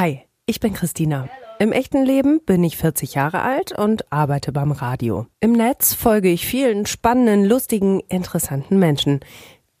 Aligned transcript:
Hi, 0.00 0.20
ich 0.46 0.60
bin 0.60 0.74
Christina. 0.74 1.28
Im 1.58 1.72
echten 1.72 2.04
Leben 2.04 2.40
bin 2.46 2.62
ich 2.62 2.76
40 2.76 3.14
Jahre 3.14 3.42
alt 3.42 3.76
und 3.76 4.12
arbeite 4.12 4.52
beim 4.52 4.70
Radio. 4.70 5.26
Im 5.40 5.50
Netz 5.50 5.92
folge 5.92 6.28
ich 6.28 6.46
vielen 6.46 6.86
spannenden, 6.86 7.44
lustigen, 7.44 7.98
interessanten 8.08 8.78
Menschen. 8.78 9.18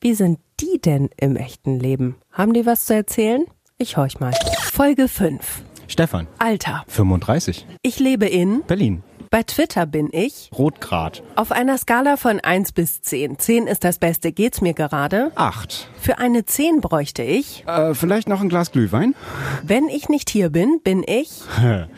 Wie 0.00 0.14
sind 0.14 0.40
die 0.58 0.80
denn 0.80 1.08
im 1.18 1.36
echten 1.36 1.78
Leben? 1.78 2.16
Haben 2.32 2.52
die 2.52 2.66
was 2.66 2.86
zu 2.86 2.96
erzählen? 2.96 3.44
Ich 3.76 3.96
horch 3.96 4.18
mal. 4.18 4.32
Folge 4.72 5.06
5. 5.06 5.62
Stefan. 5.88 6.28
Alter. 6.38 6.84
35. 6.86 7.66
Ich 7.82 7.98
lebe 7.98 8.26
in. 8.26 8.62
Berlin. 8.66 9.02
Bei 9.30 9.42
Twitter 9.42 9.84
bin 9.84 10.08
ich. 10.12 10.50
Rotgrad. 10.56 11.22
Auf 11.34 11.52
einer 11.52 11.76
Skala 11.76 12.16
von 12.16 12.40
1 12.40 12.72
bis 12.72 13.02
10. 13.02 13.38
10 13.38 13.66
ist 13.66 13.84
das 13.84 13.98
Beste. 13.98 14.32
Geht's 14.32 14.60
mir 14.62 14.72
gerade? 14.72 15.32
8. 15.34 15.90
Für 16.00 16.18
eine 16.18 16.46
10 16.46 16.80
bräuchte 16.80 17.22
ich. 17.22 17.64
Äh, 17.66 17.94
vielleicht 17.94 18.28
noch 18.28 18.40
ein 18.40 18.48
Glas 18.48 18.72
Glühwein? 18.72 19.14
Wenn 19.62 19.88
ich 19.88 20.08
nicht 20.08 20.30
hier 20.30 20.48
bin, 20.50 20.80
bin 20.82 21.04
ich. 21.06 21.42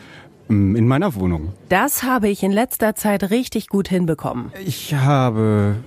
In 0.49 0.85
meiner 0.87 1.15
Wohnung. 1.15 1.53
Das 1.69 2.03
habe 2.03 2.27
ich 2.27 2.43
in 2.43 2.51
letzter 2.51 2.93
Zeit 2.93 3.29
richtig 3.29 3.69
gut 3.69 3.87
hinbekommen. 3.87 4.51
Ich 4.65 4.93
habe 4.93 5.77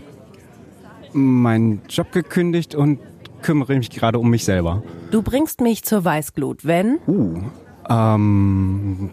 meinen 1.12 1.82
Job 1.91 2.12
gekündigt 2.12 2.74
und 2.74 2.98
kümmere 3.42 3.77
mich 3.77 3.91
gerade 3.91 4.18
um 4.18 4.30
mich 4.30 4.46
selber. 4.46 4.82
Du 5.10 5.20
bringst 5.20 5.60
mich 5.60 5.82
zur 5.84 6.06
Weißglut, 6.06 6.64
wenn. 6.64 6.98
Uh. 7.06 7.42
Ähm. 7.88 9.11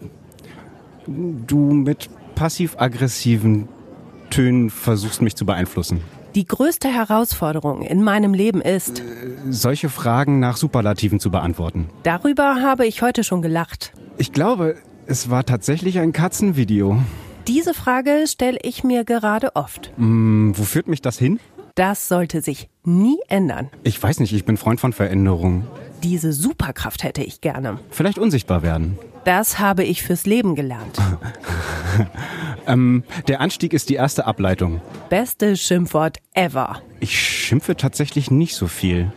Du 1.06 1.58
mit 1.72 2.08
passiv-aggressiven 2.36 3.68
Tönen 4.30 4.70
versuchst 4.70 5.20
mich 5.20 5.34
zu 5.36 5.44
beeinflussen. 5.44 6.00
Die 6.34 6.46
größte 6.46 6.88
Herausforderung 6.88 7.82
in 7.82 8.02
meinem 8.02 8.32
Leben 8.34 8.62
ist, 8.62 9.02
Solche 9.50 9.88
Fragen 9.88 10.38
nach 10.40 10.56
Superlativen 10.56 11.20
zu 11.20 11.30
beantworten. 11.30 11.88
darüber 12.04 12.62
habe 12.62 12.86
ich 12.86 13.02
heute 13.02 13.24
schon 13.24 13.42
gelacht. 13.42 13.92
Ich 14.16 14.32
glaube, 14.32 14.76
es 15.06 15.28
war 15.28 15.44
tatsächlich 15.44 15.98
ein 15.98 16.12
Katzenvideo. 16.12 16.98
Diese 17.48 17.74
Frage 17.74 18.24
stelle 18.28 18.58
ich 18.62 18.84
mir 18.84 19.04
gerade 19.04 19.56
oft. 19.56 19.92
Hm, 19.96 20.52
wo 20.56 20.62
führt 20.62 20.86
mich 20.86 21.02
das 21.02 21.18
hin? 21.18 21.40
Das 21.74 22.06
sollte 22.08 22.40
sich 22.42 22.68
nie 22.84 23.18
ändern. 23.28 23.68
Ich 23.82 24.00
weiß 24.02 24.20
nicht, 24.20 24.32
ich 24.32 24.44
bin 24.44 24.56
Freund 24.56 24.78
von 24.78 24.92
Veränderung. 24.92 25.64
Diese 26.02 26.32
Superkraft 26.32 27.04
hätte 27.04 27.22
ich 27.22 27.40
gerne. 27.40 27.78
Vielleicht 27.90 28.18
unsichtbar 28.18 28.62
werden. 28.62 28.98
Das 29.24 29.58
habe 29.58 29.84
ich 29.84 30.02
fürs 30.02 30.26
Leben 30.26 30.54
gelernt. 30.54 30.98
Ähm, 32.66 33.02
der 33.26 33.40
Anstieg 33.40 33.72
ist 33.72 33.88
die 33.88 33.94
erste 33.94 34.24
Ableitung. 34.26 34.80
Beste 35.10 35.56
Schimpfwort 35.56 36.18
ever. 36.32 36.80
Ich 37.00 37.18
schimpfe 37.18 37.76
tatsächlich 37.76 38.30
nicht 38.30 38.54
so 38.54 38.68
viel. 38.68 39.12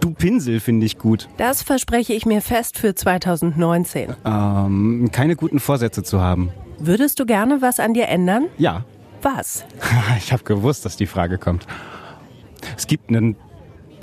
Du 0.00 0.12
Pinsel 0.12 0.60
finde 0.60 0.84
ich 0.86 0.98
gut. 0.98 1.28
Das 1.36 1.62
verspreche 1.62 2.12
ich 2.12 2.26
mir 2.26 2.40
fest 2.42 2.78
für 2.78 2.94
2019. 2.94 4.14
Ähm, 4.24 5.10
keine 5.12 5.36
guten 5.36 5.60
Vorsätze 5.60 6.02
zu 6.02 6.20
haben. 6.20 6.50
Würdest 6.78 7.20
du 7.20 7.24
gerne 7.26 7.62
was 7.62 7.80
an 7.80 7.94
dir 7.94 8.08
ändern? 8.08 8.46
Ja, 8.58 8.84
Was? 9.22 9.64
ich 10.18 10.32
habe 10.32 10.42
gewusst, 10.42 10.84
dass 10.84 10.96
die 10.96 11.06
Frage 11.06 11.38
kommt. 11.38 11.66
Es 12.76 12.86
gibt 12.88 13.10
ein 13.10 13.36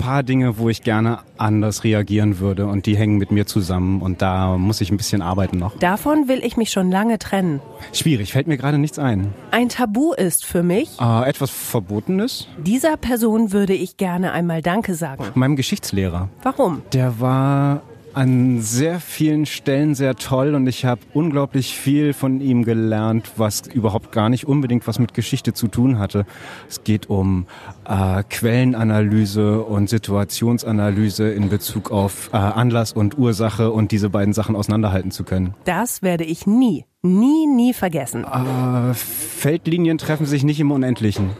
paar 0.00 0.22
Dinge, 0.24 0.58
wo 0.58 0.68
ich 0.68 0.82
gerne 0.82 1.18
anders 1.38 1.84
reagieren 1.84 2.38
würde 2.40 2.66
und 2.66 2.86
die 2.86 2.96
hängen 2.96 3.18
mit 3.18 3.30
mir 3.30 3.46
zusammen 3.46 4.02
und 4.02 4.20
da 4.22 4.56
muss 4.58 4.80
ich 4.80 4.90
ein 4.90 4.96
bisschen 4.96 5.22
arbeiten 5.22 5.58
noch. 5.58 5.78
Davon 5.78 6.26
will 6.26 6.40
ich 6.44 6.56
mich 6.56 6.70
schon 6.72 6.90
lange 6.90 7.18
trennen. 7.18 7.60
Schwierig, 7.92 8.32
fällt 8.32 8.48
mir 8.48 8.56
gerade 8.56 8.78
nichts 8.78 8.98
ein. 8.98 9.32
Ein 9.52 9.68
Tabu 9.68 10.12
ist 10.12 10.44
für 10.44 10.62
mich, 10.62 10.90
Äh, 11.00 11.28
etwas 11.28 11.50
Verbotenes? 11.50 12.48
dieser 12.58 12.96
Person 12.96 13.52
würde 13.52 13.74
ich 13.74 13.96
gerne 13.96 14.32
einmal 14.32 14.62
Danke 14.62 14.94
sagen. 14.94 15.24
Meinem 15.34 15.56
Geschichtslehrer. 15.56 16.28
Warum? 16.42 16.82
Der 16.92 17.20
war 17.20 17.82
an 18.14 18.60
sehr 18.60 19.00
vielen 19.00 19.46
Stellen 19.46 19.94
sehr 19.94 20.16
toll 20.16 20.54
und 20.54 20.66
ich 20.66 20.84
habe 20.84 21.00
unglaublich 21.14 21.76
viel 21.76 22.12
von 22.12 22.40
ihm 22.40 22.64
gelernt, 22.64 23.32
was 23.36 23.62
überhaupt 23.66 24.12
gar 24.12 24.28
nicht 24.28 24.46
unbedingt 24.46 24.86
was 24.86 24.98
mit 24.98 25.14
Geschichte 25.14 25.52
zu 25.52 25.68
tun 25.68 25.98
hatte. 25.98 26.26
Es 26.68 26.84
geht 26.84 27.08
um 27.08 27.46
äh, 27.86 28.22
Quellenanalyse 28.28 29.62
und 29.62 29.88
Situationsanalyse 29.88 31.30
in 31.30 31.48
Bezug 31.48 31.90
auf 31.90 32.30
äh, 32.32 32.36
Anlass 32.36 32.92
und 32.92 33.18
Ursache 33.18 33.70
und 33.70 33.92
diese 33.92 34.10
beiden 34.10 34.32
Sachen 34.32 34.56
auseinanderhalten 34.56 35.10
zu 35.10 35.24
können. 35.24 35.54
Das 35.64 36.02
werde 36.02 36.24
ich 36.24 36.46
nie, 36.46 36.84
nie, 37.02 37.46
nie 37.46 37.72
vergessen. 37.72 38.24
Äh, 38.24 38.94
Feldlinien 38.94 39.98
treffen 39.98 40.26
sich 40.26 40.44
nicht 40.44 40.60
im 40.60 40.70
Unendlichen. 40.70 41.30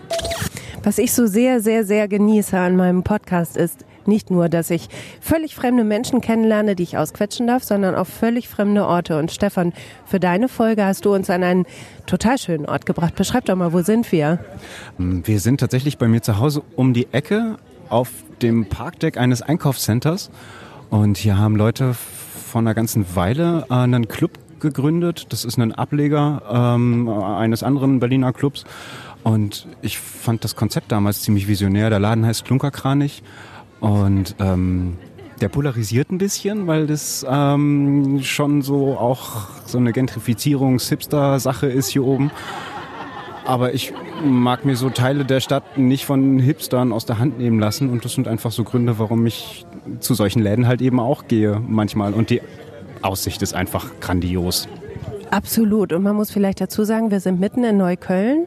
Was 0.82 0.98
ich 0.98 1.12
so 1.12 1.26
sehr, 1.26 1.60
sehr, 1.60 1.84
sehr 1.84 2.08
genieße 2.08 2.58
an 2.58 2.76
meinem 2.76 3.02
Podcast 3.02 3.56
ist 3.56 3.84
nicht 4.06 4.30
nur, 4.30 4.48
dass 4.48 4.70
ich 4.70 4.88
völlig 5.20 5.54
fremde 5.54 5.84
Menschen 5.84 6.20
kennenlerne, 6.20 6.74
die 6.76 6.82
ich 6.82 6.96
ausquetschen 6.96 7.46
darf, 7.46 7.64
sondern 7.64 7.94
auch 7.94 8.06
völlig 8.06 8.48
fremde 8.48 8.86
Orte. 8.86 9.18
Und 9.18 9.30
Stefan, 9.30 9.72
für 10.06 10.20
deine 10.20 10.48
Folge 10.48 10.84
hast 10.84 11.04
du 11.04 11.14
uns 11.14 11.30
an 11.30 11.42
einen 11.42 11.66
total 12.06 12.38
schönen 12.38 12.66
Ort 12.66 12.86
gebracht. 12.86 13.14
Beschreib 13.14 13.44
doch 13.44 13.56
mal, 13.56 13.72
wo 13.72 13.82
sind 13.82 14.10
wir? 14.12 14.38
Wir 14.98 15.40
sind 15.40 15.60
tatsächlich 15.60 15.98
bei 15.98 16.08
mir 16.08 16.22
zu 16.22 16.38
Hause 16.38 16.62
um 16.76 16.94
die 16.94 17.12
Ecke 17.12 17.56
auf 17.88 18.10
dem 18.42 18.66
Parkdeck 18.66 19.18
eines 19.18 19.42
Einkaufscenters. 19.42 20.30
Und 20.90 21.18
hier 21.18 21.38
haben 21.38 21.56
Leute 21.56 21.94
vor 21.94 22.60
einer 22.60 22.74
ganzen 22.74 23.14
Weile 23.14 23.70
einen 23.70 24.08
Club 24.08 24.32
gegründet. 24.60 25.26
Das 25.30 25.44
ist 25.44 25.58
ein 25.58 25.72
Ableger 25.72 26.42
ähm, 26.50 27.08
eines 27.08 27.62
anderen 27.62 28.00
Berliner 28.00 28.32
Clubs. 28.32 28.64
Und 29.22 29.66
ich 29.82 29.98
fand 29.98 30.44
das 30.44 30.56
Konzept 30.56 30.92
damals 30.92 31.22
ziemlich 31.22 31.46
visionär. 31.48 31.90
Der 31.90 31.98
Laden 31.98 32.24
heißt 32.24 32.44
Klunkerkranich. 32.44 33.22
Und 33.80 34.36
ähm, 34.38 34.96
der 35.40 35.48
polarisiert 35.48 36.10
ein 36.10 36.18
bisschen, 36.18 36.66
weil 36.66 36.86
das 36.86 37.24
ähm, 37.28 38.20
schon 38.22 38.62
so 38.62 38.98
auch 38.98 39.48
so 39.64 39.78
eine 39.78 39.92
Gentrifizierungs-Hipster-Sache 39.92 41.66
ist 41.66 41.88
hier 41.88 42.04
oben. 42.04 42.30
Aber 43.46 43.72
ich 43.72 43.92
mag 44.22 44.64
mir 44.64 44.76
so 44.76 44.90
Teile 44.90 45.24
der 45.24 45.40
Stadt 45.40 45.78
nicht 45.78 46.04
von 46.04 46.38
Hipstern 46.38 46.92
aus 46.92 47.06
der 47.06 47.18
Hand 47.18 47.38
nehmen 47.38 47.58
lassen. 47.58 47.88
Und 47.88 48.04
das 48.04 48.12
sind 48.12 48.28
einfach 48.28 48.52
so 48.52 48.64
Gründe, 48.64 48.98
warum 48.98 49.26
ich 49.26 49.64
zu 50.00 50.14
solchen 50.14 50.42
Läden 50.42 50.66
halt 50.66 50.82
eben 50.82 51.00
auch 51.00 51.26
gehe 51.26 51.60
manchmal. 51.66 52.12
Und 52.12 52.30
die 52.30 52.42
Aussicht 53.02 53.40
ist 53.40 53.54
einfach 53.54 53.86
grandios. 54.00 54.68
Absolut. 55.30 55.92
Und 55.92 56.02
man 56.02 56.16
muss 56.16 56.30
vielleicht 56.30 56.60
dazu 56.60 56.84
sagen, 56.84 57.10
wir 57.10 57.20
sind 57.20 57.38
mitten 57.38 57.64
in 57.64 57.76
Neukölln. 57.76 58.46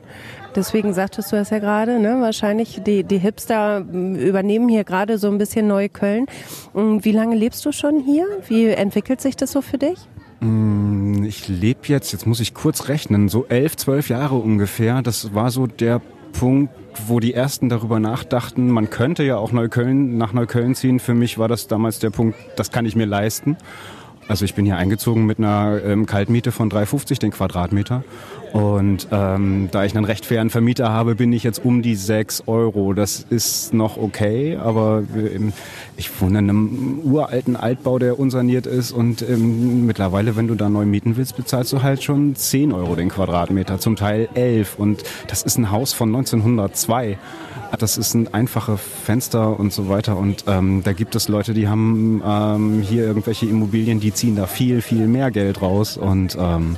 Deswegen 0.55 0.93
sagtest 0.93 1.31
du 1.31 1.35
das 1.35 1.49
ja 1.49 1.59
gerade, 1.59 1.99
ne? 1.99 2.17
Wahrscheinlich 2.19 2.81
die, 2.85 3.03
die 3.03 3.17
Hipster 3.17 3.77
m, 3.77 4.15
übernehmen 4.15 4.69
hier 4.69 4.83
gerade 4.83 5.17
so 5.17 5.27
ein 5.27 5.37
bisschen 5.37 5.67
Neukölln. 5.67 6.25
M, 6.75 7.03
Wie 7.03 7.11
lange 7.11 7.35
lebst 7.35 7.65
du 7.65 7.71
schon 7.71 7.99
hier? 7.99 8.27
Wie 8.47 8.67
entwickelt 8.67 9.21
sich 9.21 9.35
das 9.35 9.51
so 9.51 9.61
für 9.61 9.77
dich? 9.77 9.97
Ich 11.25 11.47
lebe 11.47 11.79
jetzt, 11.85 12.11
jetzt 12.11 12.27
muss 12.27 12.41
ich 12.41 12.53
kurz 12.53 12.89
rechnen, 12.89 13.29
so 13.29 13.45
elf, 13.45 13.77
zwölf 13.77 14.09
Jahre 14.09 14.35
ungefähr. 14.35 15.01
Das 15.01 15.33
war 15.33 15.51
so 15.51 15.67
der 15.67 16.01
Punkt, 16.33 16.73
wo 17.07 17.21
die 17.21 17.33
ersten 17.33 17.69
darüber 17.69 17.99
nachdachten, 17.99 18.69
man 18.69 18.89
könnte 18.89 19.23
ja 19.23 19.37
auch 19.37 19.53
Neukölln, 19.53 20.17
nach 20.17 20.33
Neukölln 20.33 20.75
ziehen. 20.75 20.99
Für 20.99 21.13
mich 21.13 21.37
war 21.37 21.47
das 21.47 21.67
damals 21.67 21.99
der 21.99 22.09
Punkt, 22.09 22.37
das 22.57 22.71
kann 22.71 22.85
ich 22.85 22.95
mir 22.95 23.05
leisten. 23.05 23.55
Also 24.27 24.45
ich 24.45 24.55
bin 24.55 24.65
hier 24.65 24.77
eingezogen 24.77 25.25
mit 25.25 25.37
einer 25.37 25.81
ähm, 25.83 26.05
Kaltmiete 26.05 26.51
von 26.51 26.69
3,50 26.71 27.19
den 27.19 27.31
Quadratmeter. 27.31 28.03
Und 28.53 29.07
ähm, 29.11 29.69
da 29.71 29.83
ich 29.83 29.95
einen 29.95 30.05
recht 30.05 30.27
fairen 30.27 30.51
Vermieter 30.51 30.89
habe, 30.89 31.15
bin 31.15 31.33
ich 31.33 31.43
jetzt 31.43 31.65
um 31.65 31.81
die 31.81 31.95
6 31.95 32.43
Euro. 32.45 32.93
Das 32.93 33.25
ist 33.27 33.73
noch 33.73 33.97
okay, 33.97 34.57
aber 34.57 35.01
ähm, 35.15 35.53
ich 35.97 36.21
wohne 36.21 36.37
in 36.37 36.49
einem 36.49 36.99
uralten 37.03 37.55
Altbau, 37.55 37.97
der 37.97 38.19
unsaniert 38.19 38.67
ist. 38.67 38.91
Und 38.91 39.23
ähm, 39.27 39.87
mittlerweile, 39.87 40.35
wenn 40.35 40.47
du 40.47 40.53
da 40.53 40.69
neu 40.69 40.85
mieten 40.85 41.17
willst, 41.17 41.35
bezahlst 41.35 41.73
du 41.73 41.81
halt 41.81 42.03
schon 42.03 42.35
10 42.35 42.73
Euro 42.73 42.95
den 42.95 43.09
Quadratmeter, 43.09 43.79
zum 43.79 43.95
Teil 43.95 44.29
11. 44.35 44.77
Und 44.77 45.03
das 45.27 45.41
ist 45.41 45.57
ein 45.57 45.71
Haus 45.71 45.93
von 45.93 46.09
1902. 46.09 47.17
Das 47.79 47.97
ist 47.97 48.13
ein 48.13 48.31
einfache 48.35 48.77
Fenster 48.77 49.59
und 49.59 49.73
so 49.73 49.89
weiter. 49.89 50.15
Und 50.15 50.43
ähm, 50.45 50.83
da 50.83 50.93
gibt 50.93 51.15
es 51.15 51.27
Leute, 51.27 51.55
die 51.55 51.67
haben 51.67 52.21
ähm, 52.23 52.83
hier 52.87 53.03
irgendwelche 53.03 53.47
Immobilien, 53.47 53.99
die 53.99 54.13
ziehen 54.13 54.35
da 54.35 54.45
viel, 54.45 54.83
viel 54.83 55.07
mehr 55.07 55.31
Geld 55.31 55.59
raus. 55.63 55.97
Und 55.97 56.37
ähm, 56.39 56.77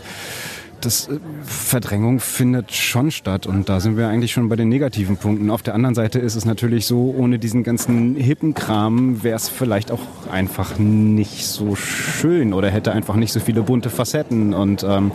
das 0.81 1.07
äh, 1.07 1.19
Verdrängung 1.44 2.19
findet 2.19 2.72
schon 2.72 3.12
statt 3.12 3.48
und 3.48 3.69
da 3.69 3.80
sind 3.80 3.98
wir 3.98 4.07
eigentlich 4.07 4.31
schon 4.31 4.50
bei 4.50 4.56
den 4.56 4.69
negativen 4.69 5.18
Punkten. 5.18 5.50
Auf 5.50 5.62
der 5.62 5.75
anderen 5.75 5.95
Seite 5.95 6.19
ist 6.19 6.36
es 6.36 6.45
natürlich 6.45 6.86
so, 6.86 7.13
ohne 7.18 7.39
diesen 7.39 7.63
ganzen 7.63 8.16
hippen 8.16 8.54
Kram 8.54 9.24
wäre 9.24 9.36
es 9.36 9.50
vielleicht 9.50 9.92
auch 9.92 10.01
einfach 10.31 10.77
nicht 10.77 11.45
so 11.45 11.75
schön 11.75 12.54
oder 12.54 12.69
hätte 12.69 12.92
einfach 12.92 13.16
nicht 13.16 13.31
so 13.31 13.39
viele 13.39 13.63
bunte 13.63 13.89
Facetten 13.89 14.54
und 14.54 14.83
ähm, 14.83 15.12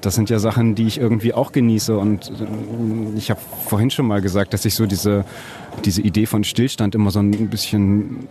das 0.00 0.14
sind 0.14 0.30
ja 0.30 0.38
Sachen, 0.38 0.74
die 0.74 0.86
ich 0.86 0.98
irgendwie 0.98 1.34
auch 1.34 1.52
genieße 1.52 1.96
und 1.96 2.30
äh, 2.30 3.16
ich 3.16 3.30
habe 3.30 3.40
vorhin 3.66 3.90
schon 3.90 4.06
mal 4.06 4.20
gesagt, 4.20 4.52
dass 4.54 4.64
ich 4.64 4.74
so 4.74 4.86
diese, 4.86 5.24
diese 5.84 6.02
Idee 6.02 6.26
von 6.26 6.44
Stillstand 6.44 6.94
immer 6.94 7.10
so 7.10 7.20
ein 7.20 7.48
bisschen 7.48 8.28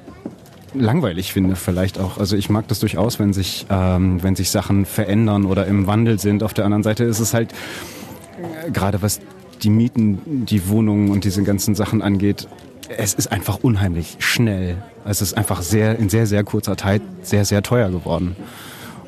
langweilig 0.73 1.33
finde 1.33 1.55
vielleicht 1.55 1.99
auch. 1.99 2.17
Also 2.17 2.35
ich 2.35 2.49
mag 2.49 2.67
das 2.67 2.79
durchaus, 2.79 3.19
wenn 3.19 3.33
sich, 3.33 3.65
ähm, 3.69 4.21
wenn 4.23 4.35
sich 4.35 4.49
Sachen 4.49 4.85
verändern 4.85 5.45
oder 5.45 5.65
im 5.67 5.87
Wandel 5.87 6.19
sind. 6.19 6.43
Auf 6.43 6.53
der 6.53 6.65
anderen 6.65 6.83
Seite 6.83 7.03
ist 7.03 7.19
es 7.19 7.33
halt, 7.33 7.51
äh, 7.51 8.71
gerade 8.71 9.01
was 9.01 9.19
die 9.63 9.69
Mieten, 9.69 10.45
die 10.45 10.69
Wohnungen 10.69 11.09
und 11.09 11.23
diese 11.23 11.43
ganzen 11.43 11.75
Sachen 11.75 12.01
angeht, 12.01 12.47
es 12.95 13.13
ist 13.13 13.31
einfach 13.31 13.59
unheimlich 13.61 14.17
schnell. 14.19 14.77
Es 15.05 15.21
ist 15.21 15.35
einfach 15.35 15.61
sehr 15.61 15.97
in 15.99 16.09
sehr, 16.09 16.25
sehr 16.27 16.43
kurzer 16.43 16.77
Zeit 16.77 17.01
sehr, 17.21 17.45
sehr 17.45 17.61
teuer 17.63 17.89
geworden. 17.89 18.35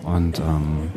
Und 0.03 0.39
ähm, 0.39 0.89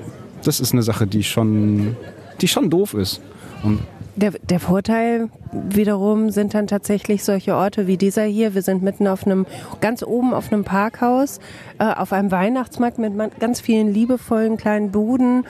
das 0.44 0.60
ist 0.60 0.72
eine 0.72 0.82
Sache, 0.82 1.06
die 1.06 1.22
schon, 1.22 1.96
die 2.40 2.48
schon 2.48 2.70
doof 2.70 2.94
ist. 2.94 3.20
Und 3.62 3.80
der, 4.16 4.32
der 4.32 4.60
Vorteil 4.60 5.30
wiederum 5.52 6.30
sind 6.30 6.54
dann 6.54 6.66
tatsächlich 6.66 7.24
solche 7.24 7.54
Orte 7.54 7.86
wie 7.86 7.96
dieser 7.96 8.24
hier. 8.24 8.54
Wir 8.54 8.62
sind 8.62 8.82
mitten 8.82 9.06
auf 9.06 9.26
einem, 9.26 9.46
ganz 9.80 10.02
oben 10.02 10.34
auf 10.34 10.52
einem 10.52 10.64
Parkhaus, 10.64 11.40
äh, 11.78 11.84
auf 11.84 12.12
einem 12.12 12.30
Weihnachtsmarkt 12.30 12.98
mit 12.98 13.12
ganz 13.40 13.60
vielen 13.60 13.92
liebevollen 13.92 14.56
kleinen 14.56 14.90
Buden. 14.90 15.44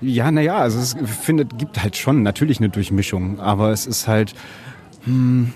Ja, 0.00 0.30
naja, 0.30 0.58
also 0.58 0.78
es 0.78 0.96
findet, 1.22 1.58
gibt 1.58 1.82
halt 1.82 1.96
schon 1.96 2.22
natürlich 2.22 2.58
eine 2.58 2.68
Durchmischung, 2.68 3.40
aber 3.40 3.70
es 3.70 3.86
ist 3.86 4.06
halt, 4.06 4.34
hm, 5.04 5.52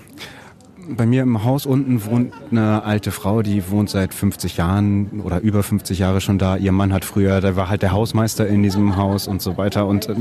bei 0.89 1.05
mir 1.05 1.23
im 1.23 1.43
Haus 1.43 1.65
unten 1.65 2.03
wohnt 2.05 2.33
eine 2.51 2.83
alte 2.83 3.11
Frau, 3.11 3.41
die 3.41 3.69
wohnt 3.69 3.89
seit 3.89 4.13
50 4.13 4.57
Jahren 4.57 5.21
oder 5.21 5.39
über 5.39 5.63
50 5.63 5.99
Jahre 5.99 6.21
schon 6.21 6.37
da. 6.37 6.57
Ihr 6.57 6.71
Mann 6.71 6.93
hat 6.93 7.05
früher, 7.05 7.41
der 7.41 7.55
war 7.55 7.69
halt 7.69 7.81
der 7.81 7.91
Hausmeister 7.91 8.47
in 8.47 8.63
diesem 8.63 8.95
Haus 8.97 9.27
und 9.27 9.41
so 9.41 9.57
weiter. 9.57 9.87
Und 9.87 10.09
äh, 10.09 10.15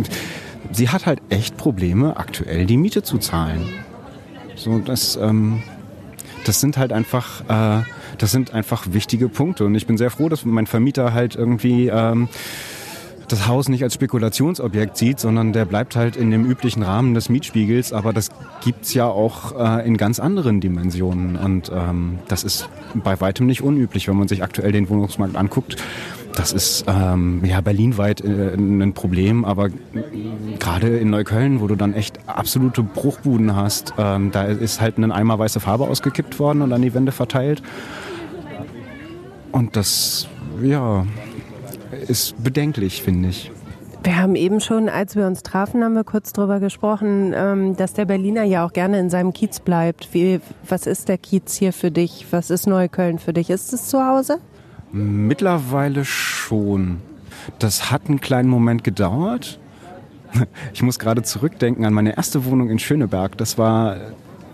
sie 0.72 0.88
hat 0.88 1.06
halt 1.06 1.20
echt 1.28 1.56
Probleme, 1.56 2.16
aktuell 2.16 2.66
die 2.66 2.76
Miete 2.76 3.02
zu 3.02 3.18
zahlen. 3.18 3.62
So, 4.56 4.78
das, 4.78 5.16
ähm, 5.16 5.62
das 6.44 6.60
sind 6.60 6.76
halt 6.76 6.92
einfach, 6.92 7.42
äh, 7.48 7.84
das 8.18 8.30
sind 8.30 8.54
einfach 8.54 8.86
wichtige 8.90 9.28
Punkte. 9.28 9.64
Und 9.64 9.74
ich 9.74 9.86
bin 9.86 9.96
sehr 9.96 10.10
froh, 10.10 10.28
dass 10.28 10.44
mein 10.44 10.66
Vermieter 10.66 11.12
halt 11.12 11.36
irgendwie 11.36 11.88
ähm, 11.88 12.28
das 13.28 13.46
Haus 13.46 13.68
nicht 13.68 13.82
als 13.82 13.94
Spekulationsobjekt 13.94 14.96
sieht, 14.96 15.18
sondern 15.18 15.52
der 15.52 15.64
bleibt 15.64 15.96
halt 15.96 16.16
in 16.16 16.30
dem 16.30 16.44
üblichen 16.44 16.82
Rahmen 16.82 17.14
des 17.14 17.28
Mietspiegels. 17.28 17.92
Aber 17.92 18.12
das 18.12 18.28
gibt's 18.62 18.92
ja 18.94 19.06
auch 19.06 19.58
äh, 19.58 19.86
in 19.86 19.96
ganz 19.96 20.20
anderen 20.20 20.60
Dimensionen. 20.60 21.36
Und 21.36 21.70
ähm, 21.74 22.18
das 22.28 22.44
ist 22.44 22.68
bei 22.94 23.20
weitem 23.20 23.46
nicht 23.46 23.62
unüblich, 23.62 24.08
wenn 24.08 24.16
man 24.16 24.28
sich 24.28 24.42
aktuell 24.42 24.72
den 24.72 24.88
Wohnungsmarkt 24.88 25.36
anguckt. 25.36 25.76
Das 26.34 26.52
ist 26.52 26.84
ähm, 26.88 27.44
ja 27.44 27.60
berlinweit 27.60 28.22
äh, 28.22 28.54
ein 28.54 28.94
Problem, 28.94 29.44
aber 29.44 29.68
gerade 30.58 30.98
in 30.98 31.10
Neukölln, 31.10 31.60
wo 31.60 31.66
du 31.66 31.76
dann 31.76 31.94
echt 31.94 32.18
absolute 32.26 32.82
Bruchbuden 32.82 33.54
hast, 33.54 33.94
ähm, 33.98 34.30
da 34.30 34.44
ist 34.44 34.80
halt 34.80 34.98
ein 34.98 35.12
Eimer 35.12 35.38
weiße 35.38 35.60
Farbe 35.60 35.84
ausgekippt 35.84 36.38
worden 36.38 36.62
und 36.62 36.72
an 36.72 36.82
die 36.82 36.94
Wände 36.94 37.12
verteilt. 37.12 37.62
Und 39.52 39.76
das, 39.76 40.28
ja, 40.62 41.06
ist 42.08 42.42
bedenklich, 42.42 43.02
finde 43.02 43.28
ich. 43.28 43.50
Wir 44.02 44.16
haben 44.16 44.34
eben 44.34 44.60
schon, 44.60 44.88
als 44.88 45.14
wir 45.14 45.26
uns 45.26 45.44
trafen, 45.44 45.84
haben 45.84 45.94
wir 45.94 46.02
kurz 46.02 46.32
darüber 46.32 46.58
gesprochen, 46.58 47.32
ähm, 47.36 47.76
dass 47.76 47.92
der 47.92 48.04
Berliner 48.04 48.42
ja 48.42 48.66
auch 48.66 48.72
gerne 48.72 48.98
in 48.98 49.10
seinem 49.10 49.32
Kiez 49.32 49.60
bleibt. 49.60 50.12
Wie, 50.12 50.40
was 50.68 50.86
ist 50.86 51.08
der 51.08 51.18
Kiez 51.18 51.54
hier 51.54 51.72
für 51.72 51.92
dich? 51.92 52.26
Was 52.30 52.50
ist 52.50 52.66
Neukölln 52.66 53.20
für 53.20 53.32
dich? 53.32 53.48
Ist 53.48 53.72
es 53.72 53.86
zu 53.86 54.04
Hause? 54.04 54.38
Mittlerweile 54.92 56.04
schon. 56.04 56.98
Das 57.58 57.90
hat 57.90 58.08
einen 58.08 58.20
kleinen 58.20 58.48
Moment 58.48 58.84
gedauert. 58.84 59.58
Ich 60.72 60.82
muss 60.82 60.98
gerade 60.98 61.22
zurückdenken 61.22 61.84
an 61.84 61.92
meine 61.92 62.16
erste 62.16 62.46
Wohnung 62.46 62.70
in 62.70 62.78
Schöneberg. 62.78 63.36
Das 63.36 63.58
war 63.58 63.96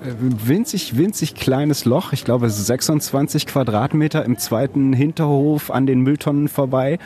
winzig, 0.00 0.96
winzig 0.96 1.37
kleines 1.37 1.85
Loch. 1.85 2.12
Ich 2.12 2.25
glaube 2.25 2.50
26 2.50 3.46
Quadratmeter 3.46 4.25
im 4.25 4.38
zweiten 4.38 4.93
Hinterhof 4.93 5.70
an 5.70 5.87
den 5.87 6.00
Mülltonnen 6.00 6.49
vorbei. 6.49 6.99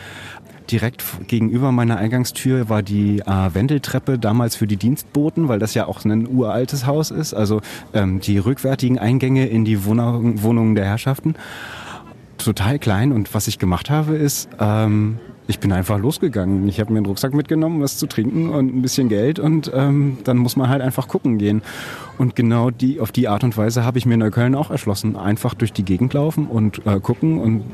Direkt 0.70 1.05
gegenüber 1.29 1.73
meiner 1.73 1.99
Eingangstür 1.99 2.69
war 2.69 2.82
die 2.82 3.19
äh, 3.20 3.55
Wendeltreppe 3.55 4.19
damals 4.19 4.56
für 4.56 4.67
die 4.67 4.76
Dienstboten, 4.76 5.49
weil 5.49 5.58
das 5.58 5.75
ja 5.75 5.87
auch 5.87 6.05
ein 6.05 6.26
uraltes 6.26 6.87
Haus 6.87 7.11
ist. 7.11 7.34
Also 7.34 7.61
ähm, 7.93 8.20
die 8.20 8.38
rückwärtigen 8.38 8.99
Eingänge 8.99 9.46
in 9.49 9.64
die 9.64 9.84
Wohnung, 9.84 10.43
Wohnungen 10.43 10.75
der 10.75 10.87
Herrschaften. 10.87 11.34
Total 12.38 12.79
klein. 12.79 13.12
Und 13.12 13.32
was 13.34 13.49
ich 13.49 13.58
gemacht 13.58 13.90
habe 13.90 14.17
ist, 14.17 14.49
ähm, 14.58 15.19
ich 15.48 15.58
bin 15.58 15.72
einfach 15.72 15.98
losgegangen. 15.98 16.68
Ich 16.68 16.78
habe 16.78 16.92
mir 16.92 16.98
einen 16.98 17.06
Rucksack 17.06 17.34
mitgenommen, 17.34 17.82
was 17.82 17.98
zu 17.98 18.06
trinken 18.06 18.50
und 18.50 18.74
ein 18.74 18.82
bisschen 18.82 19.08
Geld 19.08 19.38
und 19.38 19.70
ähm, 19.74 20.18
dann 20.24 20.38
muss 20.38 20.56
man 20.56 20.68
halt 20.68 20.82
einfach 20.82 21.08
gucken 21.08 21.38
gehen. 21.38 21.62
Und 22.16 22.36
genau 22.36 22.70
die, 22.70 23.00
auf 23.00 23.10
die 23.10 23.26
Art 23.26 23.42
und 23.42 23.56
Weise 23.56 23.84
habe 23.84 23.98
ich 23.98 24.06
mir 24.06 24.16
Neukölln 24.16 24.54
auch 24.54 24.70
erschlossen. 24.70 25.16
Einfach 25.16 25.54
durch 25.54 25.72
die 25.72 25.84
Gegend 25.84 26.14
laufen 26.14 26.46
und 26.46 26.86
äh, 26.86 27.00
gucken 27.00 27.38
und 27.38 27.64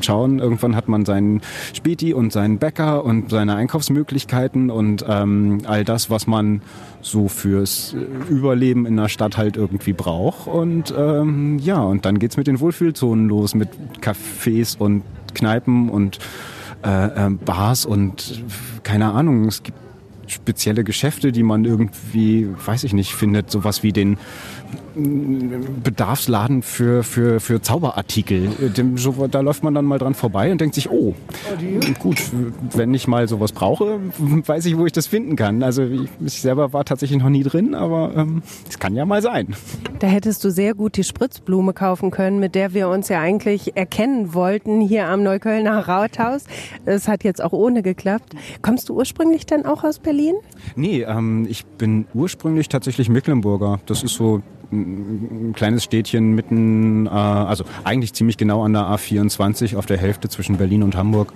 schauen. 0.00 0.38
Irgendwann 0.38 0.74
hat 0.74 0.88
man 0.88 1.04
seinen 1.04 1.42
Späti 1.74 2.14
und 2.14 2.32
seinen 2.32 2.58
Bäcker 2.58 3.04
und 3.04 3.30
seine 3.30 3.56
Einkaufsmöglichkeiten 3.56 4.70
und 4.70 5.04
ähm, 5.06 5.62
all 5.66 5.84
das, 5.84 6.08
was 6.08 6.26
man 6.26 6.62
so 7.02 7.28
fürs 7.28 7.94
Überleben 8.30 8.86
in 8.86 8.96
der 8.96 9.08
Stadt 9.08 9.36
halt 9.36 9.56
irgendwie 9.56 9.92
braucht. 9.92 10.46
Und 10.46 10.94
ähm, 10.96 11.58
ja, 11.58 11.80
und 11.82 12.06
dann 12.06 12.18
geht's 12.18 12.38
mit 12.38 12.46
den 12.46 12.60
Wohlfühlzonen 12.60 13.28
los, 13.28 13.54
mit 13.54 13.68
Cafés 14.00 14.78
und 14.78 15.02
Kneipen 15.34 15.90
und 15.90 16.18
äh, 16.84 17.26
äh, 17.26 17.30
Bars 17.30 17.86
und 17.86 18.42
keine 18.82 19.12
Ahnung, 19.12 19.46
es 19.46 19.62
gibt 19.62 19.78
spezielle 20.26 20.84
Geschäfte, 20.84 21.32
die 21.32 21.42
man 21.42 21.64
irgendwie, 21.64 22.48
weiß 22.64 22.84
ich 22.84 22.92
nicht, 22.92 23.12
findet. 23.14 23.50
Sowas 23.50 23.82
wie 23.82 23.92
den 23.92 24.18
Bedarfsladen 24.94 26.62
für, 26.62 27.02
für, 27.02 27.40
für 27.40 27.62
Zauberartikel. 27.62 28.50
da 29.30 29.40
läuft 29.40 29.62
man 29.62 29.74
dann 29.74 29.84
mal 29.84 29.98
dran 29.98 30.14
vorbei 30.14 30.52
und 30.52 30.60
denkt 30.60 30.74
sich, 30.74 30.90
oh, 30.90 31.14
gut, 31.98 32.18
wenn 32.74 32.92
ich 32.94 33.08
mal 33.08 33.28
sowas 33.28 33.52
brauche, 33.52 34.00
weiß 34.18 34.66
ich, 34.66 34.76
wo 34.76 34.86
ich 34.86 34.92
das 34.92 35.06
finden 35.06 35.36
kann. 35.36 35.62
Also 35.62 35.86
ich 36.24 36.40
selber 36.40 36.72
war 36.72 36.84
tatsächlich 36.84 37.20
noch 37.20 37.30
nie 37.30 37.42
drin, 37.42 37.74
aber 37.74 38.12
ähm, 38.16 38.42
es 38.68 38.74
ähm, 38.74 38.80
kann 38.80 38.94
ja 38.94 39.04
mal 39.04 39.22
sein. 39.22 39.54
Da 39.98 40.06
hättest 40.06 40.44
du 40.44 40.50
sehr 40.50 40.74
gut 40.74 40.96
die 40.96 41.04
Spritzblume 41.04 41.72
kaufen 41.72 42.10
können, 42.10 42.38
mit 42.38 42.54
der 42.54 42.74
wir 42.74 42.88
uns 42.88 43.08
ja 43.08 43.20
eigentlich 43.20 43.76
erkennen 43.76 44.34
wollten 44.34 44.80
hier 44.80 45.08
am 45.08 45.22
Neuköllner 45.22 45.88
Rathaus. 45.88 46.44
Es 46.84 47.08
hat 47.08 47.24
jetzt 47.24 47.42
auch 47.42 47.52
ohne 47.52 47.82
geklappt. 47.82 48.34
Kommst 48.62 48.88
du 48.88 48.94
ursprünglich 48.94 49.46
dann 49.46 49.64
auch 49.64 49.84
aus 49.84 49.98
Berlin? 49.98 50.34
Nee, 50.76 51.02
ähm, 51.02 51.46
ich 51.48 51.64
bin 51.64 52.06
ursprünglich 52.14 52.68
tatsächlich 52.68 53.08
Mecklenburger. 53.08 53.80
Das 53.86 54.02
ist 54.02 54.14
so 54.14 54.42
ein 54.72 55.52
kleines 55.54 55.84
Städtchen 55.84 56.34
mitten, 56.34 57.06
äh, 57.06 57.10
also 57.10 57.64
eigentlich 57.84 58.14
ziemlich 58.14 58.36
genau 58.36 58.62
an 58.64 58.72
der 58.72 58.82
A24 58.82 59.76
auf 59.76 59.86
der 59.86 59.98
Hälfte 59.98 60.28
zwischen 60.28 60.56
Berlin 60.56 60.82
und 60.82 60.96
Hamburg. 60.96 61.32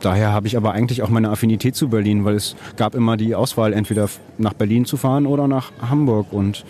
Daher 0.00 0.32
habe 0.32 0.46
ich 0.46 0.56
aber 0.56 0.72
eigentlich 0.72 1.02
auch 1.02 1.08
meine 1.08 1.30
Affinität 1.30 1.74
zu 1.74 1.88
Berlin, 1.88 2.24
weil 2.24 2.36
es 2.36 2.56
gab 2.76 2.94
immer 2.94 3.16
die 3.16 3.34
Auswahl, 3.34 3.72
entweder 3.72 4.08
nach 4.36 4.52
Berlin 4.52 4.84
zu 4.84 4.96
fahren 4.96 5.26
oder 5.26 5.48
nach 5.48 5.72
Hamburg. 5.80 6.32
Und 6.32 6.64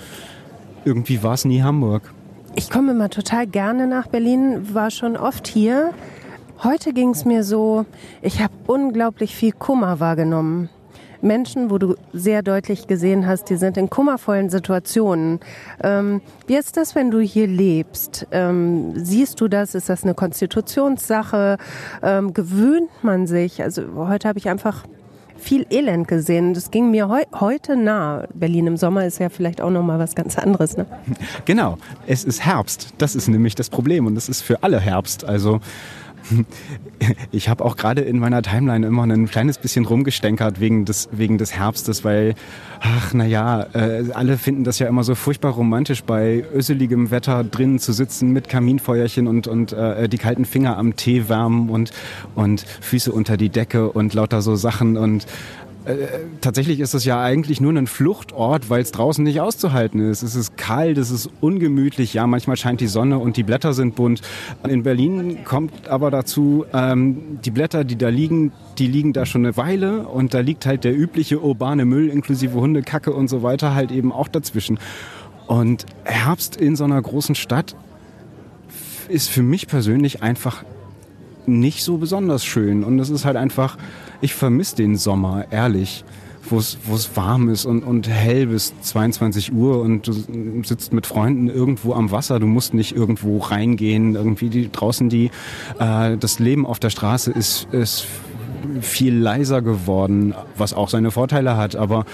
irgendwie 0.84 1.22
war 1.22 1.34
es 1.34 1.44
nie 1.44 1.62
Hamburg. 1.62 2.14
Ich 2.54 2.70
komme 2.70 2.92
immer 2.92 3.10
total 3.10 3.46
gerne 3.46 3.86
nach 3.86 4.06
Berlin, 4.06 4.74
war 4.74 4.90
schon 4.90 5.16
oft 5.16 5.46
hier. 5.46 5.92
Heute 6.62 6.92
ging 6.92 7.10
es 7.10 7.24
mir 7.24 7.44
so, 7.44 7.86
ich 8.22 8.40
habe 8.40 8.52
unglaublich 8.66 9.36
viel 9.36 9.52
Kummer 9.52 10.00
wahrgenommen. 10.00 10.68
Menschen, 11.20 11.70
wo 11.70 11.78
du 11.78 11.94
sehr 12.12 12.42
deutlich 12.42 12.86
gesehen 12.86 13.26
hast, 13.26 13.50
die 13.50 13.56
sind 13.56 13.76
in 13.76 13.90
kummervollen 13.90 14.50
Situationen. 14.50 15.40
Ähm, 15.82 16.20
wie 16.46 16.56
ist 16.56 16.76
das, 16.76 16.94
wenn 16.94 17.10
du 17.10 17.20
hier 17.20 17.46
lebst? 17.46 18.26
Ähm, 18.30 18.92
siehst 18.96 19.40
du 19.40 19.48
das? 19.48 19.74
Ist 19.74 19.88
das 19.88 20.04
eine 20.04 20.14
Konstitutionssache? 20.14 21.58
Ähm, 22.02 22.34
gewöhnt 22.34 22.90
man 23.02 23.26
sich? 23.26 23.62
Also 23.62 23.82
heute 23.94 24.28
habe 24.28 24.38
ich 24.38 24.48
einfach 24.48 24.84
viel 25.38 25.66
Elend 25.70 26.08
gesehen. 26.08 26.54
Das 26.54 26.70
ging 26.70 26.90
mir 26.90 27.08
heu 27.08 27.22
heute 27.34 27.76
nah. 27.76 28.24
Berlin 28.34 28.66
im 28.66 28.76
Sommer 28.76 29.06
ist 29.06 29.18
ja 29.18 29.28
vielleicht 29.28 29.60
auch 29.60 29.70
noch 29.70 29.82
mal 29.82 29.98
was 29.98 30.14
ganz 30.14 30.36
anderes. 30.36 30.76
Ne? 30.76 30.86
Genau, 31.44 31.78
es 32.06 32.24
ist 32.24 32.44
Herbst. 32.44 32.92
Das 32.98 33.14
ist 33.14 33.28
nämlich 33.28 33.54
das 33.54 33.70
Problem 33.70 34.06
und 34.06 34.16
es 34.16 34.28
ist 34.28 34.42
für 34.42 34.62
alle 34.62 34.80
Herbst. 34.80 35.24
Also 35.24 35.60
ich 37.32 37.48
habe 37.48 37.64
auch 37.64 37.76
gerade 37.76 38.02
in 38.02 38.18
meiner 38.18 38.42
Timeline 38.42 38.86
immer 38.86 39.04
ein 39.04 39.26
kleines 39.26 39.58
bisschen 39.58 39.84
rumgestänkert 39.84 40.60
wegen 40.60 40.84
des, 40.84 41.08
wegen 41.12 41.38
des 41.38 41.54
Herbstes, 41.54 42.04
weil, 42.04 42.34
ach 42.80 43.14
naja, 43.14 43.66
äh, 43.74 44.10
alle 44.12 44.38
finden 44.38 44.64
das 44.64 44.78
ja 44.78 44.86
immer 44.86 45.04
so 45.04 45.14
furchtbar 45.14 45.52
romantisch, 45.52 46.04
bei 46.04 46.44
öseligem 46.54 47.10
Wetter 47.10 47.44
drinnen 47.44 47.78
zu 47.78 47.92
sitzen 47.92 48.32
mit 48.32 48.48
Kaminfeuerchen 48.48 49.26
und, 49.26 49.46
und 49.46 49.72
äh, 49.72 50.08
die 50.08 50.18
kalten 50.18 50.44
Finger 50.44 50.76
am 50.76 50.96
Tee 50.96 51.28
wärmen 51.28 51.70
und, 51.70 51.92
und 52.34 52.64
Füße 52.80 53.12
unter 53.12 53.36
die 53.36 53.48
Decke 53.48 53.90
und 53.90 54.14
lauter 54.14 54.42
so 54.42 54.56
Sachen 54.56 54.96
und 54.96 55.26
äh, 55.88 56.26
tatsächlich 56.42 56.80
ist 56.80 56.92
es 56.92 57.06
ja 57.06 57.22
eigentlich 57.22 57.62
nur 57.62 57.72
ein 57.72 57.86
Fluchtort, 57.86 58.68
weil 58.68 58.82
es 58.82 58.92
draußen 58.92 59.24
nicht 59.24 59.40
auszuhalten 59.40 60.00
ist. 60.00 60.22
Es 60.22 60.34
ist 60.34 60.58
kalt, 60.58 60.98
es 60.98 61.10
ist 61.10 61.30
ungemütlich, 61.40 62.12
ja, 62.12 62.26
manchmal 62.26 62.58
scheint 62.58 62.82
die 62.82 62.86
Sonne 62.86 63.18
und 63.18 63.38
die 63.38 63.42
Blätter 63.42 63.72
sind 63.72 63.94
bunt. 63.94 64.20
In 64.68 64.82
Berlin 64.82 65.44
kommt 65.44 65.88
aber 65.88 66.10
dazu, 66.10 66.66
ähm, 66.74 67.38
die 67.42 67.50
Blätter, 67.50 67.84
die 67.84 67.96
da 67.96 68.10
liegen, 68.10 68.52
die 68.78 68.86
liegen 68.86 69.14
da 69.14 69.24
schon 69.24 69.46
eine 69.46 69.56
Weile 69.56 70.06
und 70.06 70.34
da 70.34 70.40
liegt 70.40 70.66
halt 70.66 70.84
der 70.84 70.94
übliche 70.94 71.40
urbane 71.40 71.86
Müll 71.86 72.10
inklusive 72.10 72.60
Hundekacke 72.60 73.12
und 73.12 73.28
so 73.28 73.42
weiter 73.42 73.74
halt 73.74 73.90
eben 73.90 74.12
auch 74.12 74.28
dazwischen. 74.28 74.78
Und 75.46 75.86
Herbst 76.04 76.56
in 76.56 76.76
so 76.76 76.84
einer 76.84 77.00
großen 77.00 77.34
Stadt 77.34 77.74
ist 79.08 79.30
für 79.30 79.42
mich 79.42 79.66
persönlich 79.66 80.22
einfach 80.22 80.64
nicht 81.48 81.82
so 81.82 81.96
besonders 81.96 82.44
schön. 82.44 82.84
Und 82.84 82.98
es 82.98 83.10
ist 83.10 83.24
halt 83.24 83.36
einfach, 83.36 83.76
ich 84.20 84.34
vermisse 84.34 84.76
den 84.76 84.96
Sommer, 84.96 85.46
ehrlich. 85.50 86.04
wo 86.50 86.56
es 86.58 87.10
warm 87.14 87.50
ist 87.50 87.66
und, 87.66 87.82
und 87.82 88.08
hell 88.08 88.46
bis 88.46 88.72
22 88.80 89.52
Uhr 89.52 89.82
und 89.82 90.06
du 90.06 90.12
sitzt 90.62 90.94
mit 90.94 91.06
Freunden 91.06 91.48
irgendwo 91.48 91.92
am 91.92 92.10
Wasser. 92.10 92.38
Du 92.40 92.46
musst 92.46 92.72
nicht 92.72 92.96
irgendwo 92.96 93.38
reingehen. 93.38 94.14
Irgendwie 94.14 94.48
die, 94.48 94.72
draußen 94.72 95.10
die 95.10 95.30
äh, 95.78 96.16
das 96.16 96.38
Leben 96.38 96.64
auf 96.64 96.78
der 96.78 96.88
Straße 96.88 97.32
ist, 97.32 97.68
ist 97.72 98.06
viel 98.80 99.14
leiser 99.14 99.62
geworden, 99.62 100.34
was 100.56 100.72
auch 100.72 100.88
seine 100.88 101.10
Vorteile 101.10 101.56
hat. 101.56 101.76
Aber 101.76 102.06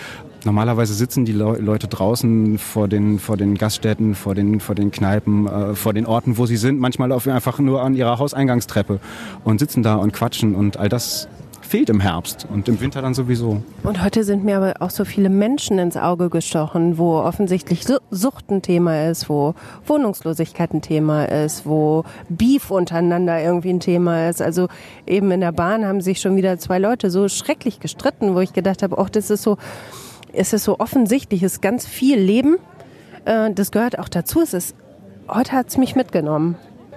Normalerweise 0.45 0.93
sitzen 0.93 1.25
die 1.25 1.33
Le 1.33 1.57
Leute 1.59 1.89
draußen 1.89 2.59
vor 2.59 2.87
den, 2.89 3.19
vor 3.19 3.37
den 3.37 3.57
Gaststätten, 3.57 4.15
vor 4.15 4.35
den, 4.35 4.61
vor 4.61 4.75
den 4.75 4.91
Kneipen, 4.91 5.47
äh, 5.47 5.75
vor 5.75 5.95
den 5.95 6.07
Orten, 6.07 6.37
wo 6.37 6.45
sie 6.47 6.57
sind, 6.57 6.79
manchmal 6.79 7.13
auf, 7.13 7.27
einfach 7.27 7.59
nur 7.59 7.83
an 7.83 7.95
ihrer 7.95 8.19
Hauseingangstreppe 8.19 9.01
und 9.45 9.59
sitzen 9.59 9.83
da 9.83 9.97
und 9.97 10.13
quatschen 10.13 10.55
und 10.55 10.77
all 10.77 10.89
das 10.89 11.29
fehlt 11.63 11.89
im 11.89 12.01
Herbst 12.01 12.47
und 12.53 12.69
im 12.69 12.81
Winter 12.81 13.03
dann 13.03 13.15
sowieso. 13.15 13.63
Und 13.83 14.03
heute 14.03 14.23
sind 14.23 14.45
mir 14.45 14.59
aber 14.59 14.75
auch 14.81 14.91
so 14.91 15.05
viele 15.05 15.31
Menschen 15.31 15.79
ins 15.79 15.97
Auge 15.97 16.29
gestochen, 16.29 16.99
wo 16.99 17.17
offensichtlich 17.17 17.85
Sucht 18.11 18.51
ein 18.51 18.63
Thema 18.63 19.09
ist, 19.09 19.29
wo 19.29 19.55
Wohnungslosigkeit 19.87 20.73
ein 20.75 20.83
Thema 20.83 21.25
ist, 21.25 21.67
wo 21.67 22.05
Beef 22.29 22.71
untereinander 22.71 23.43
irgendwie 23.43 23.71
ein 23.71 23.81
Thema 23.81 24.29
ist. 24.29 24.43
Also 24.43 24.69
eben 25.07 25.31
in 25.31 25.41
der 25.41 25.53
Bahn 25.53 25.85
haben 25.87 26.01
sich 26.01 26.21
schon 26.21 26.37
wieder 26.37 26.59
zwei 26.59 26.79
Leute 26.79 27.11
so 27.11 27.29
schrecklich 27.29 27.81
gestritten, 27.81 28.35
wo 28.35 28.41
ich 28.41 28.53
gedacht 28.53 28.83
habe, 28.83 28.99
auch 28.99 29.09
das 29.09 29.31
ist 29.31 29.43
so, 29.43 29.57
es 30.37 30.53
ist 30.53 30.65
so 30.65 30.79
offensichtlich, 30.79 31.43
es 31.43 31.55
ist 31.55 31.63
ganz 31.63 31.87
viel 31.87 32.19
Leben. 32.19 32.57
Äh, 33.25 33.53
das 33.53 33.71
gehört 33.71 33.99
auch 33.99 34.09
dazu. 34.09 34.41
Es 34.41 34.55
ist, 34.55 34.75
heute 35.29 35.53
hat 35.53 35.69
es 35.69 35.79
mich 35.79 35.97
mitgenommen. 35.97 36.57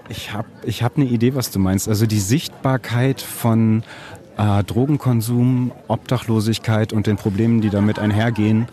Ich 0.09 0.33
habe 0.33 0.47
ich 0.63 0.83
hab 0.83 0.97
eine 0.97 1.05
Idee, 1.05 1.35
was 1.35 1.51
du 1.51 1.59
meinst. 1.59 1.89
Also 1.89 2.05
die 2.05 2.19
Sichtbarkeit 2.19 3.21
von 3.21 3.83
äh, 4.37 4.63
Drogenkonsum, 4.63 5.71
Obdachlosigkeit 5.87 6.93
und 6.93 7.07
den 7.07 7.17
Problemen, 7.17 7.61
die 7.61 7.69
damit 7.69 7.99
einhergehen, 7.99 8.67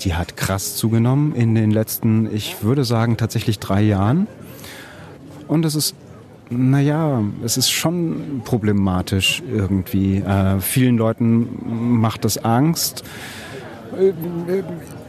die 0.00 0.14
hat 0.14 0.36
krass 0.36 0.76
zugenommen 0.76 1.34
in 1.34 1.54
den 1.54 1.70
letzten, 1.70 2.34
ich 2.34 2.62
würde 2.62 2.84
sagen, 2.84 3.16
tatsächlich 3.16 3.58
drei 3.58 3.82
Jahren. 3.82 4.28
Und 5.48 5.64
es 5.64 5.74
ist, 5.74 5.96
naja, 6.48 7.22
es 7.44 7.56
ist 7.56 7.70
schon 7.70 8.42
problematisch 8.44 9.42
irgendwie. 9.52 10.18
Äh, 10.18 10.60
vielen 10.60 10.96
Leuten 10.96 12.00
macht 12.00 12.24
das 12.24 12.38
Angst 12.38 13.04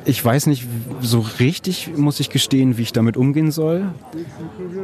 ich 0.06 0.24
weiß 0.24 0.48
nicht 0.48 0.68
so 1.02 1.24
richtig, 1.40 1.92
muss 1.96 2.20
ich 2.20 2.30
gestehen, 2.30 2.78
wie 2.78 2.82
ich 2.82 2.94
damit 2.94 3.18
umgehen 3.18 3.52
soll. 3.52 3.86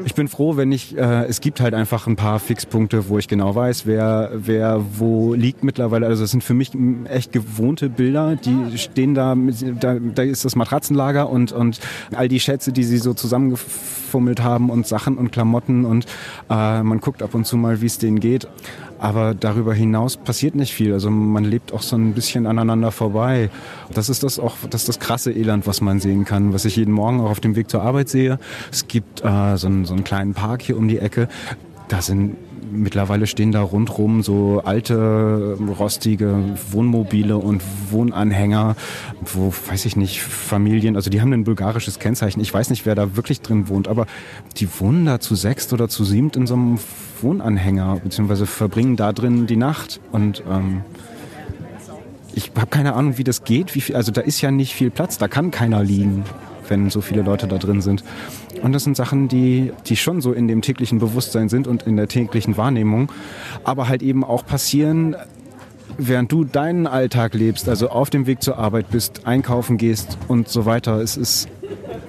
Ich 0.06 0.14
bin 0.14 0.28
froh, 0.28 0.58
wenn 0.58 0.72
ich, 0.72 0.96
äh, 0.96 1.26
es 1.26 1.42
gibt 1.42 1.60
halt 1.60 1.74
einfach 1.74 2.08
ein 2.08 2.16
paar 2.16 2.40
Fixpunkte, 2.40 3.10
wo 3.10 3.18
ich 3.18 3.28
genau 3.28 3.56
weiß, 3.56 3.86
wer, 3.86 4.32
wer 4.34 4.84
wo 4.98 5.34
liegt 5.34 5.64
mittlerweile. 5.64 6.06
Also 6.06 6.24
das 6.24 6.32
sind 6.32 6.44
für 6.44 6.54
mich 6.54 6.72
echt 7.06 7.32
gewohnte 7.32 7.90
Bilder, 7.90 8.36
die 8.36 8.78
stehen 8.78 9.16
da, 9.16 9.36
da, 9.80 9.98
da 10.00 10.24
ist 10.24 10.46
das 10.46 10.56
Matratzenlager 10.56 11.30
und, 11.30 11.52
und 11.52 11.80
all 12.16 12.28
die 12.28 12.40
Schätze, 12.40 12.72
die 12.72 12.84
sie 12.84 12.98
so 12.98 13.14
zusammengefummelt 13.14 14.44
haben 14.44 14.70
und 14.70 14.86
Sachen 14.88 15.18
und 15.18 15.32
Klamotten 15.32 15.86
und 15.86 16.06
äh, 16.50 16.84
man 16.84 17.00
guckt 17.00 17.24
ab 17.24 17.34
und 17.34 17.46
zu 17.46 17.58
mal, 17.58 17.82
wie 17.82 17.88
es 17.88 17.98
denen 17.98 18.20
geht. 18.20 18.48
Aber 19.00 19.34
darüber 19.34 19.74
hinaus 19.74 20.18
passiert 20.18 20.56
nicht 20.56 20.74
viel. 20.74 20.94
Also 20.94 21.10
man 21.10 21.44
lebt 21.44 21.74
auch 21.74 21.82
so 21.82 21.96
ein 21.96 22.14
bisschen 22.14 22.48
aneinander 22.48 22.92
vorbei. 22.92 23.50
Das 23.94 24.10
ist 24.10 24.24
das 24.24 24.40
auch, 24.40 24.56
das 24.70 24.82
ist 24.82 24.90
das 24.90 25.00
krasse 25.00 25.32
Elend, 25.32 25.68
was 25.68 25.82
man 25.82 26.00
sehen 26.00 26.26
kann, 26.26 26.54
was 26.54 26.66
ich 26.66 26.76
jeden 26.76 26.94
Morgen 26.94 27.20
auch 27.22 27.30
auf 27.30 27.40
dem 27.40 27.56
Weg 27.56 27.70
zur 27.70 27.82
Arbeit 27.82 28.10
sehe. 28.10 28.40
Es 28.72 28.88
gibt 28.88 29.24
äh, 29.24 29.58
so, 29.58 29.68
einen, 29.68 29.86
so 29.86 29.94
einen 29.94 30.04
kleinen 30.04 30.34
Park 30.34 30.62
hier 30.62 30.78
um 30.78 30.88
die 30.88 31.00
Ecke. 31.00 31.28
Da 31.88 32.02
sind 32.02 32.36
mittlerweile 32.72 33.28
stehen 33.28 33.52
da 33.52 33.62
rundrum 33.62 34.24
so 34.24 34.62
alte, 34.64 35.58
rostige 35.80 36.36
Wohnmobile 36.72 37.38
und 37.38 37.62
Wohnanhänger, 37.90 38.76
wo, 39.22 39.54
weiß 39.68 39.86
ich 39.86 39.96
nicht, 39.96 40.22
Familien, 40.22 40.96
also 40.96 41.10
die 41.10 41.22
haben 41.22 41.34
ein 41.34 41.44
bulgarisches 41.44 42.00
Kennzeichen. 42.00 42.42
Ich 42.42 42.54
weiß 42.54 42.70
nicht, 42.70 42.86
wer 42.86 42.96
da 42.96 43.16
wirklich 43.16 43.42
drin 43.42 43.70
wohnt, 43.70 43.88
aber 43.88 44.06
die 44.58 44.68
wohnen 44.80 45.06
da 45.06 45.20
zu 45.20 45.36
sechst 45.36 45.74
oder 45.74 45.88
zu 45.88 46.04
siebt 46.04 46.36
in 46.36 46.48
so 46.48 46.56
einem 46.56 46.80
Wohnanhänger, 47.22 48.00
beziehungsweise 48.04 48.46
verbringen 48.46 48.96
da 48.96 49.14
drin 49.14 49.48
die 49.48 49.58
Nacht. 49.58 50.00
Und 50.12 50.44
ähm, 50.50 50.82
ich 52.34 52.52
habe 52.56 52.68
keine 52.68 52.94
Ahnung, 52.94 53.18
wie 53.18 53.24
das 53.24 53.44
geht. 53.44 53.76
Wie 53.76 53.82
viel, 53.82 53.96
also 53.96 54.12
da 54.12 54.22
ist 54.22 54.42
ja 54.42 54.52
nicht 54.52 54.74
viel 54.74 54.90
Platz, 54.90 55.18
da 55.18 55.28
kann 55.28 55.52
keiner 55.52 55.84
liegen, 55.84 56.24
wenn 56.68 56.90
so 56.90 57.02
viele 57.02 57.22
Leute 57.22 57.48
da 57.48 57.58
drin 57.58 57.82
sind. 57.82 58.04
Und 58.62 58.74
das 58.74 58.84
sind 58.84 58.98
Sachen, 58.98 59.28
die, 59.28 59.72
die 59.86 59.96
schon 59.96 60.22
so 60.22 60.34
in 60.34 60.48
dem 60.48 60.62
täglichen 60.62 61.00
Bewusstsein 61.00 61.50
sind 61.50 61.68
und 61.68 61.84
in 61.84 61.96
der 61.96 62.08
täglichen 62.08 62.58
Wahrnehmung, 62.58 63.12
aber 63.64 63.88
halt 63.88 64.02
eben 64.02 64.24
auch 64.24 64.46
passieren, 64.46 65.16
während 65.98 66.32
du 66.32 66.44
deinen 66.44 66.88
Alltag 66.88 67.34
lebst, 67.34 67.70
also 67.70 67.90
auf 67.90 68.10
dem 68.10 68.28
Weg 68.28 68.42
zur 68.42 68.58
Arbeit 68.58 68.90
bist, 68.90 69.26
einkaufen 69.26 69.78
gehst 69.78 70.18
und 70.28 70.48
so 70.48 70.66
weiter. 70.66 71.02
Es 71.02 71.18
ist, 71.18 71.50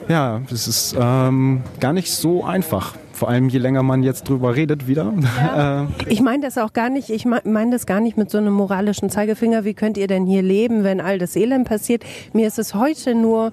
ja, 0.09 0.43
es 0.51 0.69
ist 0.69 0.97
ähm, 0.99 1.63
gar 1.81 1.93
nicht 1.93 2.11
so 2.11 2.45
einfach. 2.45 2.95
Vor 3.19 3.29
allem 3.29 3.49
je 3.49 3.59
länger 3.59 3.83
man 3.83 4.05
jetzt 4.05 4.29
drüber 4.29 4.55
redet 4.55 4.87
wieder. 4.87 5.13
Ja. 5.39 5.59
Äh, 5.59 5.87
ich 6.07 6.21
meine 6.21 6.45
das 6.45 6.57
auch 6.57 6.73
gar 6.73 6.89
nicht, 6.89 7.11
ich 7.11 7.25
meine 7.25 7.71
das 7.73 7.87
gar 7.87 8.01
nicht 8.01 8.17
mit 8.17 8.31
so 8.31 8.39
einem 8.39 8.53
moralischen 8.53 9.11
Zeigefinger, 9.11 9.65
wie 9.65 9.75
könnt 9.75 9.97
ihr 9.97 10.07
denn 10.07 10.25
hier 10.25 10.43
leben, 10.43 10.85
wenn 10.85 11.01
all 11.01 11.19
das 11.19 11.35
Elend 11.35 11.67
passiert. 11.67 12.05
Mir 12.33 12.47
ist 12.47 12.59
es 12.59 12.75
heute 12.75 13.15
nur 13.15 13.53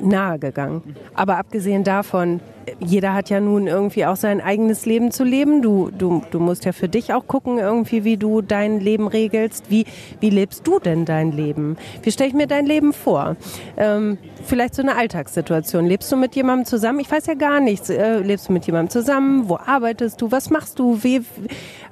nahegegangen. 0.00 0.82
Aber 1.14 1.38
abgesehen 1.38 1.84
davon, 1.84 2.40
jeder 2.80 3.14
hat 3.14 3.30
ja 3.30 3.40
nun 3.40 3.66
irgendwie 3.66 4.06
auch 4.06 4.16
sein 4.16 4.40
eigenes 4.40 4.86
Leben 4.86 5.10
zu 5.10 5.24
leben. 5.24 5.62
Du, 5.62 5.90
du, 5.90 6.22
du 6.30 6.40
musst 6.40 6.64
ja 6.64 6.72
für 6.72 6.88
dich 6.88 7.12
auch 7.12 7.26
gucken, 7.26 7.58
irgendwie, 7.58 8.04
wie 8.04 8.16
du 8.16 8.42
dein 8.42 8.80
Leben 8.80 9.08
regelst. 9.08 9.70
Wie, 9.70 9.86
wie 10.20 10.30
lebst 10.30 10.66
du 10.66 10.78
denn 10.78 11.04
dein 11.04 11.32
Leben? 11.32 11.76
Wie 12.02 12.12
stelle 12.12 12.28
ich 12.28 12.34
mir 12.34 12.46
dein 12.46 12.66
Leben 12.66 12.92
vor? 12.92 13.36
Ähm, 13.76 14.18
vielleicht 14.44 14.74
so 14.74 14.82
eine 14.82 14.96
Alltagssituation. 14.96 15.86
Lebst 15.86 16.10
du 16.10 16.16
mit 16.16 16.34
jemandem 16.36 16.66
zusammen? 16.66 17.00
Ich 17.00 17.10
weiß 17.10 17.26
ja 17.26 17.34
gar 17.34 17.60
nichts. 17.60 17.90
Äh, 17.90 18.18
lebst 18.18 18.48
du 18.48 18.52
mit 18.52 18.66
jemandem 18.66 18.90
zusammen? 18.90 19.48
Wo 19.48 19.56
arbeitest 19.56 20.20
du? 20.20 20.30
Was 20.30 20.50
machst 20.50 20.78
du? 20.78 21.02
Wie, 21.02 21.22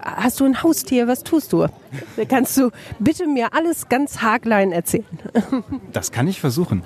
hast 0.00 0.40
du 0.40 0.44
ein 0.44 0.62
Haustier? 0.62 1.08
Was 1.08 1.22
tust 1.22 1.52
du? 1.52 1.66
Kannst 2.28 2.56
du 2.56 2.70
bitte 2.98 3.26
mir 3.26 3.54
alles 3.54 3.88
ganz 3.88 4.22
haarklein 4.22 4.72
erzählen? 4.72 5.06
Das 5.92 6.12
kann 6.12 6.28
ich 6.28 6.40
versuchen. 6.40 6.82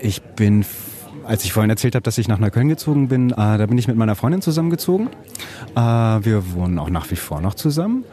Ich 0.00 0.22
bin 0.22 0.64
als 1.26 1.44
ich 1.44 1.52
vorhin 1.52 1.70
erzählt 1.70 1.94
habe, 1.94 2.02
dass 2.02 2.18
ich 2.18 2.28
nach 2.28 2.38
Neukölln 2.38 2.68
gezogen 2.68 3.08
bin, 3.08 3.30
äh, 3.30 3.34
da 3.36 3.66
bin 3.66 3.78
ich 3.78 3.88
mit 3.88 3.96
meiner 3.96 4.14
Freundin 4.14 4.42
zusammengezogen. 4.42 5.08
Äh, 5.74 5.80
wir 5.80 6.52
wohnen 6.54 6.78
auch 6.78 6.90
nach 6.90 7.10
wie 7.10 7.16
vor 7.16 7.40
noch 7.40 7.54
zusammen. 7.54 8.04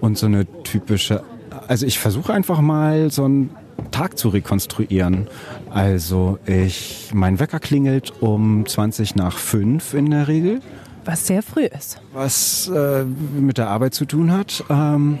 Und 0.00 0.18
so 0.18 0.26
eine 0.26 0.46
typische, 0.62 1.22
also 1.68 1.86
ich 1.86 1.98
versuche 1.98 2.32
einfach 2.32 2.60
mal 2.60 3.10
so 3.10 3.24
einen 3.24 3.50
Tag 3.90 4.18
zu 4.18 4.28
rekonstruieren. 4.28 5.28
Also 5.70 6.38
ich, 6.46 7.10
mein 7.12 7.38
Wecker 7.38 7.60
klingelt 7.60 8.12
um 8.20 8.66
20 8.66 9.16
nach 9.16 9.38
5 9.38 9.94
in 9.94 10.10
der 10.10 10.28
Regel. 10.28 10.60
Was 11.04 11.26
sehr 11.26 11.42
früh 11.42 11.64
ist. 11.64 12.00
Was 12.12 12.68
äh, 12.68 13.04
mit 13.04 13.58
der 13.58 13.68
Arbeit 13.68 13.94
zu 13.94 14.04
tun 14.04 14.32
hat. 14.32 14.64
Ähm, 14.70 15.18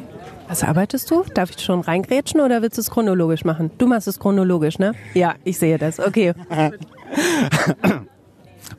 was 0.48 0.62
arbeitest 0.62 1.10
du? 1.10 1.24
Darf 1.34 1.50
ich 1.50 1.60
schon 1.60 1.80
reingrätschen 1.80 2.40
oder 2.40 2.62
willst 2.62 2.76
du 2.76 2.82
es 2.82 2.90
chronologisch 2.90 3.44
machen? 3.44 3.70
Du 3.78 3.86
machst 3.86 4.06
es 4.06 4.18
chronologisch, 4.18 4.78
ne? 4.78 4.92
Ja, 5.14 5.34
ich 5.44 5.58
sehe 5.58 5.78
das. 5.78 5.98
Okay. 5.98 6.34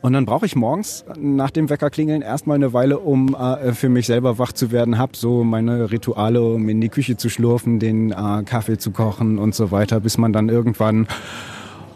Und 0.00 0.12
dann 0.12 0.26
brauche 0.26 0.44
ich 0.44 0.54
morgens 0.54 1.04
nach 1.18 1.50
dem 1.50 1.70
Weckerklingeln 1.70 2.20
erstmal 2.20 2.56
eine 2.56 2.72
Weile, 2.72 2.98
um 2.98 3.34
äh, 3.34 3.72
für 3.72 3.88
mich 3.88 4.06
selber 4.06 4.38
wach 4.38 4.52
zu 4.52 4.70
werden. 4.70 4.98
Hab 4.98 5.16
so 5.16 5.44
meine 5.44 5.90
Rituale, 5.90 6.42
um 6.42 6.68
in 6.68 6.80
die 6.80 6.90
Küche 6.90 7.16
zu 7.16 7.30
schlurfen, 7.30 7.78
den 7.78 8.10
äh, 8.10 8.42
Kaffee 8.44 8.76
zu 8.76 8.90
kochen 8.90 9.38
und 9.38 9.54
so 9.54 9.70
weiter, 9.70 10.00
bis 10.00 10.18
man 10.18 10.32
dann 10.32 10.48
irgendwann 10.48 11.06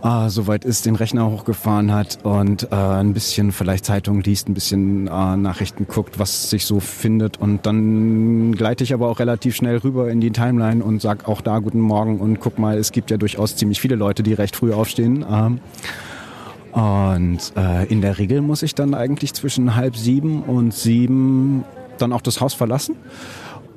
äh, 0.02 0.28
soweit 0.28 0.64
ist, 0.64 0.86
den 0.86 0.96
Rechner 0.96 1.30
hochgefahren 1.30 1.92
hat 1.92 2.20
und 2.22 2.70
äh, 2.70 2.74
ein 2.74 3.14
bisschen 3.14 3.52
vielleicht 3.52 3.84
Zeitung 3.84 4.20
liest, 4.22 4.48
ein 4.48 4.54
bisschen 4.54 5.06
äh, 5.06 5.36
Nachrichten 5.36 5.86
guckt, 5.86 6.18
was 6.18 6.50
sich 6.50 6.66
so 6.66 6.80
findet. 6.80 7.36
Und 7.38 7.66
dann 7.66 8.52
gleite 8.52 8.84
ich 8.84 8.94
aber 8.94 9.08
auch 9.08 9.18
relativ 9.18 9.56
schnell 9.56 9.78
rüber 9.78 10.10
in 10.10 10.20
die 10.20 10.30
Timeline 10.30 10.82
und 10.82 11.02
sag 11.02 11.28
auch 11.28 11.40
da 11.40 11.58
guten 11.58 11.80
Morgen 11.80 12.20
und 12.20 12.40
guck 12.40 12.58
mal, 12.58 12.78
es 12.78 12.92
gibt 12.92 13.10
ja 13.10 13.16
durchaus 13.16 13.56
ziemlich 13.56 13.80
viele 13.80 13.96
Leute, 13.96 14.22
die 14.22 14.34
recht 14.34 14.56
früh 14.56 14.72
aufstehen. 14.72 15.24
Ähm, 15.30 15.60
und 16.78 17.40
äh, 17.56 17.86
in 17.86 18.02
der 18.02 18.18
Regel 18.18 18.40
muss 18.40 18.62
ich 18.62 18.72
dann 18.72 18.94
eigentlich 18.94 19.34
zwischen 19.34 19.74
halb 19.74 19.96
sieben 19.96 20.44
und 20.44 20.72
sieben 20.72 21.64
dann 21.98 22.12
auch 22.12 22.20
das 22.20 22.40
Haus 22.40 22.54
verlassen. 22.54 22.94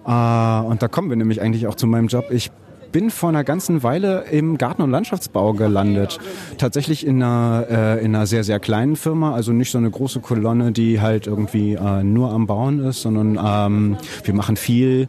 Äh, 0.06 0.10
und 0.12 0.84
da 0.84 0.88
kommen 0.88 1.10
wir 1.10 1.18
nämlich 1.18 1.42
eigentlich 1.42 1.66
auch 1.66 1.74
zu 1.74 1.88
meinem 1.88 2.10
Job. 2.10 2.26
Ich 2.30 2.52
bin 2.92 3.10
vor 3.10 3.30
einer 3.30 3.44
ganzen 3.44 3.82
Weile 3.82 4.26
im 4.30 4.60
Garten- 4.60 4.84
und 4.84 4.92
Landschaftsbau 4.92 5.54
gelandet. 5.54 6.20
Tatsächlich 6.60 7.04
in 7.04 7.24
einer, 7.24 7.66
äh, 7.72 8.06
in 8.06 8.14
einer 8.14 8.28
sehr, 8.28 8.44
sehr 8.44 8.60
kleinen 8.60 8.96
Firma, 8.96 9.34
also 9.34 9.52
nicht 9.52 9.72
so 9.72 9.80
eine 9.80 9.90
große 9.90 10.20
Kolonne, 10.20 10.72
die 10.72 11.02
halt 11.02 11.26
irgendwie 11.26 11.74
äh, 11.74 12.04
nur 12.04 12.32
am 12.32 12.46
Bauen 12.46 12.80
ist, 12.82 13.02
sondern 13.02 13.40
ähm, 13.44 13.98
wir 14.24 14.34
machen 14.36 14.58
viel 14.58 15.08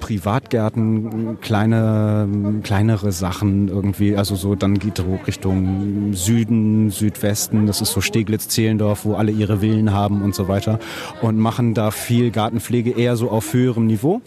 Privatgärten, 0.00 1.40
kleine, 1.40 2.28
kleinere 2.62 3.12
Sachen 3.12 3.68
irgendwie, 3.68 4.16
also 4.16 4.36
so, 4.36 4.54
dann 4.54 4.78
geht 4.78 4.98
es 4.98 5.04
Richtung 5.26 6.12
Süden, 6.12 6.90
Südwesten, 6.90 7.66
das 7.66 7.80
ist 7.80 7.92
so 7.92 8.00
Steglitz-Zehlendorf, 8.00 9.04
wo 9.04 9.14
alle 9.14 9.32
ihre 9.32 9.58
Villen 9.60 9.92
haben 9.92 10.22
und 10.22 10.34
so 10.34 10.48
weiter 10.48 10.78
und 11.22 11.38
machen 11.38 11.74
da 11.74 11.90
viel 11.90 12.30
Gartenpflege 12.30 12.90
eher 12.90 13.16
so 13.16 13.30
auf 13.30 13.52
höherem 13.52 13.86
Niveau. 13.86 14.20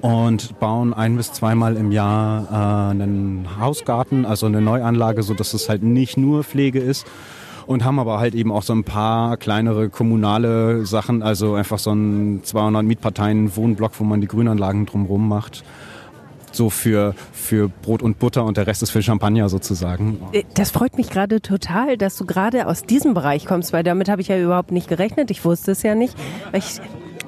und 0.00 0.58
bauen 0.60 0.92
ein 0.94 1.16
bis 1.16 1.32
zweimal 1.32 1.76
im 1.76 1.90
Jahr 1.90 2.48
äh, 2.50 2.90
einen 2.90 3.48
Hausgarten, 3.58 4.24
also 4.24 4.46
eine 4.46 4.60
Neuanlage, 4.60 5.22
so 5.22 5.34
dass 5.34 5.54
es 5.54 5.68
halt 5.68 5.82
nicht 5.82 6.16
nur 6.16 6.44
Pflege 6.44 6.78
ist 6.78 7.06
und 7.66 7.84
haben 7.84 7.98
aber 7.98 8.18
halt 8.18 8.34
eben 8.34 8.52
auch 8.52 8.62
so 8.62 8.72
ein 8.72 8.84
paar 8.84 9.36
kleinere 9.36 9.88
kommunale 9.88 10.86
Sachen, 10.86 11.22
also 11.22 11.54
einfach 11.54 11.78
so 11.78 11.92
ein 11.92 12.40
200 12.42 12.84
Mietparteien 12.84 13.54
Wohnblock, 13.56 13.92
wo 13.98 14.04
man 14.04 14.20
die 14.20 14.28
Grünanlagen 14.28 14.86
drumherum 14.86 15.28
macht. 15.28 15.64
So 16.52 16.70
für, 16.70 17.14
für 17.32 17.68
Brot 17.68 18.02
und 18.02 18.18
Butter 18.18 18.44
und 18.44 18.56
der 18.56 18.66
Rest 18.66 18.82
ist 18.82 18.90
für 18.90 19.02
Champagner 19.02 19.48
sozusagen. 19.50 20.18
Äh, 20.32 20.44
das 20.54 20.70
freut 20.70 20.96
mich 20.96 21.10
gerade 21.10 21.42
total, 21.42 21.98
dass 21.98 22.16
du 22.16 22.24
gerade 22.24 22.66
aus 22.66 22.82
diesem 22.82 23.12
Bereich 23.12 23.44
kommst, 23.44 23.74
weil 23.74 23.82
damit 23.82 24.08
habe 24.08 24.22
ich 24.22 24.28
ja 24.28 24.38
überhaupt 24.38 24.72
nicht 24.72 24.88
gerechnet. 24.88 25.30
Ich 25.30 25.44
wusste 25.44 25.72
es 25.72 25.82
ja 25.82 25.94
nicht. 25.94 26.16
Ich 26.54 26.80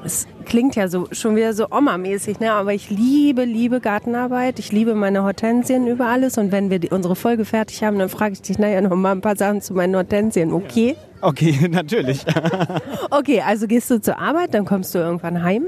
es 0.04 0.26
klingt 0.44 0.76
ja 0.76 0.88
so 0.88 1.08
schon 1.12 1.36
wieder 1.36 1.52
so 1.52 1.66
Oma-mäßig, 1.70 2.40
ne? 2.40 2.52
aber 2.52 2.72
ich 2.74 2.90
liebe, 2.90 3.44
liebe 3.44 3.80
Gartenarbeit. 3.80 4.58
Ich 4.58 4.72
liebe 4.72 4.94
meine 4.94 5.22
Hortensien 5.22 5.86
über 5.86 6.06
alles. 6.06 6.38
Und 6.38 6.52
wenn 6.52 6.70
wir 6.70 6.78
die, 6.78 6.90
unsere 6.90 7.16
Folge 7.16 7.44
fertig 7.44 7.82
haben, 7.82 7.98
dann 7.98 8.08
frage 8.08 8.34
ich 8.34 8.42
dich 8.42 8.58
nachher 8.58 8.80
noch 8.80 8.94
mal 8.94 9.12
ein 9.12 9.20
paar 9.20 9.36
Sachen 9.36 9.60
zu 9.60 9.74
meinen 9.74 9.94
Hortensien, 9.94 10.52
okay? 10.52 10.96
Okay, 11.20 11.68
natürlich. 11.70 12.24
okay, 13.10 13.42
also 13.42 13.66
gehst 13.66 13.90
du 13.90 14.00
zur 14.00 14.18
Arbeit, 14.18 14.54
dann 14.54 14.64
kommst 14.64 14.94
du 14.94 14.98
irgendwann 14.98 15.42
heim 15.42 15.66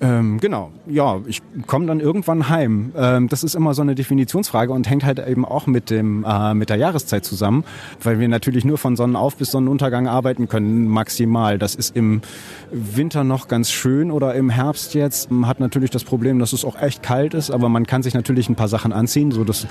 ähm, 0.00 0.38
genau, 0.38 0.70
ja, 0.86 1.20
ich 1.26 1.42
komme 1.66 1.86
dann 1.86 1.98
irgendwann 1.98 2.48
heim. 2.48 2.92
Ähm, 2.96 3.28
das 3.28 3.42
ist 3.42 3.54
immer 3.54 3.74
so 3.74 3.82
eine 3.82 3.96
Definitionsfrage 3.96 4.72
und 4.72 4.88
hängt 4.88 5.04
halt 5.04 5.18
eben 5.26 5.44
auch 5.44 5.66
mit 5.66 5.90
dem 5.90 6.24
äh, 6.24 6.54
mit 6.54 6.70
der 6.70 6.76
Jahreszeit 6.76 7.24
zusammen, 7.24 7.64
weil 8.02 8.20
wir 8.20 8.28
natürlich 8.28 8.64
nur 8.64 8.78
von 8.78 8.94
Sonnenauf 8.94 9.36
bis 9.36 9.50
Sonnenuntergang 9.50 10.06
arbeiten 10.06 10.48
können 10.48 10.86
maximal. 10.86 11.58
Das 11.58 11.74
ist 11.74 11.96
im 11.96 12.22
Winter 12.70 13.24
noch 13.24 13.48
ganz 13.48 13.70
schön 13.70 14.12
oder 14.12 14.34
im 14.34 14.50
Herbst 14.50 14.94
jetzt 14.94 15.30
man 15.30 15.48
hat 15.48 15.58
natürlich 15.58 15.90
das 15.90 16.04
Problem, 16.04 16.38
dass 16.38 16.52
es 16.52 16.64
auch 16.64 16.80
echt 16.80 17.02
kalt 17.02 17.34
ist, 17.34 17.50
aber 17.50 17.68
man 17.68 17.86
kann 17.86 18.02
sich 18.02 18.14
natürlich 18.14 18.48
ein 18.48 18.54
paar 18.54 18.68
Sachen 18.68 18.92
anziehen, 18.92 19.32
so 19.32 19.42
das 19.42 19.66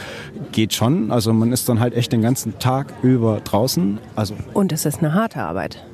geht 0.52 0.74
schon. 0.74 1.12
Also 1.12 1.32
man 1.32 1.54
ist 1.54 1.70
dann 1.70 1.80
halt 1.80 1.94
echt 1.94 2.12
den 2.12 2.22
ganzen 2.22 2.60
Tag 2.60 2.94
über 3.02 3.40
draußen. 3.42 4.00
Also 4.16 4.36
und 4.54 4.74
es 4.74 4.86
ist 4.86 5.00
eine 5.00 5.14
harte 5.14 5.42
Arbeit. 5.42 5.86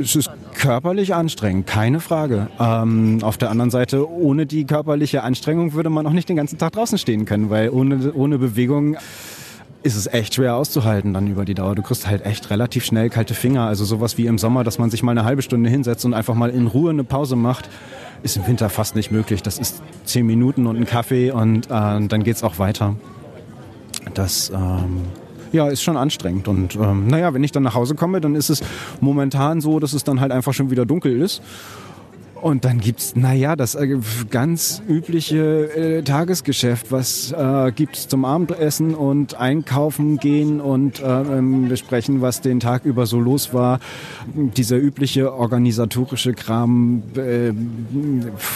Es 0.00 0.16
ist 0.16 0.30
körperlich 0.54 1.14
anstrengend, 1.14 1.66
keine 1.66 2.00
Frage. 2.00 2.48
Ähm, 2.58 3.18
auf 3.22 3.38
der 3.38 3.50
anderen 3.50 3.70
Seite, 3.70 4.10
ohne 4.10 4.46
die 4.46 4.64
körperliche 4.64 5.22
Anstrengung 5.22 5.74
würde 5.74 5.90
man 5.90 6.06
auch 6.06 6.12
nicht 6.12 6.28
den 6.28 6.36
ganzen 6.36 6.58
Tag 6.58 6.72
draußen 6.72 6.98
stehen 6.98 7.24
können, 7.24 7.50
weil 7.50 7.70
ohne, 7.70 8.12
ohne 8.12 8.38
Bewegung 8.38 8.96
ist 9.82 9.94
es 9.94 10.06
echt 10.08 10.34
schwer 10.34 10.56
auszuhalten 10.56 11.14
dann 11.14 11.28
über 11.28 11.44
die 11.44 11.54
Dauer. 11.54 11.76
Du 11.76 11.82
kriegst 11.82 12.08
halt 12.08 12.26
echt 12.26 12.50
relativ 12.50 12.84
schnell 12.84 13.08
kalte 13.08 13.34
Finger. 13.34 13.66
Also 13.66 13.84
sowas 13.84 14.18
wie 14.18 14.26
im 14.26 14.38
Sommer, 14.38 14.64
dass 14.64 14.78
man 14.78 14.90
sich 14.90 15.02
mal 15.04 15.12
eine 15.12 15.24
halbe 15.24 15.42
Stunde 15.42 15.70
hinsetzt 15.70 16.04
und 16.04 16.12
einfach 16.14 16.34
mal 16.34 16.50
in 16.50 16.66
Ruhe 16.66 16.90
eine 16.90 17.04
Pause 17.04 17.36
macht, 17.36 17.68
ist 18.24 18.36
im 18.36 18.46
Winter 18.46 18.68
fast 18.68 18.96
nicht 18.96 19.12
möglich. 19.12 19.42
Das 19.42 19.58
ist 19.58 19.82
zehn 20.04 20.26
Minuten 20.26 20.66
und 20.66 20.76
ein 20.76 20.86
Kaffee 20.86 21.30
und 21.30 21.66
äh, 21.66 21.68
dann 21.70 22.24
geht's 22.24 22.42
auch 22.42 22.58
weiter. 22.58 22.96
Das 24.14 24.50
ähm, 24.50 25.02
ja, 25.56 25.68
ist 25.68 25.82
schon 25.82 25.96
anstrengend. 25.96 26.46
Und 26.48 26.76
ähm, 26.76 27.08
naja, 27.08 27.34
wenn 27.34 27.42
ich 27.42 27.50
dann 27.50 27.62
nach 27.62 27.74
Hause 27.74 27.94
komme, 27.94 28.20
dann 28.20 28.34
ist 28.34 28.50
es 28.50 28.62
momentan 29.00 29.60
so, 29.60 29.80
dass 29.80 29.92
es 29.92 30.04
dann 30.04 30.20
halt 30.20 30.30
einfach 30.30 30.52
schon 30.54 30.70
wieder 30.70 30.86
dunkel 30.86 31.20
ist. 31.20 31.42
Und 32.40 32.64
dann 32.64 32.80
gibt's, 32.80 33.16
naja, 33.16 33.56
das 33.56 33.74
äh, 33.74 33.98
ganz 34.30 34.82
übliche 34.88 35.98
äh, 35.98 36.02
Tagesgeschäft. 36.02 36.92
Was 36.92 37.32
äh, 37.32 37.72
gibt's 37.72 38.08
zum 38.08 38.24
Abendessen 38.24 38.94
und 38.94 39.34
einkaufen 39.40 40.18
gehen 40.18 40.60
und 40.60 41.00
äh, 41.00 41.04
ähm, 41.04 41.68
besprechen, 41.68 42.20
was 42.20 42.42
den 42.42 42.60
Tag 42.60 42.84
über 42.84 43.06
so 43.06 43.18
los 43.18 43.54
war. 43.54 43.80
Dieser 44.34 44.76
übliche 44.76 45.32
organisatorische 45.32 46.34
Kram, 46.34 47.02
äh, 47.16 47.52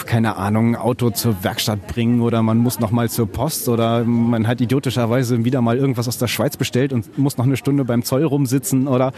keine 0.06 0.36
Ahnung, 0.36 0.76
Auto 0.76 1.10
zur 1.10 1.42
Werkstatt 1.42 1.86
bringen 1.86 2.20
oder 2.20 2.42
man 2.42 2.58
muss 2.58 2.80
noch 2.80 2.90
mal 2.90 3.08
zur 3.08 3.26
Post 3.26 3.68
oder 3.68 4.04
man 4.04 4.46
hat 4.46 4.60
idiotischerweise 4.60 5.44
wieder 5.44 5.62
mal 5.62 5.78
irgendwas 5.78 6.06
aus 6.06 6.18
der 6.18 6.28
Schweiz 6.28 6.56
bestellt 6.56 6.92
und 6.92 7.18
muss 7.18 7.38
noch 7.38 7.46
eine 7.46 7.56
Stunde 7.56 7.84
beim 7.84 8.02
Zoll 8.02 8.24
rumsitzen 8.24 8.88
oder 8.88 9.12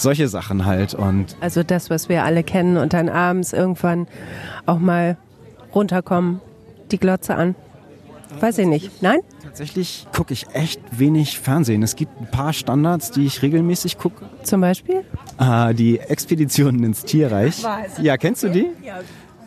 solche 0.00 0.28
Sachen 0.28 0.64
halt. 0.64 0.94
Und 0.94 1.36
also 1.40 1.62
das, 1.62 1.90
was 1.90 2.08
wir 2.08 2.24
alle 2.24 2.42
kennen 2.42 2.76
und 2.76 2.92
dann 2.92 3.08
abends 3.08 3.52
irgendwann 3.52 4.06
auch 4.66 4.78
mal 4.78 5.16
runterkommen, 5.74 6.40
die 6.90 6.98
Glotze 6.98 7.34
an. 7.34 7.54
Weiß 8.40 8.58
ich 8.58 8.66
nicht. 8.66 9.02
Nein? 9.02 9.20
Tatsächlich 9.42 10.06
gucke 10.14 10.32
ich 10.32 10.46
echt 10.52 10.80
wenig 10.90 11.38
Fernsehen. 11.38 11.82
Es 11.82 11.96
gibt 11.96 12.20
ein 12.20 12.30
paar 12.30 12.52
Standards, 12.52 13.10
die 13.10 13.26
ich 13.26 13.42
regelmäßig 13.42 13.98
gucke. 13.98 14.26
Zum 14.42 14.60
Beispiel? 14.60 15.04
Ah, 15.38 15.72
die 15.72 15.98
Expeditionen 15.98 16.84
ins 16.84 17.04
Tierreich. 17.04 17.64
Ja, 18.00 18.16
kennst 18.16 18.42
du 18.42 18.50
die? 18.50 18.66
Ja, 18.84 19.00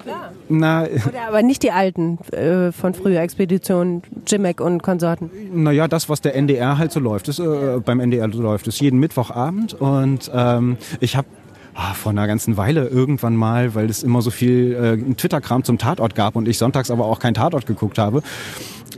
Klar. 0.04 0.32
Na, 0.50 0.84
Oder 0.84 1.28
aber 1.28 1.42
nicht 1.44 1.64
die 1.64 1.72
alten 1.72 2.18
äh, 2.32 2.72
von 2.72 2.94
früher, 2.94 3.22
Expeditionen, 3.22 4.04
Jimmick 4.28 4.62
und 4.62 4.84
Konsorten. 4.84 5.30
Naja, 5.54 5.88
das, 5.88 6.10
was 6.10 6.22
der 6.22 6.36
NDR 6.36 6.78
halt 6.78 6.92
so 6.92 7.00
läuft, 7.00 7.28
ist, 7.28 7.40
äh, 7.40 7.80
beim 7.84 8.00
NDR 8.00 8.28
läuft, 8.28 8.68
ist 8.68 8.80
jeden 8.82 9.00
Mittwochabend 9.00 9.74
und 9.74 10.32
ähm, 10.34 10.78
ich 11.00 11.16
habe 11.16 11.28
ah, 11.74 11.94
vor 11.94 12.12
einer 12.12 12.28
ganzen 12.28 12.58
Weile 12.58 12.88
irgendwann 12.88 13.36
mal, 13.36 13.76
weil 13.76 13.90
es 13.90 14.04
immer 14.04 14.22
so 14.22 14.32
viel 14.32 14.74
äh, 14.74 15.14
Twitter-Kram 15.14 15.64
zum 15.64 15.78
Tatort 15.78 16.16
gab 16.16 16.36
und 16.36 16.48
ich 16.48 16.58
sonntags 16.58 16.92
aber 16.92 17.06
auch 17.06 17.20
kein 17.20 17.34
Tatort 17.34 17.66
geguckt 17.66 17.98
habe, 17.98 18.22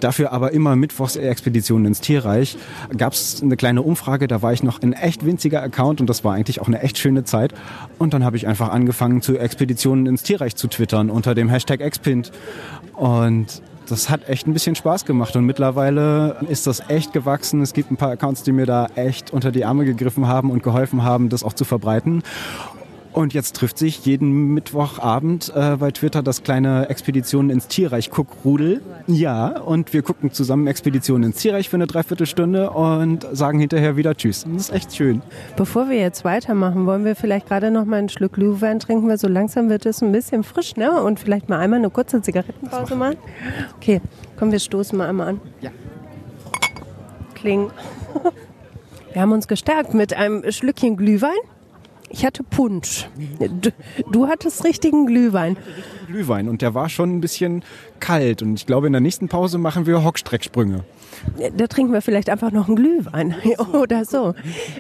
Dafür 0.03 0.33
aber 0.33 0.51
immer 0.51 0.75
Mittwochs 0.75 1.15
Expeditionen 1.15 1.85
ins 1.85 2.01
Tierreich. 2.01 2.57
Gab 2.97 3.13
es 3.13 3.41
eine 3.41 3.55
kleine 3.55 3.81
Umfrage, 3.81 4.27
da 4.27 4.41
war 4.41 4.51
ich 4.51 4.61
noch 4.61 4.81
ein 4.81 4.91
echt 4.91 5.25
winziger 5.25 5.63
Account 5.63 6.01
und 6.01 6.09
das 6.09 6.25
war 6.25 6.33
eigentlich 6.33 6.59
auch 6.59 6.67
eine 6.67 6.81
echt 6.81 6.97
schöne 6.97 7.23
Zeit. 7.23 7.53
Und 7.99 8.13
dann 8.13 8.25
habe 8.25 8.35
ich 8.35 8.45
einfach 8.45 8.69
angefangen, 8.69 9.21
zu 9.21 9.37
Expeditionen 9.37 10.05
ins 10.05 10.23
Tierreich 10.23 10.57
zu 10.57 10.67
twittern 10.67 11.09
unter 11.09 11.35
dem 11.35 11.47
Hashtag 11.47 11.79
Expint. 11.79 12.33
Und 12.95 13.61
das 13.87 14.09
hat 14.09 14.27
echt 14.27 14.45
ein 14.45 14.51
bisschen 14.51 14.75
Spaß 14.75 15.05
gemacht 15.05 15.37
und 15.37 15.45
mittlerweile 15.45 16.35
ist 16.49 16.67
das 16.67 16.89
echt 16.89 17.13
gewachsen. 17.13 17.61
Es 17.61 17.71
gibt 17.71 17.89
ein 17.89 17.95
paar 17.95 18.11
Accounts, 18.11 18.43
die 18.43 18.51
mir 18.51 18.65
da 18.65 18.87
echt 18.95 19.31
unter 19.31 19.53
die 19.53 19.63
Arme 19.63 19.85
gegriffen 19.85 20.27
haben 20.27 20.51
und 20.51 20.63
geholfen 20.63 21.03
haben, 21.03 21.29
das 21.29 21.43
auch 21.43 21.53
zu 21.53 21.63
verbreiten. 21.63 22.23
Und 23.13 23.35
jetzt 23.35 23.55
trifft 23.55 23.77
sich 23.77 24.05
jeden 24.05 24.53
Mittwochabend 24.55 25.53
äh, 25.55 25.77
bei 25.77 25.91
Twitter 25.91 26.23
das 26.23 26.41
kleine 26.41 26.89
Expeditionen 26.89 27.51
ins 27.51 27.67
Tierreich 27.67 28.09
Guckrudel. 28.09 28.81
Ja, 29.05 29.59
und 29.59 29.93
wir 29.93 30.01
gucken 30.01 30.31
zusammen 30.31 30.65
Expeditionen 30.65 31.29
ins 31.29 31.37
Tierreich 31.37 31.69
für 31.69 31.77
eine 31.77 31.85
Dreiviertelstunde 31.85 32.71
und 32.71 33.27
sagen 33.31 33.59
hinterher 33.59 33.95
wieder 33.97 34.15
Tschüss. 34.15 34.45
Das 34.51 34.69
ist 34.69 34.73
echt 34.73 34.95
schön. 34.95 35.21
Bevor 35.55 35.89
wir 35.89 35.97
jetzt 35.97 36.25
weitermachen, 36.25 36.87
wollen 36.87 37.05
wir 37.05 37.15
vielleicht 37.15 37.47
gerade 37.47 37.69
noch 37.69 37.85
mal 37.85 37.97
einen 37.97 38.09
Schluck 38.09 38.33
Glühwein 38.33 38.79
trinken, 38.79 39.07
weil 39.07 39.19
so 39.19 39.27
langsam 39.27 39.69
wird 39.69 39.85
es 39.85 40.01
ein 40.01 40.11
bisschen 40.11 40.43
frisch, 40.43 40.75
ne? 40.75 41.03
Und 41.03 41.19
vielleicht 41.19 41.49
mal 41.49 41.59
einmal 41.59 41.79
eine 41.79 41.91
kurze 41.91 42.19
Zigarettenpause 42.21 42.95
machen. 42.95 43.17
Okay, 43.77 44.01
komm, 44.39 44.51
wir 44.51 44.59
stoßen 44.59 44.97
mal 44.97 45.07
einmal 45.07 45.27
an. 45.27 45.41
Ja. 45.61 45.69
Kling. 47.35 47.69
Wir 49.13 49.21
haben 49.21 49.31
uns 49.31 49.47
gestärkt 49.47 49.93
mit 49.93 50.15
einem 50.15 50.51
Schlückchen 50.51 50.97
Glühwein. 50.97 51.37
Ich 52.13 52.23
hatte 52.23 52.43
Punsch. 52.43 53.09
Du, 53.39 53.71
du 54.11 54.27
hattest 54.27 54.63
richtigen 54.63 55.07
Glühwein. 55.07 55.57
Glühwein 56.05 56.47
und 56.47 56.61
der 56.61 56.75
war 56.75 56.87
schon 56.87 57.15
ein 57.17 57.21
bisschen 57.21 57.65
kalt. 57.99 58.43
Und 58.43 58.53
ich 58.53 58.67
glaube, 58.67 58.85
in 58.85 58.93
der 58.93 59.01
nächsten 59.01 59.29
Pause 59.29 59.57
machen 59.57 59.87
wir 59.87 60.03
Hockstrecksprünge. 60.03 60.83
Da 61.57 61.65
trinken 61.65 61.91
wir 61.91 62.03
vielleicht 62.03 62.29
einfach 62.29 62.51
noch 62.51 62.67
einen 62.67 62.75
Glühwein 62.75 63.33
oder 63.73 64.05
so. 64.05 64.35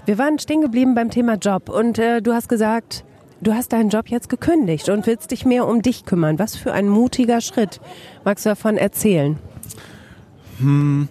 Wir 0.05 0.19
waren 0.19 0.37
stehen 0.37 0.61
geblieben 0.61 0.93
beim 0.93 1.09
Thema 1.09 1.33
Job 1.33 1.69
und 1.69 1.97
äh, 1.97 2.21
du 2.21 2.33
hast 2.33 2.49
gesagt, 2.49 3.03
du 3.41 3.55
hast 3.55 3.73
deinen 3.73 3.89
Job 3.89 4.09
jetzt 4.09 4.29
gekündigt 4.29 4.89
und 4.89 5.07
willst 5.07 5.31
dich 5.31 5.43
mehr 5.43 5.67
um 5.67 5.81
dich 5.81 6.05
kümmern. 6.05 6.37
Was 6.37 6.55
für 6.55 6.71
ein 6.71 6.87
mutiger 6.87 7.41
Schritt. 7.41 7.81
Magst 8.23 8.45
du 8.45 8.49
davon 8.49 8.77
erzählen? 8.77 9.39
Hm. 10.59 11.09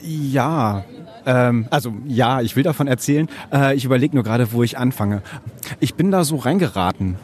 Ja, 0.00 0.84
ähm, 1.28 1.66
also 1.70 1.92
ja, 2.06 2.40
ich 2.40 2.56
will 2.56 2.62
davon 2.62 2.88
erzählen. 2.88 3.28
Äh, 3.52 3.76
ich 3.76 3.84
überlege 3.84 4.16
nur 4.16 4.24
gerade, 4.24 4.50
wo 4.52 4.62
ich 4.62 4.78
anfange. 4.78 5.22
Ich 5.78 5.94
bin 5.94 6.10
da 6.10 6.24
so 6.24 6.36
reingeraten, 6.36 7.16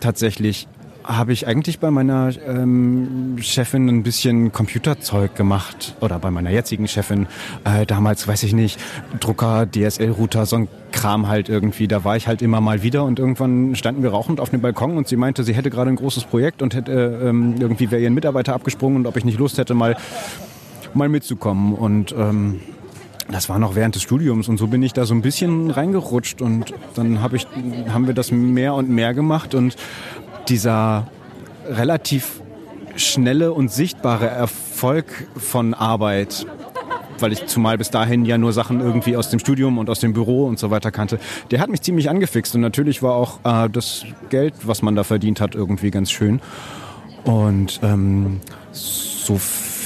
tatsächlich 0.00 0.66
habe 1.04 1.34
ich 1.34 1.46
eigentlich 1.46 1.80
bei 1.80 1.90
meiner 1.90 2.32
ähm, 2.46 3.36
Chefin 3.38 3.88
ein 3.88 4.02
bisschen 4.02 4.52
Computerzeug 4.52 5.36
gemacht. 5.36 5.94
Oder 6.00 6.18
bei 6.18 6.30
meiner 6.30 6.50
jetzigen 6.50 6.88
Chefin. 6.88 7.26
Äh, 7.64 7.84
damals 7.86 8.26
weiß 8.26 8.42
ich 8.42 8.54
nicht 8.54 8.80
Drucker 9.20 9.66
DSL-Router 9.70 10.46
so 10.46 10.56
ein 10.56 10.68
Kram 10.92 11.28
halt 11.28 11.48
irgendwie. 11.48 11.86
Da 11.88 12.04
war 12.04 12.16
ich 12.16 12.26
halt 12.26 12.40
immer 12.40 12.60
mal 12.60 12.82
wieder 12.82 13.04
und 13.04 13.18
irgendwann 13.18 13.76
standen 13.76 14.02
wir 14.02 14.10
rauchend 14.10 14.40
auf 14.40 14.50
dem 14.50 14.62
Balkon 14.62 14.96
und 14.96 15.06
sie 15.06 15.16
meinte 15.16 15.44
sie 15.44 15.54
hätte 15.54 15.68
gerade 15.68 15.90
ein 15.90 15.96
großes 15.96 16.24
Projekt 16.24 16.62
und 16.62 16.74
hätte 16.74 17.20
ähm, 17.22 17.56
irgendwie 17.60 17.90
wäre 17.90 18.00
ihren 18.00 18.14
Mitarbeiter 18.14 18.54
abgesprungen 18.54 18.96
und 18.96 19.06
ob 19.06 19.16
ich 19.16 19.26
nicht 19.26 19.38
Lust 19.38 19.58
hätte 19.58 19.74
mal 19.74 19.96
mal 20.94 21.08
mitzukommen. 21.10 21.74
Und 21.74 22.14
ähm, 22.16 22.60
das 23.30 23.48
war 23.48 23.58
noch 23.58 23.74
während 23.74 23.94
des 23.94 24.02
Studiums 24.02 24.48
und 24.48 24.58
so 24.58 24.66
bin 24.66 24.82
ich 24.82 24.92
da 24.92 25.06
so 25.06 25.14
ein 25.14 25.22
bisschen 25.22 25.70
reingerutscht 25.70 26.42
und 26.42 26.74
dann 26.94 27.22
hab 27.22 27.32
ich, 27.32 27.46
haben 27.88 28.06
wir 28.06 28.14
das 28.14 28.30
mehr 28.30 28.74
und 28.74 28.88
mehr 28.88 29.14
gemacht 29.14 29.54
und 29.54 29.76
dieser 30.48 31.08
relativ 31.66 32.40
schnelle 32.96 33.52
und 33.52 33.72
sichtbare 33.72 34.26
Erfolg 34.26 35.06
von 35.36 35.74
Arbeit, 35.74 36.46
weil 37.18 37.32
ich 37.32 37.46
zumal 37.46 37.78
bis 37.78 37.90
dahin 37.90 38.24
ja 38.24 38.38
nur 38.38 38.52
Sachen 38.52 38.80
irgendwie 38.80 39.16
aus 39.16 39.30
dem 39.30 39.38
Studium 39.38 39.78
und 39.78 39.90
aus 39.90 40.00
dem 40.00 40.12
Büro 40.12 40.46
und 40.46 40.58
so 40.58 40.70
weiter 40.70 40.90
kannte, 40.90 41.18
der 41.50 41.60
hat 41.60 41.70
mich 41.70 41.82
ziemlich 41.82 42.10
angefixt 42.10 42.54
und 42.54 42.60
natürlich 42.60 43.02
war 43.02 43.14
auch 43.14 43.40
äh, 43.44 43.68
das 43.70 44.04
Geld, 44.30 44.54
was 44.64 44.82
man 44.82 44.94
da 44.94 45.04
verdient 45.04 45.40
hat, 45.40 45.54
irgendwie 45.54 45.90
ganz 45.90 46.10
schön. 46.10 46.40
Und 47.24 47.80
ähm, 47.82 48.40
so 48.72 49.38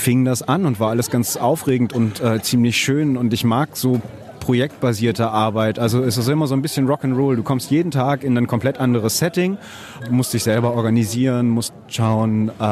fing 0.08 0.24
das 0.24 0.40
an 0.40 0.64
und 0.64 0.80
war 0.80 0.88
alles 0.88 1.10
ganz 1.10 1.36
aufregend 1.36 1.92
und 1.92 2.22
äh, 2.22 2.40
ziemlich 2.40 2.78
schön. 2.78 3.18
Und 3.18 3.34
ich 3.34 3.44
mag 3.44 3.76
so 3.76 4.00
projektbasierte 4.40 5.28
Arbeit. 5.28 5.78
Also 5.78 6.02
es 6.02 6.16
ist 6.16 6.28
immer 6.28 6.46
so 6.46 6.54
ein 6.54 6.62
bisschen 6.62 6.88
Rock'n'Roll. 6.88 7.36
Du 7.36 7.42
kommst 7.42 7.70
jeden 7.70 7.90
Tag 7.90 8.24
in 8.24 8.34
ein 8.38 8.46
komplett 8.46 8.80
anderes 8.80 9.18
Setting, 9.18 9.58
musst 10.08 10.32
dich 10.32 10.44
selber 10.44 10.72
organisieren, 10.72 11.50
musst 11.50 11.74
schauen, 11.88 12.48
äh, 12.58 12.62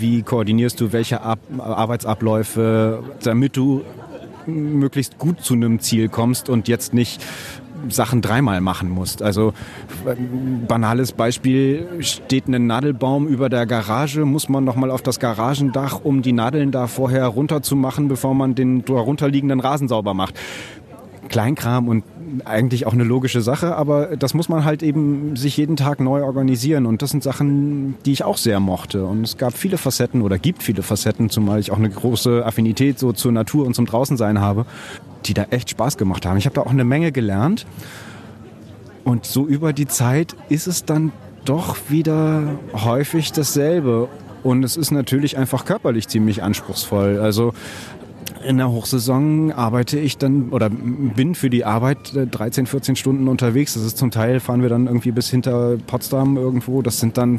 wie 0.00 0.24
koordinierst 0.24 0.80
du 0.80 0.90
welche 0.90 1.20
Ab 1.20 1.38
Arbeitsabläufe, 1.56 3.04
damit 3.22 3.56
du 3.56 3.84
möglichst 4.46 5.18
gut 5.18 5.40
zu 5.40 5.54
einem 5.54 5.78
Ziel 5.78 6.08
kommst 6.08 6.48
und 6.48 6.66
jetzt 6.66 6.94
nicht 6.94 7.24
Sachen 7.88 8.22
dreimal 8.22 8.60
machen 8.60 8.88
musst. 8.88 9.22
Also 9.22 9.52
banales 10.68 11.12
Beispiel, 11.12 11.86
steht 12.00 12.48
ein 12.48 12.66
Nadelbaum 12.66 13.26
über 13.26 13.48
der 13.48 13.66
Garage, 13.66 14.24
muss 14.24 14.48
man 14.48 14.64
noch 14.64 14.76
mal 14.76 14.90
auf 14.90 15.02
das 15.02 15.20
Garagendach, 15.20 16.00
um 16.02 16.22
die 16.22 16.32
Nadeln 16.32 16.70
da 16.70 16.86
vorher 16.86 17.26
runterzumachen, 17.26 18.08
bevor 18.08 18.34
man 18.34 18.54
den 18.54 18.84
darunterliegenden 18.84 19.60
Rasen 19.60 19.88
sauber 19.88 20.14
macht. 20.14 20.38
Kleinkram 21.28 21.88
und 21.88 22.04
eigentlich 22.44 22.86
auch 22.86 22.92
eine 22.92 23.04
logische 23.04 23.40
Sache, 23.40 23.76
aber 23.76 24.16
das 24.16 24.34
muss 24.34 24.48
man 24.48 24.64
halt 24.64 24.82
eben 24.82 25.36
sich 25.36 25.56
jeden 25.56 25.76
Tag 25.76 26.00
neu 26.00 26.22
organisieren 26.22 26.86
und 26.86 27.02
das 27.02 27.10
sind 27.10 27.22
Sachen, 27.22 27.94
die 28.04 28.12
ich 28.12 28.24
auch 28.24 28.36
sehr 28.36 28.60
mochte 28.60 29.04
und 29.04 29.24
es 29.24 29.36
gab 29.36 29.56
viele 29.56 29.78
Facetten 29.78 30.22
oder 30.22 30.38
gibt 30.38 30.62
viele 30.62 30.82
Facetten, 30.82 31.30
zumal 31.30 31.60
ich 31.60 31.70
auch 31.70 31.78
eine 31.78 31.90
große 31.90 32.44
Affinität 32.44 32.98
so 32.98 33.12
zur 33.12 33.32
Natur 33.32 33.66
und 33.66 33.74
zum 33.74 33.86
Draußensein 33.86 34.40
habe, 34.40 34.66
die 35.26 35.34
da 35.34 35.44
echt 35.50 35.70
Spaß 35.70 35.96
gemacht 35.96 36.26
haben. 36.26 36.36
Ich 36.36 36.46
habe 36.46 36.54
da 36.54 36.62
auch 36.62 36.70
eine 36.70 36.84
Menge 36.84 37.12
gelernt 37.12 37.66
und 39.04 39.26
so 39.26 39.46
über 39.46 39.72
die 39.72 39.86
Zeit 39.86 40.36
ist 40.48 40.66
es 40.66 40.84
dann 40.84 41.12
doch 41.44 41.76
wieder 41.88 42.58
häufig 42.72 43.32
dasselbe 43.32 44.08
und 44.42 44.64
es 44.64 44.76
ist 44.76 44.90
natürlich 44.90 45.36
einfach 45.36 45.64
körperlich 45.64 46.08
ziemlich 46.08 46.42
anspruchsvoll. 46.42 47.18
Also 47.20 47.52
in 48.44 48.58
der 48.58 48.70
Hochsaison 48.70 49.52
arbeite 49.52 49.98
ich 49.98 50.18
dann 50.18 50.50
oder 50.50 50.70
bin 50.70 51.34
für 51.34 51.50
die 51.50 51.64
Arbeit 51.64 52.12
13, 52.14 52.64
äh, 52.64 52.68
14 52.68 52.96
Stunden 52.96 53.28
unterwegs. 53.28 53.74
Das 53.74 53.82
ist 53.82 53.98
zum 53.98 54.10
Teil 54.10 54.40
fahren 54.40 54.62
wir 54.62 54.68
dann 54.68 54.86
irgendwie 54.86 55.12
bis 55.12 55.30
hinter 55.30 55.76
Potsdam 55.86 56.36
irgendwo. 56.36 56.82
Das 56.82 57.00
sind 57.00 57.16
dann, 57.18 57.38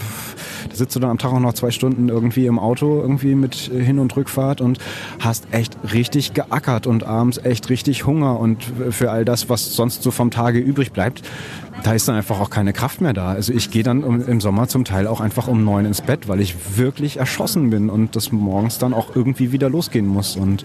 da 0.69 0.75
sitzt 0.75 0.95
du 0.95 0.99
dann 0.99 1.09
am 1.09 1.17
Tag 1.17 1.33
auch 1.33 1.39
noch 1.39 1.53
zwei 1.53 1.71
Stunden 1.71 2.09
irgendwie 2.09 2.45
im 2.45 2.59
Auto 2.59 3.01
irgendwie 3.01 3.35
mit 3.35 3.55
Hin- 3.55 3.99
und 3.99 4.15
Rückfahrt 4.15 4.61
und 4.61 4.79
hast 5.19 5.47
echt 5.51 5.77
richtig 5.93 6.33
geackert 6.33 6.87
und 6.87 7.03
abends 7.03 7.37
echt 7.37 7.69
richtig 7.69 8.05
Hunger 8.05 8.39
und 8.39 8.63
für 8.91 9.11
all 9.11 9.25
das, 9.25 9.49
was 9.49 9.75
sonst 9.75 10.03
so 10.03 10.11
vom 10.11 10.31
Tage 10.31 10.59
übrig 10.59 10.91
bleibt, 10.91 11.23
da 11.81 11.93
ist 11.93 12.07
dann 12.07 12.15
einfach 12.15 12.39
auch 12.39 12.49
keine 12.49 12.73
Kraft 12.73 13.01
mehr 13.01 13.13
da. 13.13 13.29
Also 13.29 13.53
ich 13.53 13.71
gehe 13.71 13.83
dann 13.83 14.03
im 14.03 14.41
Sommer 14.41 14.67
zum 14.67 14.85
Teil 14.85 15.07
auch 15.07 15.21
einfach 15.21 15.47
um 15.47 15.63
neun 15.63 15.85
ins 15.85 16.01
Bett, 16.01 16.27
weil 16.27 16.39
ich 16.39 16.77
wirklich 16.77 17.17
erschossen 17.17 17.69
bin 17.71 17.89
und 17.89 18.15
das 18.15 18.31
morgens 18.31 18.77
dann 18.77 18.93
auch 18.93 19.15
irgendwie 19.15 19.51
wieder 19.51 19.69
losgehen 19.69 20.07
muss. 20.07 20.35
Und, 20.35 20.63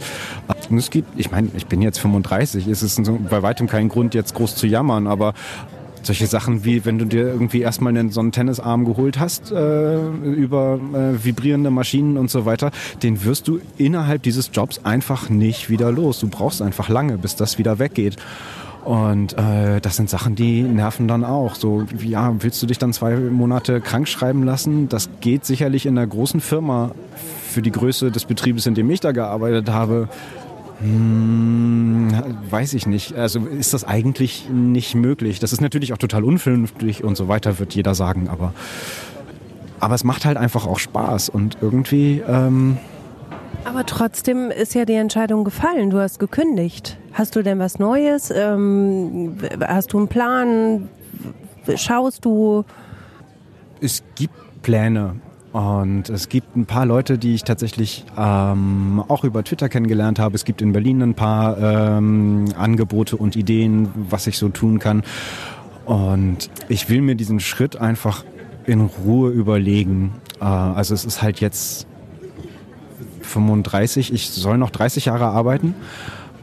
und 0.69 0.79
es 0.79 0.91
gibt, 0.91 1.19
ich 1.19 1.31
meine, 1.31 1.49
ich 1.57 1.67
bin 1.67 1.83
jetzt 1.83 1.99
35, 1.99 2.67
es 2.67 2.83
ist 2.83 3.01
bei 3.31 3.43
weitem 3.43 3.67
kein 3.67 3.89
Grund, 3.89 4.15
jetzt 4.15 4.35
groß 4.35 4.55
zu 4.55 4.67
jammern, 4.67 5.07
aber 5.07 5.35
solche 6.03 6.27
Sachen 6.27 6.65
wie, 6.65 6.85
wenn 6.85 6.99
du 6.99 7.05
dir 7.05 7.23
irgendwie 7.29 7.61
erstmal 7.61 7.97
einen, 7.97 8.11
so 8.11 8.21
einen 8.21 8.33
Tennisarm 8.33 8.85
geholt 8.85 9.19
hast 9.19 9.51
äh, 9.51 10.09
über 10.09 10.79
äh, 10.95 11.25
vibrierende 11.25 11.71
Maschinen 11.71 12.17
und 12.17 12.31
so 12.31 12.45
weiter, 12.45 12.71
den 13.03 13.25
wirst 13.25 13.49
du 13.49 13.61
innerhalb 13.77 14.23
dieses 14.23 14.51
Jobs 14.53 14.85
einfach 14.85 15.29
nicht 15.29 15.71
wieder 15.71 15.91
los. 15.93 16.21
Du 16.21 16.29
brauchst 16.29 16.63
einfach 16.63 16.89
lange, 16.89 17.19
bis 17.19 17.37
das 17.37 17.59
wieder 17.59 17.79
weggeht. 17.79 18.17
Und 18.89 19.37
äh, 19.37 19.83
das 19.83 19.97
sind 19.97 20.09
Sachen, 20.09 20.35
die 20.35 20.63
nerven 20.63 21.09
dann 21.09 21.23
auch. 21.23 21.57
So, 21.57 21.85
ja, 21.99 22.35
willst 22.39 22.63
du 22.63 22.67
dich 22.67 22.79
dann 22.79 22.95
zwei 22.95 23.17
Monate 23.17 23.83
krank 23.83 24.09
schreiben 24.09 24.45
lassen? 24.45 24.89
Das 24.89 25.11
geht 25.21 25.45
sicherlich 25.45 25.85
in 25.85 25.99
einer 25.99 26.07
großen 26.07 26.41
Firma 26.41 26.93
für 27.51 27.61
die 27.61 27.71
Größe 27.71 28.11
des 28.11 28.25
Betriebes, 28.25 28.65
in 28.65 28.75
dem 28.75 28.89
ich 28.89 29.01
da 29.01 29.13
gearbeitet 29.13 29.69
habe. 29.69 30.09
Hm, 30.81 32.15
weiß 32.49 32.73
ich 32.73 32.87
nicht. 32.87 33.15
Also 33.15 33.41
ist 33.41 33.75
das 33.75 33.85
eigentlich 33.85 34.49
nicht 34.51 34.95
möglich. 34.95 35.39
Das 35.39 35.53
ist 35.53 35.61
natürlich 35.61 35.93
auch 35.93 35.99
total 35.99 36.25
unvernünftig 36.25 37.05
und 37.05 37.15
so 37.15 37.29
weiter, 37.29 37.59
wird 37.59 37.75
jeder 37.75 37.95
sagen, 37.95 38.31
aber, 38.31 38.55
aber 39.81 39.97
es 39.97 40.05
macht 40.05 40.25
halt 40.25 40.39
einfach 40.39 40.67
auch 40.67 40.79
Spaß 40.79 41.29
und 41.29 41.59
irgendwie. 41.61 42.23
Ähm, 42.27 42.79
aber 43.67 43.85
trotzdem 43.85 44.51
ist 44.51 44.75
ja 44.75 44.87
die 44.87 44.95
Entscheidung 44.95 45.45
gefallen. 45.45 45.91
Du 45.91 45.99
hast 45.99 46.19
gekündigt. 46.19 46.97
Hast 47.19 47.35
du 47.35 47.43
denn 47.43 47.59
was 47.59 47.81
Neues? 47.81 48.31
Ähm, 48.33 49.39
hast 49.61 49.93
du 49.93 49.99
einen 49.99 50.07
Plan? 50.07 50.89
Schaust 51.75 52.25
du? 52.25 52.65
Es 53.81 54.05
gibt 54.15 54.63
Pläne. 54.63 55.17
Und 55.51 56.11
es 56.11 56.29
gibt 56.29 56.55
ein 56.55 56.67
paar 56.67 56.87
Leute, 56.87 57.19
die 57.19 57.35
ich 57.35 57.43
tatsächlich 57.43 58.05
ähm, 58.17 59.03
auch 59.09 59.25
über 59.25 59.43
Twitter 59.43 59.69
kennengelernt 59.69 60.21
habe. 60.21 60.37
Es 60.37 60.45
gibt 60.45 60.63
in 60.63 60.71
Berlin 60.71 61.03
ein 61.03 61.15
paar 61.15 61.59
ähm, 61.59 62.45
Angebote 62.57 63.17
und 63.17 63.35
Ideen, 63.35 63.89
was 63.97 64.29
ich 64.29 64.39
so 64.39 64.49
tun 64.49 64.79
kann. 64.79 65.03
Und 65.87 66.49
ich 66.69 66.89
will 66.89 67.01
mir 67.01 67.17
diesen 67.17 67.41
Schritt 67.41 67.77
einfach 67.77 68.25
in 68.65 68.83
Ruhe 68.83 69.33
überlegen. 69.33 70.13
Äh, 70.41 70.45
also 70.45 70.95
es 70.95 71.05
ist 71.05 71.21
halt 71.21 71.41
jetzt 71.41 71.89
35, 73.23 74.13
ich 74.13 74.31
soll 74.31 74.57
noch 74.57 74.71
30 74.71 75.07
Jahre 75.07 75.25
arbeiten. 75.25 75.75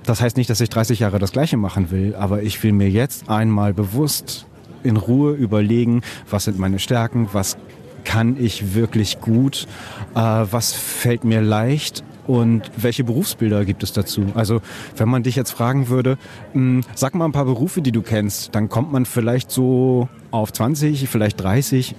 Das 0.06 0.22
heißt 0.22 0.38
nicht, 0.38 0.50
dass 0.50 0.62
ich 0.62 0.70
30 0.70 1.00
Jahre 1.00 1.20
das 1.20 1.32
Gleiche 1.32 1.58
machen 1.58 1.92
will, 1.92 2.16
aber 2.16 2.44
ich 2.44 2.62
will 2.64 2.74
mir 2.74 2.90
jetzt 2.90 3.30
einmal 3.30 3.74
bewusst 3.74 4.46
in 4.84 4.98
Ruhe 4.98 5.34
überlegen, 5.34 6.02
was 6.30 6.46
sind 6.46 6.60
meine 6.60 6.80
Stärken, 6.80 7.30
was 7.34 7.58
kann 8.04 8.38
ich 8.40 8.76
wirklich 8.76 9.20
gut, 9.20 9.68
äh, 10.14 10.20
was 10.20 10.74
fällt 10.74 11.24
mir 11.24 11.42
leicht 11.42 12.04
und 12.28 12.72
welche 12.78 13.04
Berufsbilder 13.04 13.66
gibt 13.66 13.82
es 13.82 13.94
dazu? 13.94 14.28
Also 14.36 14.62
wenn 14.96 15.10
man 15.10 15.24
dich 15.24 15.36
jetzt 15.36 15.52
fragen 15.52 15.90
würde, 15.90 16.18
mh, 16.54 16.82
hm, 16.82 16.82
sag 16.94 17.16
mal 17.16 17.26
ein 17.26 17.32
paar 17.32 17.46
Berufe, 17.46 17.82
die 17.82 17.92
du 17.92 18.04
kennst, 18.04 18.54
dann 18.54 18.70
kommt 18.70 18.92
man 18.92 19.06
vielleicht 19.06 19.50
so 19.50 20.08
auf 20.30 20.54
20, 20.54 21.10
vielleicht 21.10 21.42
30 21.42 21.96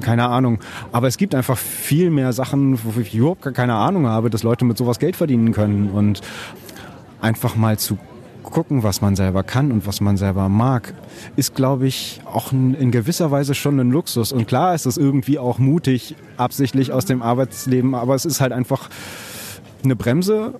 keine 0.00 0.28
Ahnung. 0.28 0.60
Aber 0.92 1.08
es 1.08 1.16
gibt 1.16 1.34
einfach 1.34 1.58
viel 1.58 2.10
mehr 2.10 2.32
Sachen, 2.32 2.78
wo 2.84 3.00
ich 3.00 3.14
überhaupt 3.14 3.52
keine 3.54 3.74
Ahnung 3.74 4.06
habe, 4.06 4.30
dass 4.30 4.44
Leute 4.44 4.64
mit 4.64 4.78
sowas 4.78 5.00
Geld 5.00 5.16
verdienen 5.16 5.50
können. 5.52 5.90
Und 5.90 6.20
einfach 7.20 7.56
mal 7.56 7.78
zu 7.78 7.98
gucken, 8.42 8.82
was 8.82 9.00
man 9.00 9.14
selber 9.14 9.42
kann 9.42 9.70
und 9.72 9.86
was 9.86 10.00
man 10.00 10.16
selber 10.16 10.48
mag, 10.48 10.94
ist, 11.36 11.54
glaube 11.54 11.86
ich, 11.86 12.20
auch 12.24 12.52
in 12.52 12.90
gewisser 12.90 13.30
Weise 13.30 13.54
schon 13.54 13.78
ein 13.78 13.90
Luxus. 13.90 14.32
Und 14.32 14.48
klar 14.48 14.74
ist 14.74 14.86
es 14.86 14.96
irgendwie 14.96 15.38
auch 15.38 15.58
mutig, 15.58 16.16
absichtlich 16.36 16.92
aus 16.92 17.04
dem 17.04 17.22
Arbeitsleben, 17.22 17.94
aber 17.94 18.14
es 18.14 18.24
ist 18.24 18.40
halt 18.40 18.52
einfach 18.52 18.88
eine 19.84 19.96
Bremse 19.96 20.54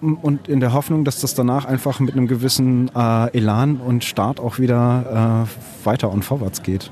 und 0.00 0.48
in 0.48 0.58
der 0.58 0.72
Hoffnung, 0.72 1.04
dass 1.04 1.20
das 1.20 1.34
danach 1.34 1.64
einfach 1.64 2.00
mit 2.00 2.14
einem 2.14 2.26
gewissen 2.26 2.90
äh, 2.94 3.36
Elan 3.36 3.76
und 3.76 4.02
Start 4.02 4.40
auch 4.40 4.58
wieder 4.58 5.46
äh, 5.46 5.86
weiter 5.86 6.10
und 6.10 6.24
vorwärts 6.24 6.62
geht. 6.62 6.90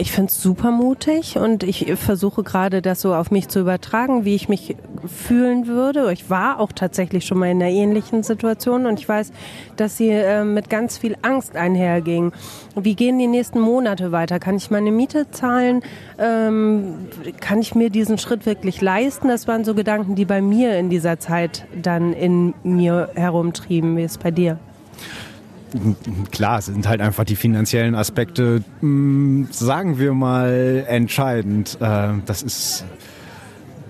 Ich 0.00 0.12
finde 0.12 0.30
es 0.30 0.40
super 0.40 0.70
mutig 0.70 1.38
und 1.38 1.64
ich 1.64 1.92
versuche 1.96 2.44
gerade 2.44 2.82
das 2.82 3.00
so 3.00 3.14
auf 3.14 3.32
mich 3.32 3.48
zu 3.48 3.58
übertragen, 3.58 4.24
wie 4.24 4.36
ich 4.36 4.48
mich 4.48 4.76
fühlen 5.04 5.66
würde. 5.66 6.12
Ich 6.12 6.30
war 6.30 6.60
auch 6.60 6.70
tatsächlich 6.70 7.26
schon 7.26 7.38
mal 7.38 7.50
in 7.50 7.60
einer 7.60 7.72
ähnlichen 7.72 8.22
Situation 8.22 8.86
und 8.86 9.00
ich 9.00 9.08
weiß, 9.08 9.32
dass 9.76 9.96
sie 9.96 10.10
äh, 10.10 10.44
mit 10.44 10.70
ganz 10.70 10.98
viel 10.98 11.16
Angst 11.22 11.56
einherging. 11.56 12.30
Wie 12.76 12.94
gehen 12.94 13.18
die 13.18 13.26
nächsten 13.26 13.58
Monate 13.58 14.12
weiter? 14.12 14.38
Kann 14.38 14.56
ich 14.56 14.70
meine 14.70 14.92
Miete 14.92 15.32
zahlen? 15.32 15.82
Ähm, 16.16 17.08
kann 17.40 17.58
ich 17.58 17.74
mir 17.74 17.90
diesen 17.90 18.18
Schritt 18.18 18.46
wirklich 18.46 18.80
leisten? 18.80 19.26
Das 19.26 19.48
waren 19.48 19.64
so 19.64 19.74
Gedanken, 19.74 20.14
die 20.14 20.26
bei 20.26 20.40
mir 20.40 20.78
in 20.78 20.90
dieser 20.90 21.18
Zeit 21.18 21.66
dann 21.74 22.12
in 22.12 22.54
mir 22.62 23.10
herumtrieben. 23.16 23.96
Wie 23.96 24.04
ist 24.04 24.12
es 24.12 24.18
bei 24.18 24.30
dir? 24.30 24.60
Klar, 26.30 26.62
sind 26.62 26.88
halt 26.88 27.00
einfach 27.00 27.24
die 27.24 27.36
finanziellen 27.36 27.94
Aspekte, 27.94 28.62
hm, 28.80 29.48
sagen 29.50 29.98
wir 29.98 30.14
mal, 30.14 30.84
entscheidend. 30.88 31.78
Äh, 31.80 32.14
das 32.26 32.42
ist 32.42 32.84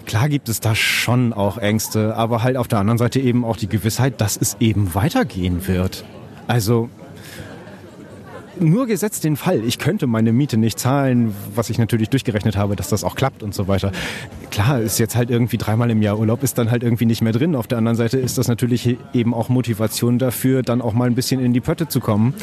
klar 0.07 0.29
gibt 0.29 0.49
es 0.49 0.61
da 0.61 0.75
schon 0.75 1.33
auch 1.33 1.59
Ängste, 1.59 2.17
aber 2.17 2.43
halt 2.43 2.57
auf 2.57 2.67
der 2.67 2.79
anderen 2.79 2.99
Seite 2.99 3.21
eben 3.21 3.45
auch 3.45 3.57
die 3.57 3.69
Gewissheit, 3.69 4.21
dass 4.21 4.37
es 4.37 4.57
eben 4.59 4.95
weitergehen 4.95 5.69
wird. 5.69 6.05
Also 6.47 6.89
nur 8.61 8.87
gesetzt 8.87 9.25
den 9.25 9.37
Fall, 9.37 9.65
ich 9.65 9.79
könnte 9.79 10.07
meine 10.07 10.33
Miete 10.33 10.57
nicht 10.57 10.79
zahlen, 10.79 11.35
was 11.55 11.71
ich 11.71 11.79
natürlich 11.79 12.09
durchgerechnet 12.11 12.57
habe, 12.57 12.77
dass 12.77 12.89
das 12.89 13.05
auch 13.05 13.15
klappt 13.15 13.43
und 13.43 13.55
so 13.55 13.69
weiter. 13.69 13.93
Klar, 14.51 14.81
ist 14.81 14.99
jetzt 14.99 15.17
halt 15.17 15.31
irgendwie 15.31 15.59
dreimal 15.59 15.91
im 15.91 16.03
Jahr 16.03 16.19
Urlaub, 16.19 16.43
ist 16.43 16.59
dann 16.59 16.71
halt 16.71 16.83
irgendwie 16.83 17.07
nicht 17.07 17.23
mehr 17.23 17.33
drin. 17.33 17.55
Auf 17.55 17.67
der 17.67 17.79
anderen 17.79 17.97
Seite 17.97 18.19
ist 18.19 18.39
das 18.39 18.49
natürlich 18.49 18.97
eben 19.13 19.35
auch 19.35 19.49
Motivation 19.49 20.19
dafür, 20.19 20.63
dann 20.63 20.81
auch 20.81 20.93
mal 20.93 21.07
ein 21.07 21.15
bisschen 21.15 21.41
in 21.41 21.53
die 21.53 21.61
Pötte 21.61 21.89
zu 21.89 22.01
kommen 22.01 22.35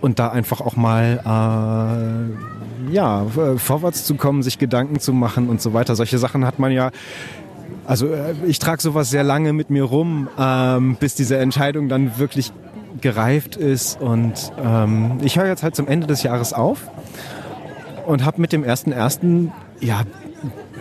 und 0.00 0.18
da 0.18 0.30
einfach 0.30 0.60
auch 0.60 0.76
mal 0.76 1.20
äh, 2.90 2.92
ja 2.92 3.26
vorwärts 3.56 4.04
zu 4.04 4.14
kommen, 4.16 4.42
sich 4.42 4.58
Gedanken 4.58 5.00
zu 5.00 5.12
machen 5.12 5.48
und 5.48 5.60
so 5.62 5.72
weiter. 5.72 5.96
Solche 5.96 6.18
Sachen 6.18 6.44
hat 6.44 6.58
man 6.58 6.72
ja 6.72 6.90
also 7.86 8.08
äh, 8.08 8.34
ich 8.46 8.58
trage 8.58 8.80
sowas 8.80 9.10
sehr 9.10 9.24
lange 9.24 9.52
mit 9.52 9.70
mir 9.70 9.84
rum, 9.84 10.28
ähm, 10.38 10.96
bis 10.98 11.14
diese 11.14 11.36
Entscheidung 11.38 11.88
dann 11.88 12.18
wirklich 12.18 12.52
gereift 13.00 13.56
ist. 13.56 14.00
Und 14.00 14.52
ähm, 14.58 15.18
ich 15.22 15.38
höre 15.38 15.46
jetzt 15.46 15.62
halt 15.62 15.76
zum 15.76 15.88
Ende 15.88 16.06
des 16.06 16.22
Jahres 16.22 16.52
auf 16.52 16.90
und 18.06 18.24
habe 18.24 18.40
mit 18.40 18.52
dem 18.52 18.64
ersten 18.64 18.92
ersten 18.92 19.52
ja, 19.80 20.02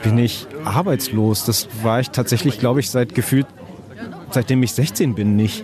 bin 0.04 0.18
ich 0.18 0.48
arbeitslos. 0.66 1.46
Das 1.46 1.68
war 1.82 2.00
ich 2.00 2.10
tatsächlich, 2.10 2.60
glaube 2.60 2.80
ich, 2.80 2.90
seit 2.90 3.16
gefühlt, 3.16 3.48
seitdem 4.32 4.64
ich 4.64 4.74
16 4.74 5.16
bin, 5.16 5.36
nicht. 5.36 5.64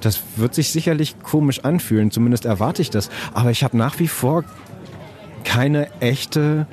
Das 0.00 0.22
wird 0.36 0.54
sich 0.54 0.70
sicherlich 0.70 1.20
komisch 1.20 1.60
anfühlen, 1.64 2.10
zumindest 2.10 2.46
erwarte 2.46 2.80
ich 2.80 2.90
das. 2.90 3.10
Aber 3.34 3.50
ich 3.50 3.62
habe 3.64 3.76
nach 3.76 3.98
wie 3.98 4.08
vor 4.08 4.44
keine 5.44 5.88
echte 6.00 6.66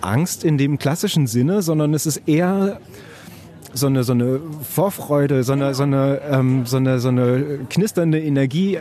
Angst 0.00 0.42
in 0.42 0.58
dem 0.58 0.78
klassischen 0.78 1.26
Sinne, 1.26 1.62
sondern 1.62 1.94
es 1.94 2.06
ist 2.06 2.22
eher 2.26 2.80
so 3.74 3.86
eine, 3.86 4.04
so 4.04 4.12
eine 4.12 4.40
Vorfreude, 4.62 5.42
so 5.44 5.52
eine, 5.52 5.74
so, 5.74 5.82
eine, 5.82 6.20
ähm, 6.30 6.66
so, 6.66 6.76
eine, 6.76 6.98
so 6.98 7.08
eine 7.08 7.60
knisternde 7.70 8.20
Energie, 8.20 8.78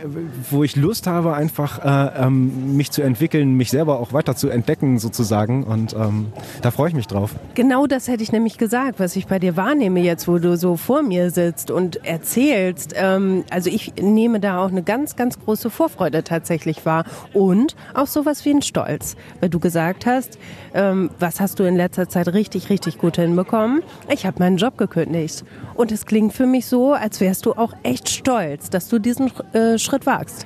wo 0.49 0.63
ich 0.63 0.75
Lust 0.75 1.07
habe, 1.07 1.33
einfach 1.33 1.83
äh, 1.83 2.25
ähm, 2.25 2.75
mich 2.75 2.91
zu 2.91 3.01
entwickeln, 3.01 3.55
mich 3.55 3.69
selber 3.69 3.99
auch 3.99 4.13
weiter 4.13 4.35
zu 4.35 4.49
entdecken 4.49 4.99
sozusagen. 4.99 5.63
Und 5.63 5.93
ähm, 5.93 6.27
da 6.61 6.71
freue 6.71 6.89
ich 6.89 6.95
mich 6.95 7.07
drauf. 7.07 7.31
Genau 7.55 7.87
das 7.87 8.07
hätte 8.07 8.23
ich 8.23 8.31
nämlich 8.31 8.57
gesagt, 8.57 8.99
was 8.99 9.15
ich 9.15 9.27
bei 9.27 9.39
dir 9.39 9.57
wahrnehme 9.57 10.01
jetzt, 10.01 10.27
wo 10.27 10.37
du 10.37 10.57
so 10.57 10.75
vor 10.75 11.01
mir 11.01 11.31
sitzt 11.31 11.71
und 11.71 12.05
erzählst. 12.05 12.93
Ähm, 12.95 13.43
also 13.49 13.69
ich 13.69 13.93
nehme 14.01 14.39
da 14.39 14.63
auch 14.63 14.69
eine 14.69 14.83
ganz, 14.83 15.15
ganz 15.15 15.39
große 15.39 15.69
Vorfreude 15.69 16.23
tatsächlich 16.23 16.85
wahr 16.85 17.05
und 17.33 17.75
auch 17.93 18.07
sowas 18.07 18.45
wie 18.45 18.51
ein 18.51 18.61
Stolz, 18.61 19.15
weil 19.39 19.49
du 19.49 19.59
gesagt 19.59 20.05
hast, 20.05 20.37
ähm, 20.73 21.09
was 21.19 21.39
hast 21.39 21.59
du 21.59 21.63
in 21.63 21.75
letzter 21.75 22.09
Zeit 22.09 22.27
richtig, 22.29 22.69
richtig 22.69 22.97
gut 22.97 23.17
hinbekommen? 23.17 23.83
Ich 24.09 24.25
habe 24.25 24.39
meinen 24.39 24.57
Job 24.57 24.77
gekündigt. 24.81 25.43
Und 25.75 25.91
es 25.91 26.05
klingt 26.05 26.33
für 26.33 26.45
mich 26.45 26.65
so, 26.65 26.93
als 26.93 27.21
wärst 27.21 27.45
du 27.45 27.53
auch 27.53 27.73
echt 27.83 28.09
stolz, 28.09 28.69
dass 28.69 28.87
du 28.87 28.99
diesen 28.99 29.31
äh, 29.53 29.77
Schritt 29.77 30.05
wagst. 30.05 30.45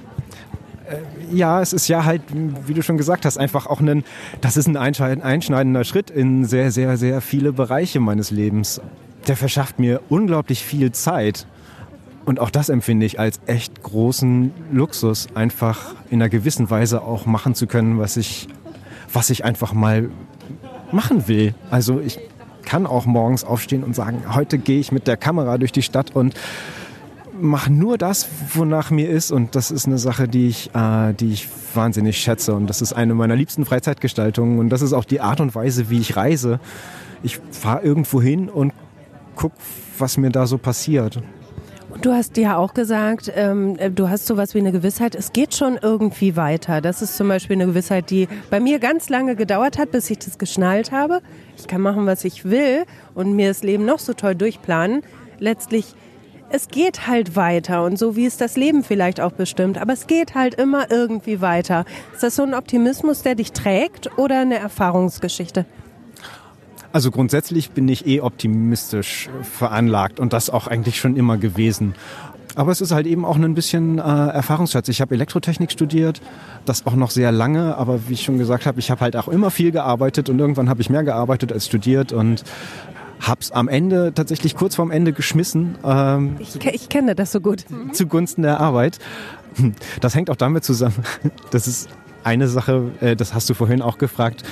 Äh, 0.89 1.35
ja, 1.35 1.61
es 1.61 1.73
ist 1.73 1.87
ja 1.87 2.05
halt, 2.05 2.21
wie 2.67 2.73
du 2.73 2.83
schon 2.83 2.97
gesagt 2.97 3.25
hast, 3.25 3.37
einfach 3.37 3.65
auch 3.67 3.79
ein, 3.79 4.03
das 4.41 4.57
ist 4.57 4.67
ein 4.67 4.77
einschneidender 4.77 5.83
Schritt 5.83 6.09
in 6.09 6.45
sehr, 6.45 6.71
sehr, 6.71 6.97
sehr 6.97 7.21
viele 7.21 7.53
Bereiche 7.53 7.99
meines 7.99 8.31
Lebens. 8.31 8.81
Der 9.27 9.37
verschafft 9.37 9.79
mir 9.79 10.01
unglaublich 10.09 10.63
viel 10.63 10.91
Zeit. 10.91 11.47
Und 12.25 12.39
auch 12.39 12.49
das 12.49 12.69
empfinde 12.69 13.05
ich 13.05 13.19
als 13.19 13.39
echt 13.45 13.83
großen 13.83 14.51
Luxus, 14.71 15.27
einfach 15.35 15.95
in 16.09 16.21
einer 16.21 16.29
gewissen 16.29 16.69
Weise 16.69 17.03
auch 17.03 17.25
machen 17.25 17.53
zu 17.53 17.67
können, 17.67 17.99
was 17.99 18.17
ich, 18.17 18.47
was 19.13 19.29
ich 19.29 19.45
einfach 19.45 19.73
mal 19.73 20.09
machen 20.91 21.27
will. 21.27 21.53
Also 21.69 21.99
ich 21.99 22.19
kann 22.65 22.85
auch 22.85 23.05
morgens 23.05 23.43
aufstehen 23.43 23.83
und 23.83 23.95
sagen, 23.95 24.23
heute 24.33 24.57
gehe 24.57 24.79
ich 24.79 24.91
mit 24.91 25.07
der 25.07 25.17
Kamera 25.17 25.57
durch 25.57 25.71
die 25.71 25.81
Stadt 25.81 26.15
und 26.15 26.35
mache 27.39 27.71
nur 27.71 27.97
das, 27.97 28.27
wonach 28.53 28.91
mir 28.91 29.09
ist. 29.09 29.31
Und 29.31 29.55
das 29.55 29.71
ist 29.71 29.85
eine 29.85 29.97
Sache, 29.97 30.27
die 30.27 30.47
ich, 30.47 30.73
äh, 30.73 31.13
die 31.13 31.33
ich 31.33 31.47
wahnsinnig 31.73 32.17
schätze. 32.17 32.53
Und 32.53 32.67
das 32.67 32.81
ist 32.81 32.93
eine 32.93 33.13
meiner 33.13 33.35
liebsten 33.35 33.65
Freizeitgestaltungen. 33.65 34.59
Und 34.59 34.69
das 34.69 34.81
ist 34.81 34.93
auch 34.93 35.05
die 35.05 35.21
Art 35.21 35.39
und 35.39 35.55
Weise, 35.55 35.89
wie 35.89 35.99
ich 35.99 36.15
reise. 36.15 36.59
Ich 37.23 37.39
fahre 37.51 37.83
irgendwo 37.83 38.21
hin 38.21 38.49
und 38.49 38.73
gucke, 39.35 39.55
was 39.97 40.17
mir 40.17 40.29
da 40.29 40.47
so 40.47 40.57
passiert. 40.57 41.21
Du 42.01 42.11
hast 42.11 42.35
ja 42.37 42.57
auch 42.57 42.73
gesagt, 42.73 43.31
ähm, 43.35 43.77
du 43.95 44.09
hast 44.09 44.27
sowas 44.27 44.53
wie 44.53 44.59
eine 44.59 44.71
Gewissheit, 44.71 45.15
es 45.15 45.31
geht 45.31 45.55
schon 45.55 45.79
irgendwie 45.81 46.35
weiter. 46.35 46.81
Das 46.81 47.01
ist 47.01 47.15
zum 47.15 47.29
Beispiel 47.29 47.55
eine 47.55 47.67
Gewissheit, 47.67 48.09
die 48.09 48.27
bei 48.49 48.59
mir 48.59 48.79
ganz 48.79 49.09
lange 49.09 49.35
gedauert 49.35 49.77
hat, 49.77 49.91
bis 49.91 50.09
ich 50.09 50.19
das 50.19 50.37
geschnallt 50.37 50.91
habe. 50.91 51.21
Ich 51.57 51.67
kann 51.67 51.81
machen, 51.81 52.05
was 52.05 52.25
ich 52.25 52.45
will 52.45 52.83
und 53.15 53.33
mir 53.33 53.47
das 53.47 53.63
Leben 53.63 53.85
noch 53.85 53.99
so 53.99 54.13
toll 54.13 54.35
durchplanen. 54.35 55.03
Letztlich, 55.39 55.95
es 56.49 56.67
geht 56.67 57.07
halt 57.07 57.35
weiter 57.35 57.83
und 57.85 57.97
so 57.97 58.15
wie 58.15 58.25
es 58.25 58.37
das 58.37 58.55
Leben 58.55 58.83
vielleicht 58.83 59.21
auch 59.21 59.31
bestimmt, 59.31 59.77
aber 59.77 59.93
es 59.93 60.05
geht 60.05 60.35
halt 60.35 60.55
immer 60.55 60.91
irgendwie 60.91 61.41
weiter. 61.41 61.85
Ist 62.13 62.23
das 62.23 62.35
so 62.35 62.43
ein 62.43 62.53
Optimismus, 62.53 63.23
der 63.23 63.35
dich 63.35 63.51
trägt 63.51 64.17
oder 64.17 64.41
eine 64.41 64.59
Erfahrungsgeschichte? 64.59 65.65
Also 66.95 67.11
grundsätzlich 67.11 67.71
bin 67.71 67.89
ich 67.89 68.07
eh 68.07 68.21
optimistisch 68.21 69.29
veranlagt 69.41 70.17
und 70.17 70.31
das 70.31 70.49
auch 70.49 70.67
eigentlich 70.67 70.97
schon 70.97 71.17
immer 71.17 71.37
gewesen. 71.37 71.93
Aber 72.55 72.71
es 72.71 72.79
ist 72.79 72.93
halt 72.93 73.05
eben 73.05 73.25
auch 73.25 73.35
ein 73.35 73.53
bisschen 73.53 73.99
äh, 73.99 74.01
Erfahrungsschatz. 74.01 74.87
Ich 74.87 75.01
habe 75.01 75.13
Elektrotechnik 75.13 75.73
studiert, 75.73 76.21
das 76.65 76.87
auch 76.87 76.95
noch 76.95 77.11
sehr 77.11 77.33
lange, 77.33 77.75
aber 77.75 78.07
wie 78.07 78.13
ich 78.13 78.23
schon 78.23 78.37
gesagt 78.37 78.65
habe, 78.65 78.79
ich 78.79 78.91
habe 78.91 79.01
halt 79.01 79.17
auch 79.17 79.27
immer 79.27 79.51
viel 79.51 79.73
gearbeitet 79.73 80.29
und 80.29 80.39
irgendwann 80.39 80.69
habe 80.69 80.79
ich 80.79 80.89
mehr 80.89 81.03
gearbeitet 81.03 81.51
als 81.51 81.65
studiert 81.65 82.13
und 82.13 82.45
hab's 83.19 83.51
am 83.51 83.67
Ende 83.67 84.13
tatsächlich 84.13 84.55
kurz 84.55 84.75
vorm 84.75 84.89
Ende 84.89 85.11
geschmissen. 85.11 85.77
Ähm, 85.83 86.37
ich, 86.39 86.55
ich 86.65 86.87
kenne 86.87 87.13
das 87.13 87.33
so 87.33 87.41
gut. 87.41 87.65
Zugunsten 87.91 88.43
der 88.43 88.61
Arbeit. 88.61 88.99
Das 89.99 90.15
hängt 90.15 90.29
auch 90.29 90.37
damit 90.37 90.63
zusammen, 90.63 91.03
das 91.51 91.67
ist 91.67 91.89
eine 92.23 92.47
Sache, 92.47 92.91
äh, 93.01 93.17
das 93.17 93.33
hast 93.33 93.49
du 93.49 93.53
vorhin 93.53 93.81
auch 93.81 93.97
gefragt, 93.97 94.43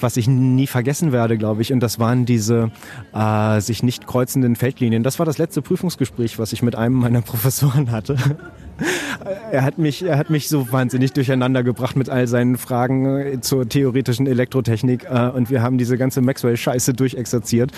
was 0.00 0.16
ich 0.16 0.28
nie 0.28 0.66
vergessen 0.66 1.12
werde, 1.12 1.38
glaube 1.38 1.62
ich. 1.62 1.72
Und 1.72 1.80
das 1.80 1.98
waren 1.98 2.24
diese 2.24 2.70
äh, 3.12 3.60
sich 3.60 3.82
nicht 3.82 4.06
kreuzenden 4.06 4.56
Feldlinien. 4.56 5.02
Das 5.02 5.18
war 5.18 5.26
das 5.26 5.38
letzte 5.38 5.62
Prüfungsgespräch, 5.62 6.38
was 6.38 6.52
ich 6.52 6.62
mit 6.62 6.76
einem 6.76 6.96
meiner 6.96 7.22
Professoren 7.22 7.90
hatte. 7.90 8.16
er 9.50 9.62
hat 9.62 9.78
mich, 9.78 10.02
er 10.02 10.18
hat 10.18 10.30
mich 10.30 10.48
so 10.48 10.70
wahnsinnig 10.72 11.12
durcheinander 11.12 11.62
gebracht 11.62 11.96
mit 11.96 12.08
all 12.10 12.26
seinen 12.26 12.56
Fragen 12.56 13.06
äh, 13.06 13.40
zur 13.40 13.68
theoretischen 13.68 14.26
Elektrotechnik. 14.26 15.04
Äh, 15.04 15.30
und 15.30 15.50
wir 15.50 15.62
haben 15.62 15.78
diese 15.78 15.96
ganze 15.98 16.20
Maxwell-Scheiße 16.20 16.92
durchexerziert. 16.92 17.72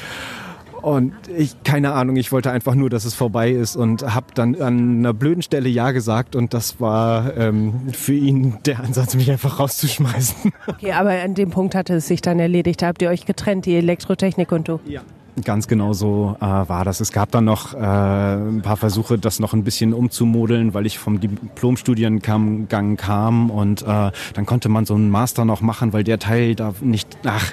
Und 0.86 1.14
ich, 1.36 1.64
keine 1.64 1.94
Ahnung, 1.94 2.14
ich 2.14 2.30
wollte 2.30 2.52
einfach 2.52 2.76
nur, 2.76 2.88
dass 2.88 3.04
es 3.04 3.12
vorbei 3.12 3.50
ist 3.50 3.74
und 3.74 4.14
habe 4.14 4.26
dann 4.34 4.54
an 4.54 4.98
einer 4.98 5.12
blöden 5.12 5.42
Stelle 5.42 5.68
Ja 5.68 5.90
gesagt 5.90 6.36
und 6.36 6.54
das 6.54 6.80
war 6.80 7.36
ähm, 7.36 7.92
für 7.92 8.12
ihn 8.14 8.58
der 8.66 8.78
Ansatz, 8.78 9.16
mich 9.16 9.28
einfach 9.28 9.58
rauszuschmeißen. 9.58 10.52
Okay, 10.68 10.92
aber 10.92 11.10
an 11.10 11.34
dem 11.34 11.50
Punkt 11.50 11.74
hatte 11.74 11.94
es 11.94 12.06
sich 12.06 12.20
dann 12.20 12.38
erledigt. 12.38 12.82
Da 12.82 12.86
habt 12.86 13.02
ihr 13.02 13.08
euch 13.08 13.26
getrennt, 13.26 13.66
die 13.66 13.74
Elektrotechnik 13.74 14.52
und 14.52 14.68
du? 14.68 14.78
Ja. 14.84 15.02
Ganz 15.44 15.68
genau 15.68 15.92
so 15.92 16.34
äh, 16.40 16.44
war 16.44 16.86
das. 16.86 17.00
Es 17.00 17.12
gab 17.12 17.30
dann 17.30 17.44
noch 17.44 17.74
äh, 17.74 17.76
ein 17.76 18.62
paar 18.62 18.78
Versuche, 18.78 19.18
das 19.18 19.38
noch 19.38 19.52
ein 19.52 19.64
bisschen 19.64 19.92
umzumodeln, 19.92 20.72
weil 20.72 20.86
ich 20.86 20.98
vom 20.98 21.20
Diplomstudiengang 21.20 22.96
kam 22.96 23.50
und 23.50 23.82
äh, 23.82 24.10
dann 24.32 24.46
konnte 24.46 24.70
man 24.70 24.86
so 24.86 24.94
einen 24.94 25.10
Master 25.10 25.44
noch 25.44 25.60
machen, 25.60 25.92
weil 25.92 26.04
der 26.04 26.18
Teil 26.18 26.54
da 26.54 26.72
nicht, 26.80 27.18
ach, 27.24 27.52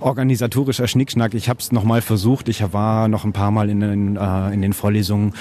organisatorischer 0.00 0.86
Schnickschnack. 0.86 1.34
Ich 1.34 1.48
habe 1.48 1.58
es 1.58 1.72
nochmal 1.72 2.02
versucht. 2.02 2.48
Ich 2.48 2.72
war 2.72 3.08
noch 3.08 3.24
ein 3.24 3.32
paar 3.32 3.50
Mal 3.50 3.68
in 3.68 3.80
den, 3.80 4.16
äh, 4.16 4.54
in 4.54 4.62
den 4.62 4.72
Vorlesungen 4.72 5.34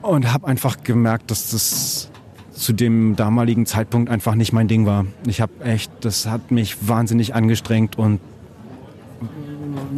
und 0.00 0.32
habe 0.32 0.46
einfach 0.46 0.82
gemerkt, 0.82 1.30
dass 1.30 1.50
das 1.50 2.10
zu 2.52 2.72
dem 2.72 3.16
damaligen 3.16 3.66
Zeitpunkt 3.66 4.10
einfach 4.10 4.34
nicht 4.34 4.52
mein 4.52 4.68
Ding 4.68 4.86
war. 4.86 5.04
Ich 5.26 5.40
habe 5.40 5.52
echt, 5.62 5.90
das 6.00 6.26
hat 6.26 6.50
mich 6.50 6.88
wahnsinnig 6.88 7.34
angestrengt 7.34 7.98
und 7.98 8.20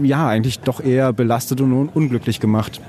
ja, 0.02 0.28
eigentlich 0.28 0.60
doch 0.60 0.80
eher 0.80 1.12
belastet 1.12 1.60
und 1.60 1.88
unglücklich 1.88 2.40
gemacht. 2.40 2.80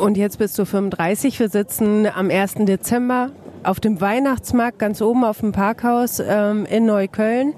Und 0.00 0.16
jetzt 0.16 0.38
bist 0.38 0.58
du 0.58 0.64
35. 0.64 1.38
Wir 1.40 1.48
sitzen 1.48 2.06
am 2.06 2.30
1. 2.30 2.54
Dezember 2.60 3.30
auf 3.64 3.80
dem 3.80 4.00
Weihnachtsmarkt 4.00 4.78
ganz 4.78 5.02
oben 5.02 5.24
auf 5.24 5.40
dem 5.40 5.52
Parkhaus 5.52 6.20
ähm, 6.24 6.66
in 6.66 6.86
Neukölln. 6.86 7.54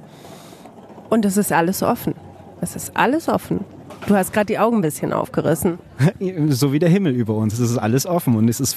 Und 1.11 1.25
es 1.25 1.37
ist 1.37 1.53
alles 1.53 1.83
offen. 1.83 2.14
Es 2.61 2.77
ist 2.77 2.96
alles 2.96 3.29
offen. 3.29 3.64
Du 4.07 4.16
hast 4.16 4.33
gerade 4.33 4.46
die 4.46 4.59
Augen 4.59 4.79
ein 4.79 4.83
bisschen 4.83 5.12
aufgerissen. 5.12 5.79
So 6.49 6.73
wie 6.73 6.79
der 6.79 6.88
Himmel 6.88 7.14
über 7.14 7.35
uns. 7.35 7.55
Es 7.55 7.70
ist 7.70 7.79
alles 7.79 8.07
offen 8.07 8.35
und 8.35 8.49
es 8.49 8.61
ist, 8.61 8.77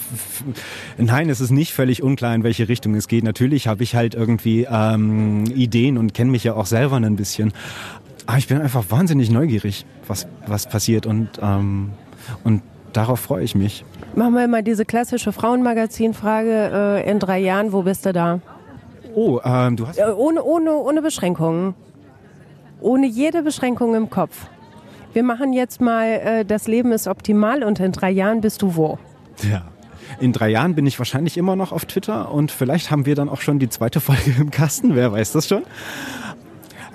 nein, 0.98 1.30
es 1.30 1.40
ist 1.42 1.52
nicht 1.52 1.74
völlig 1.74 2.04
unklar, 2.04 2.36
in 2.36 2.44
welche 2.44 2.68
Richtung 2.68 2.96
es 2.96 3.08
geht. 3.08 3.24
Natürlich 3.24 3.68
habe 3.68 3.84
ich 3.84 3.96
halt 3.96 4.16
irgendwie 4.16 4.68
ähm, 4.70 5.46
Ideen 5.46 5.98
und 5.98 6.14
kenne 6.14 6.32
mich 6.32 6.44
ja 6.44 6.54
auch 6.54 6.66
selber 6.66 6.98
ein 6.98 7.16
bisschen. 7.16 7.54
Aber 8.26 8.38
ich 8.38 8.48
bin 8.48 8.62
einfach 8.62 8.86
wahnsinnig 8.90 9.30
neugierig, 9.30 9.86
was, 10.08 10.28
was 10.48 10.68
passiert 10.68 11.06
und, 11.06 11.30
ähm, 11.42 11.92
und 12.44 12.62
darauf 12.94 13.20
freue 13.20 13.44
ich 13.44 13.56
mich. 13.56 13.84
Machen 14.16 14.34
wir 14.36 14.48
mal 14.48 14.64
diese 14.64 14.86
klassische 14.86 15.32
Frauenmagazin-Frage. 15.32 17.04
Äh, 17.04 17.10
in 17.10 17.20
drei 17.20 17.40
Jahren, 17.40 17.74
wo 17.74 17.82
bist 17.82 18.06
du 18.06 18.14
da? 18.14 18.40
Oh, 19.16 19.40
ähm, 19.44 19.76
du 19.76 19.88
hast... 19.88 19.98
Äh, 19.98 20.06
ohne, 20.16 20.44
ohne, 20.44 20.74
ohne 20.74 21.02
Beschränkungen. 21.02 21.74
Ohne 22.80 23.08
jede 23.08 23.44
Beschränkung 23.44 23.96
im 23.96 24.10
Kopf. 24.10 24.48
Wir 25.14 25.24
machen 25.24 25.54
jetzt 25.54 25.82
mal, 25.82 26.06
äh, 26.06 26.46
das 26.46 26.68
Leben 26.68 26.92
ist 26.92 27.08
optimal 27.08 27.64
und 27.64 27.80
in 27.80 27.92
drei 27.92 28.12
Jahren 28.12 28.42
bist 28.42 28.62
du 28.62 28.76
wo? 28.76 28.98
Ja. 29.50 29.64
In 30.20 30.32
drei 30.32 30.50
Jahren 30.50 30.76
bin 30.76 30.86
ich 30.86 30.98
wahrscheinlich 31.00 31.38
immer 31.38 31.56
noch 31.56 31.72
auf 31.72 31.86
Twitter 31.86 32.32
und 32.32 32.52
vielleicht 32.52 32.92
haben 32.92 33.06
wir 33.06 33.16
dann 33.16 33.30
auch 33.30 33.42
schon 33.42 33.60
die 33.60 33.70
zweite 33.70 34.00
Folge 34.00 34.34
im 34.40 34.52
Kasten, 34.52 34.96
wer 34.96 35.12
weiß 35.12 35.34
das 35.34 35.48
schon. 35.48 35.64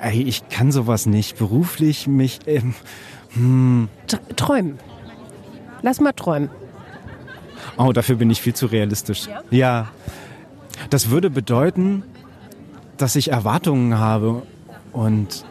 Ey, 0.00 0.22
ich 0.22 0.48
kann 0.48 0.72
sowas 0.72 1.06
nicht. 1.06 1.38
Beruflich 1.38 2.06
mich. 2.06 2.40
Ähm, 2.46 2.74
hm. 3.34 3.88
Träumen. 4.36 4.78
Lass 5.82 6.00
mal 6.00 6.12
träumen. 6.12 6.50
Oh, 7.76 7.92
dafür 7.92 8.16
bin 8.16 8.30
ich 8.30 8.40
viel 8.40 8.54
zu 8.54 8.66
realistisch. 8.66 9.28
Ja? 9.50 9.88
Das 10.90 11.10
würde 11.10 11.30
bedeuten, 11.30 12.02
dass 12.96 13.16
ich 13.16 13.30
Erwartungen 13.30 13.98
habe 13.98 14.42
und. 14.92 15.44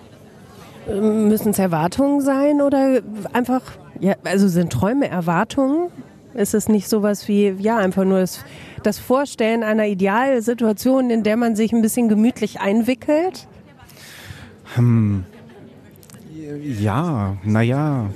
Müssen 0.88 1.50
es 1.50 1.60
Erwartungen 1.60 2.22
sein 2.22 2.62
oder 2.62 3.02
einfach, 3.34 3.62
ja, 4.00 4.16
also 4.24 4.48
sind 4.48 4.72
Träume 4.72 5.10
Erwartungen? 5.10 5.90
Ist 6.34 6.54
es 6.54 6.70
nicht 6.70 6.88
sowas 6.88 7.28
wie, 7.28 7.50
ja, 7.60 7.78
einfach 7.78 8.06
nur 8.06 8.20
das, 8.20 8.46
das 8.84 8.98
Vorstellen 8.98 9.64
einer 9.64 9.88
Idealsituation, 9.88 11.10
in 11.10 11.24
der 11.24 11.36
man 11.36 11.58
sich 11.58 11.74
ein 11.74 11.82
bisschen 11.82 12.08
gemütlich 12.08 12.62
einwickelt? 12.62 13.48
Hm. 14.76 15.26
Ja, 16.64 17.38
naja. 17.44 18.10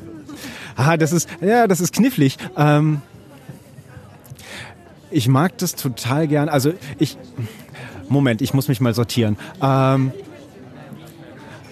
Ah, 0.76 0.98
das 0.98 1.12
ist, 1.12 1.30
ja, 1.42 1.68
das 1.68 1.80
ist 1.82 1.94
knifflig. 1.94 2.38
Ähm, 2.56 3.02
ich 5.10 5.28
mag 5.28 5.58
das 5.58 5.76
total 5.76 6.28
gern. 6.28 6.50
Also 6.50 6.74
ich, 6.98 7.18
Moment, 8.08 8.42
ich 8.42 8.54
muss 8.54 8.68
mich 8.68 8.82
mal 8.82 8.94
sortieren. 8.94 9.38
Ähm, 9.62 10.12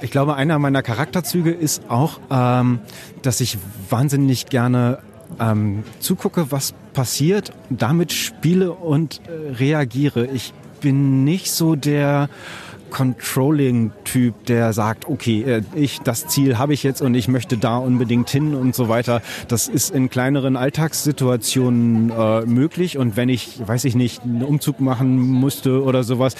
ich 0.02 0.12
glaube, 0.12 0.36
einer 0.36 0.60
meiner 0.60 0.82
Charakterzüge 0.82 1.52
ist 1.52 1.90
auch, 1.90 2.20
ähm, 2.30 2.80
dass 3.22 3.42
ich 3.42 3.58
wahnsinnig 3.90 4.48
gerne 4.48 5.00
ähm, 5.40 5.84
zugucke, 6.00 6.52
was 6.52 6.74
passiert, 6.94 7.52
damit 7.70 8.14
spiele 8.14 8.72
und 8.72 9.22
äh, 9.28 9.54
reagiere. 9.54 10.26
Ich 10.28 10.54
bin 10.82 11.24
nicht 11.24 11.52
so 11.52 11.76
der 11.76 12.30
Controlling-Typ, 12.90 14.46
der 14.46 14.74
sagt, 14.74 15.08
okay, 15.08 15.42
äh, 15.44 15.62
ich 15.76 16.00
das 16.00 16.28
Ziel 16.28 16.58
habe 16.58 16.74
ich 16.74 16.84
jetzt 16.84 17.02
und 17.02 17.16
ich 17.16 17.28
möchte 17.28 17.58
da 17.58 17.78
unbedingt 17.78 18.30
hin 18.30 18.56
und 18.56 18.76
so 18.76 18.90
weiter. 18.90 19.22
Das 19.48 19.68
ist 19.68 19.92
in 19.92 20.10
kleineren 20.10 20.56
Alltagssituationen 20.56 22.12
äh, 22.12 22.42
möglich 22.42 22.98
und 22.98 23.16
wenn 23.16 23.30
ich, 23.30 23.66
weiß 23.66 23.86
ich 23.86 23.96
nicht, 23.96 24.24
einen 24.24 24.44
Umzug 24.44 24.80
machen 24.80 25.18
musste 25.18 25.84
oder 25.84 26.04
sowas, 26.04 26.36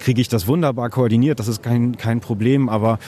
kriege 0.00 0.20
ich 0.20 0.28
das 0.28 0.46
wunderbar 0.46 0.90
koordiniert. 0.90 1.38
Das 1.38 1.48
ist 1.48 1.62
kein 1.62 1.96
kein 1.96 2.20
Problem. 2.20 2.68
Aber 2.68 2.98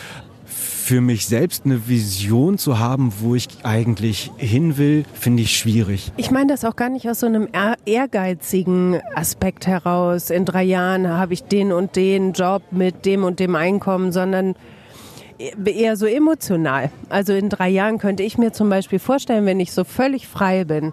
für 0.84 1.00
mich 1.00 1.26
selbst 1.26 1.64
eine 1.64 1.88
Vision 1.88 2.58
zu 2.58 2.78
haben, 2.78 3.10
wo 3.20 3.34
ich 3.34 3.48
eigentlich 3.62 4.30
hin 4.36 4.76
will, 4.76 5.04
finde 5.14 5.42
ich 5.42 5.56
schwierig. 5.56 6.12
Ich 6.18 6.30
meine 6.30 6.48
das 6.48 6.62
auch 6.66 6.76
gar 6.76 6.90
nicht 6.90 7.08
aus 7.08 7.20
so 7.20 7.26
einem 7.26 7.48
ehrgeizigen 7.86 9.00
Aspekt 9.14 9.66
heraus. 9.66 10.28
In 10.28 10.44
drei 10.44 10.62
Jahren 10.62 11.08
habe 11.08 11.32
ich 11.32 11.44
den 11.44 11.72
und 11.72 11.96
den 11.96 12.34
Job 12.34 12.64
mit 12.70 13.06
dem 13.06 13.24
und 13.24 13.40
dem 13.40 13.56
Einkommen, 13.56 14.12
sondern 14.12 14.56
eher 15.38 15.96
so 15.96 16.04
emotional. 16.04 16.90
Also 17.08 17.32
in 17.32 17.48
drei 17.48 17.70
Jahren 17.70 17.96
könnte 17.96 18.22
ich 18.22 18.36
mir 18.36 18.52
zum 18.52 18.68
Beispiel 18.68 18.98
vorstellen, 18.98 19.46
wenn 19.46 19.60
ich 19.60 19.72
so 19.72 19.84
völlig 19.84 20.28
frei 20.28 20.64
bin 20.64 20.92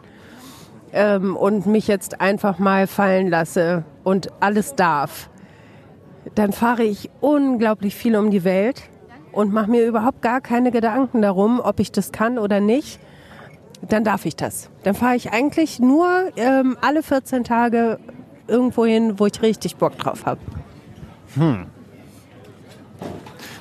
ähm, 0.93 1.35
und 1.35 1.65
mich 1.65 1.89
jetzt 1.89 2.21
einfach 2.21 2.59
mal 2.59 2.87
fallen 2.87 3.27
lasse 3.27 3.83
und 4.05 4.29
alles 4.39 4.73
darf, 4.75 5.29
dann 6.33 6.53
fahre 6.53 6.83
ich 6.83 7.09
unglaublich 7.19 7.93
viel 7.93 8.15
um 8.15 8.31
die 8.31 8.45
Welt 8.45 8.83
und 9.31 9.53
mache 9.53 9.69
mir 9.69 9.85
überhaupt 9.85 10.21
gar 10.21 10.41
keine 10.41 10.71
Gedanken 10.71 11.21
darum, 11.21 11.59
ob 11.63 11.79
ich 11.79 11.91
das 11.91 12.11
kann 12.11 12.37
oder 12.37 12.59
nicht, 12.59 12.99
dann 13.87 14.03
darf 14.03 14.25
ich 14.25 14.35
das. 14.35 14.69
Dann 14.83 14.95
fahre 14.95 15.15
ich 15.15 15.31
eigentlich 15.31 15.79
nur 15.79 16.07
ähm, 16.35 16.77
alle 16.81 17.03
14 17.03 17.43
Tage 17.43 17.99
irgendwo 18.47 18.85
hin, 18.85 19.15
wo 19.17 19.25
ich 19.25 19.41
richtig 19.41 19.77
Bock 19.77 19.97
drauf 19.97 20.25
habe. 20.25 20.41
Hm. 21.35 21.67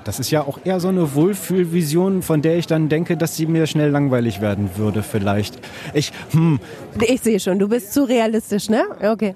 Das 0.05 0.19
ist 0.19 0.31
ja 0.31 0.43
auch 0.43 0.59
eher 0.65 0.81
so 0.81 0.89
eine 0.89 1.15
Wohlfühlvision, 1.15 2.23
von 2.23 2.41
der 2.41 2.57
ich 2.57 2.67
dann 2.67 2.89
denke, 2.89 3.17
dass 3.17 3.37
sie 3.37 3.47
mir 3.47 3.67
schnell 3.67 3.91
langweilig 3.91 4.41
werden 4.41 4.71
würde, 4.77 5.03
vielleicht. 5.03 5.59
Ich, 5.93 6.13
hm. 6.31 6.59
Ich 7.07 7.21
sehe 7.21 7.39
schon, 7.39 7.59
du 7.59 7.69
bist 7.69 7.93
zu 7.93 8.05
realistisch, 8.05 8.71
ne? 8.71 8.85
Okay. 9.03 9.35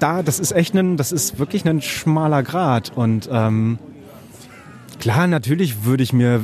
Da, 0.00 0.22
das 0.22 0.40
ist 0.40 0.52
echt 0.52 0.74
ein, 0.74 0.96
das 0.96 1.12
ist 1.12 1.38
wirklich 1.38 1.66
ein 1.66 1.82
schmaler 1.82 2.42
Grad 2.42 2.92
und 2.96 3.28
ähm, 3.30 3.78
Klar, 5.02 5.26
natürlich 5.26 5.84
würde 5.84 6.04
ich 6.04 6.12
mir 6.12 6.34
äh, 6.36 6.40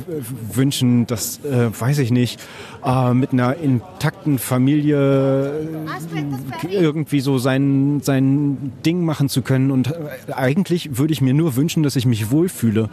wünschen, 0.53 1.07
dass, 1.07 1.39
äh, 1.45 1.69
weiß 1.71 1.99
ich 1.99 2.11
nicht, 2.11 2.41
äh, 2.85 3.13
mit 3.13 3.31
einer 3.31 3.55
intakten 3.55 4.37
Familie 4.37 5.53
äh, 6.67 6.67
irgendwie 6.69 7.21
so 7.21 7.37
sein, 7.37 8.01
sein 8.03 8.73
Ding 8.85 9.05
machen 9.05 9.29
zu 9.29 9.43
können. 9.43 9.71
Und 9.71 9.87
äh, 9.87 10.33
eigentlich 10.33 10.97
würde 10.97 11.13
ich 11.13 11.21
mir 11.21 11.33
nur 11.33 11.55
wünschen, 11.55 11.83
dass 11.83 11.95
ich 11.95 12.05
mich 12.05 12.31
wohlfühle. 12.31 12.89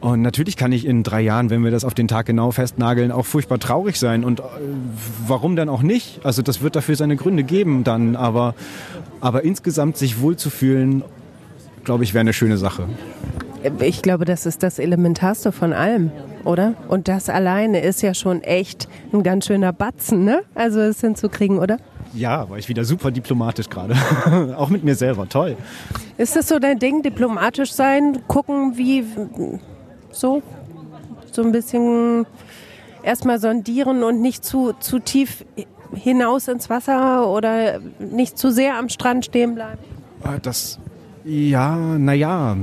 Und 0.00 0.22
natürlich 0.22 0.56
kann 0.56 0.72
ich 0.72 0.84
in 0.84 1.04
drei 1.04 1.20
Jahren, 1.20 1.48
wenn 1.48 1.62
wir 1.62 1.70
das 1.70 1.84
auf 1.84 1.94
den 1.94 2.08
Tag 2.08 2.26
genau 2.26 2.50
festnageln, 2.50 3.12
auch 3.12 3.24
furchtbar 3.24 3.60
traurig 3.60 4.00
sein. 4.00 4.24
Und 4.24 4.42
warum 5.28 5.54
dann 5.54 5.68
auch 5.68 5.82
nicht? 5.82 6.18
Also 6.24 6.42
das 6.42 6.60
wird 6.60 6.74
dafür 6.74 6.96
seine 6.96 7.14
Gründe 7.14 7.44
geben 7.44 7.84
dann. 7.84 8.16
Aber, 8.16 8.56
aber 9.20 9.44
insgesamt 9.44 9.96
sich 9.96 10.20
wohlzufühlen, 10.20 11.04
glaube 11.84 12.02
ich, 12.02 12.14
wäre 12.14 12.22
eine 12.22 12.32
schöne 12.32 12.58
Sache. 12.58 12.88
Ich 13.80 14.02
glaube, 14.02 14.24
das 14.24 14.46
ist 14.46 14.62
das 14.62 14.78
Elementarste 14.78 15.52
von 15.52 15.72
allem, 15.72 16.10
oder? 16.44 16.74
Und 16.88 17.08
das 17.08 17.28
alleine 17.28 17.80
ist 17.80 18.02
ja 18.02 18.14
schon 18.14 18.42
echt 18.42 18.88
ein 19.12 19.22
ganz 19.22 19.46
schöner 19.46 19.72
Batzen, 19.72 20.24
ne? 20.24 20.42
Also 20.54 20.80
es 20.80 21.00
hinzukriegen, 21.00 21.58
oder? 21.58 21.78
Ja, 22.14 22.48
war 22.48 22.58
ich 22.58 22.68
wieder 22.68 22.84
super 22.84 23.10
diplomatisch 23.10 23.68
gerade. 23.68 23.94
Auch 24.56 24.68
mit 24.70 24.84
mir 24.84 24.94
selber, 24.94 25.28
toll. 25.28 25.56
Ist 26.16 26.36
das 26.36 26.48
so 26.48 26.58
dein 26.58 26.78
Ding, 26.78 27.02
diplomatisch 27.02 27.72
sein, 27.72 28.22
gucken, 28.28 28.76
wie 28.76 29.04
so, 30.10 30.42
so 31.30 31.42
ein 31.42 31.52
bisschen 31.52 32.26
erstmal 33.02 33.40
sondieren 33.40 34.02
und 34.04 34.20
nicht 34.20 34.44
zu, 34.44 34.72
zu 34.80 35.00
tief 35.00 35.44
hinaus 35.94 36.48
ins 36.48 36.70
Wasser 36.70 37.28
oder 37.28 37.80
nicht 37.98 38.38
zu 38.38 38.50
sehr 38.50 38.76
am 38.76 38.88
Strand 38.88 39.26
stehen 39.26 39.54
bleiben? 39.54 39.78
Ah, 40.22 40.38
das, 40.40 40.78
ja, 41.24 41.76
naja, 41.76 42.56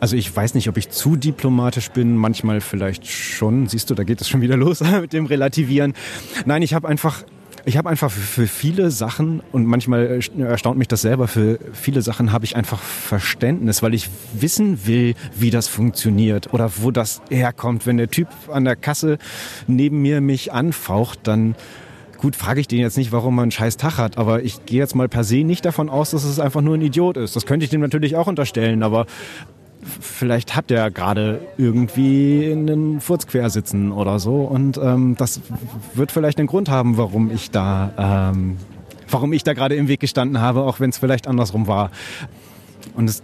also 0.00 0.16
ich 0.16 0.34
weiß 0.34 0.54
nicht, 0.54 0.68
ob 0.68 0.76
ich 0.76 0.88
zu 0.88 1.16
diplomatisch 1.16 1.90
bin, 1.90 2.16
manchmal 2.16 2.60
vielleicht 2.60 3.06
schon. 3.06 3.66
Siehst 3.66 3.90
du, 3.90 3.94
da 3.94 4.04
geht 4.04 4.20
es 4.20 4.28
schon 4.28 4.40
wieder 4.40 4.56
los 4.56 4.80
mit 5.00 5.12
dem 5.12 5.26
Relativieren. 5.26 5.94
Nein, 6.46 6.62
ich 6.62 6.74
habe 6.74 6.88
einfach 6.88 7.22
ich 7.66 7.76
habe 7.76 7.90
einfach 7.90 8.10
für 8.10 8.46
viele 8.46 8.90
Sachen 8.90 9.42
und 9.52 9.66
manchmal 9.66 10.20
erstaunt 10.38 10.78
mich 10.78 10.88
das 10.88 11.02
selber, 11.02 11.28
für 11.28 11.58
viele 11.74 12.00
Sachen 12.00 12.32
habe 12.32 12.46
ich 12.46 12.56
einfach 12.56 12.80
Verständnis, 12.80 13.82
weil 13.82 13.92
ich 13.92 14.08
wissen 14.32 14.86
will, 14.86 15.14
wie 15.36 15.50
das 15.50 15.68
funktioniert 15.68 16.54
oder 16.54 16.70
wo 16.78 16.90
das 16.90 17.20
herkommt. 17.28 17.86
Wenn 17.86 17.98
der 17.98 18.08
Typ 18.08 18.28
an 18.50 18.64
der 18.64 18.76
Kasse 18.76 19.18
neben 19.66 20.00
mir 20.00 20.22
mich 20.22 20.52
anfaucht, 20.52 21.20
dann 21.24 21.54
gut, 22.16 22.34
frage 22.34 22.60
ich 22.60 22.68
den 22.68 22.80
jetzt 22.80 22.96
nicht, 22.96 23.12
warum 23.12 23.34
man 23.34 23.44
einen 23.44 23.50
scheiß 23.50 23.76
Tag 23.76 23.98
hat, 23.98 24.16
aber 24.16 24.42
ich 24.42 24.64
gehe 24.64 24.78
jetzt 24.78 24.94
mal 24.94 25.08
per 25.08 25.24
se 25.24 25.44
nicht 25.44 25.64
davon 25.64 25.90
aus, 25.90 26.12
dass 26.12 26.24
es 26.24 26.40
einfach 26.40 26.62
nur 26.62 26.74
ein 26.74 26.82
Idiot 26.82 27.16
ist. 27.18 27.36
Das 27.36 27.46
könnte 27.46 27.64
ich 27.64 27.70
dem 27.70 27.80
natürlich 27.80 28.16
auch 28.16 28.26
unterstellen, 28.26 28.82
aber 28.82 29.06
vielleicht 29.82 30.56
hat 30.56 30.70
der 30.70 30.90
gerade 30.90 31.40
irgendwie 31.56 32.50
einen 32.50 33.00
Furz 33.00 33.26
quer 33.26 33.50
sitzen 33.50 33.92
oder 33.92 34.18
so 34.18 34.42
und 34.42 34.78
ähm, 34.78 35.16
das 35.16 35.40
wird 35.94 36.12
vielleicht 36.12 36.38
einen 36.38 36.48
Grund 36.48 36.68
haben, 36.68 36.96
warum 36.96 37.30
ich 37.30 37.50
da, 37.50 38.30
ähm, 38.32 38.56
warum 39.08 39.32
ich 39.32 39.42
da 39.42 39.54
gerade 39.54 39.74
im 39.74 39.88
Weg 39.88 40.00
gestanden 40.00 40.40
habe, 40.40 40.62
auch 40.62 40.80
wenn 40.80 40.90
es 40.90 40.98
vielleicht 40.98 41.26
andersrum 41.26 41.66
war. 41.66 41.90
Und 42.94 43.08
es, 43.08 43.22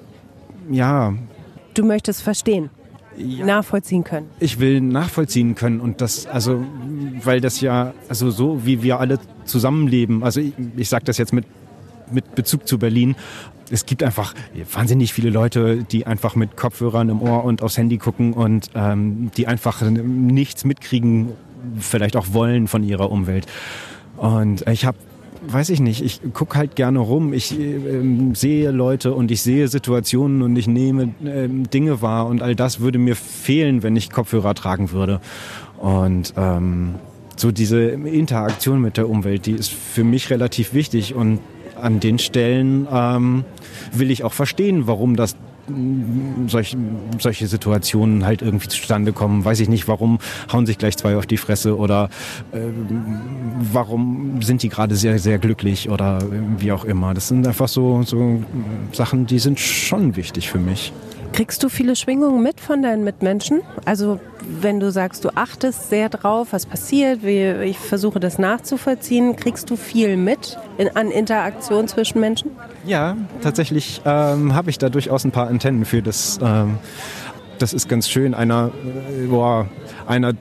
ja. 0.71 1.15
Du 1.75 1.85
möchtest 1.85 2.23
verstehen. 2.23 2.71
Ja, 3.19 3.47
nachvollziehen 3.47 4.05
können. 4.05 4.29
Ich 4.41 4.61
will 4.61 4.81
nachvollziehen 4.83 5.55
können 5.55 5.81
und 5.81 6.03
das, 6.03 6.27
also, 6.27 6.63
weil 7.25 7.41
das 7.41 7.63
ja, 7.63 7.95
also 8.11 8.31
so 8.31 8.67
wie 8.67 8.83
wir 8.83 9.01
alle 9.01 9.19
zusammenleben, 9.45 10.23
also 10.23 10.41
ich, 10.41 10.53
ich 10.77 10.89
sage 10.91 11.07
das 11.07 11.17
jetzt 11.17 11.33
mit 11.33 11.47
mit 12.11 12.35
Bezug 12.35 12.67
zu 12.67 12.79
Berlin 12.79 13.17
es 13.71 13.87
gibt 13.87 14.03
einfach 14.03 14.35
wahnsinnig 14.73 15.13
viele 15.13 15.31
Leute, 15.31 15.85
die 15.85 16.07
einfach 16.07 16.37
mit 16.37 16.57
Kopfhörern 16.57 17.09
im 17.09 17.23
Ohr 17.23 17.45
und 17.45 17.63
aufs 17.63 17.77
Handy 17.77 17.99
gucken 17.99 18.33
und 18.33 18.71
ähm, 18.75 19.31
die 19.37 19.47
einfach 19.47 19.83
nichts 19.83 20.65
mitkriegen, 20.65 21.31
vielleicht 21.79 22.17
auch 22.17 22.27
wollen 22.33 22.69
von 22.69 22.83
ihrer 22.83 23.11
Umwelt. 23.11 23.47
Und 24.17 24.67
ich 24.69 24.85
habe 24.85 24.99
weiß 25.49 25.69
ich 25.69 25.81
nicht, 25.81 26.03
ich 26.03 26.21
gucke 26.33 26.59
halt 26.59 26.75
gerne 26.75 26.99
rum, 26.99 27.33
ich 27.33 27.57
äh, 27.59 27.79
sehe 28.33 28.71
Leute 28.71 29.15
und 29.15 29.31
ich 29.31 29.43
sehe 29.43 29.69
Situationen 29.69 30.43
und 30.43 30.57
ich 30.57 30.67
nehme 30.67 31.15
äh, 31.25 31.47
Dinge 31.49 32.03
wahr 32.03 32.27
und 32.27 32.43
all 32.43 32.57
das 32.57 32.81
würde 32.81 32.99
mir 32.99 33.15
fehlen, 33.15 33.83
wenn 33.85 33.95
ich 33.95 34.11
Kopfhörer 34.11 34.55
tragen 34.55 34.91
würde. 34.91 35.21
Und 35.79 36.35
ähm, 36.37 36.97
so 37.37 37.53
diese 37.53 37.81
Interaktion 37.81 38.81
mit 38.81 38.97
der 38.97 39.09
Umwelt, 39.09 39.47
die 39.47 39.53
ist 39.53 39.73
für 39.73 40.05
mich 40.05 40.31
relativ 40.31 40.75
wichtig 40.75 41.15
und 41.15 41.39
an 41.81 42.01
den 42.01 42.19
Stellen 42.19 42.87
ähm, 42.91 43.45
will 43.93 44.11
ich 44.11 44.25
auch 44.25 44.33
verstehen, 44.33 44.87
warum 44.87 45.17
das 45.17 45.37
mm, 45.69 46.49
solch, 46.49 46.77
solche 47.19 47.47
Situationen 47.47 48.25
halt 48.25 48.43
irgendwie 48.43 48.69
zustande 48.69 49.13
kommen. 49.13 49.45
Weiß 49.45 49.61
ich 49.61 49.69
nicht, 49.69 49.89
warum 49.89 50.19
hauen 50.53 50.67
sich 50.67 50.79
gleich 50.79 50.97
zwei 50.97 51.17
auf 51.17 51.27
die 51.27 51.37
Fresse 51.37 51.77
oder 51.77 52.09
äh, 52.53 52.59
warum 53.73 54.43
sind 54.43 54.63
die 54.63 54.69
gerade 54.69 54.97
sehr, 54.97 55.19
sehr 55.19 55.39
glücklich 55.39 55.91
oder 55.91 56.21
wie 56.59 56.73
auch 56.73 56.85
immer. 56.85 57.15
Das 57.15 57.29
sind 57.29 57.47
einfach 57.47 57.69
so, 57.69 58.03
so 58.03 58.43
Sachen, 58.93 59.27
die 59.27 59.39
sind 59.39 59.61
schon 59.61 60.17
wichtig 60.17 60.51
für 60.51 60.59
mich. 60.59 60.93
Kriegst 61.37 61.63
du 61.63 61.69
viele 61.69 61.97
Schwingungen 61.97 62.43
mit 62.43 62.61
von 62.61 62.81
deinen 62.81 63.05
Mitmenschen? 63.05 63.61
Also 63.85 64.19
wenn 64.41 64.81
du 64.81 64.91
sagst, 64.91 65.23
du 65.23 65.37
achtest 65.37 65.91
sehr 65.91 66.09
drauf, 66.09 66.49
was 66.53 66.65
passiert, 66.65 67.23
wie, 67.23 67.63
ich 67.65 67.79
versuche 67.79 68.21
das 68.21 68.39
nachzuvollziehen, 68.39 69.37
kriegst 69.37 69.69
du 69.69 69.77
viel 69.77 70.17
mit 70.17 70.57
in, 70.79 70.97
an 70.97 71.11
Interaktion 71.11 71.89
zwischen 71.89 72.21
Menschen? 72.21 72.53
Ja, 72.87 73.19
tatsächlich 73.43 74.01
ähm, 74.07 74.55
habe 74.55 74.71
ich 74.71 74.79
da 74.79 74.89
durchaus 74.89 75.27
ein 75.27 75.31
paar 75.31 75.49
Antennen 75.49 75.85
für 75.85 76.01
das. 76.01 76.39
Ähm, 76.43 76.79
das 77.59 77.75
ist 77.75 77.87
ganz 77.87 78.09
schön. 78.09 78.33
Einer, 78.33 78.71
äh, 79.11 79.27
boah, 79.27 79.69
einer 80.07 80.33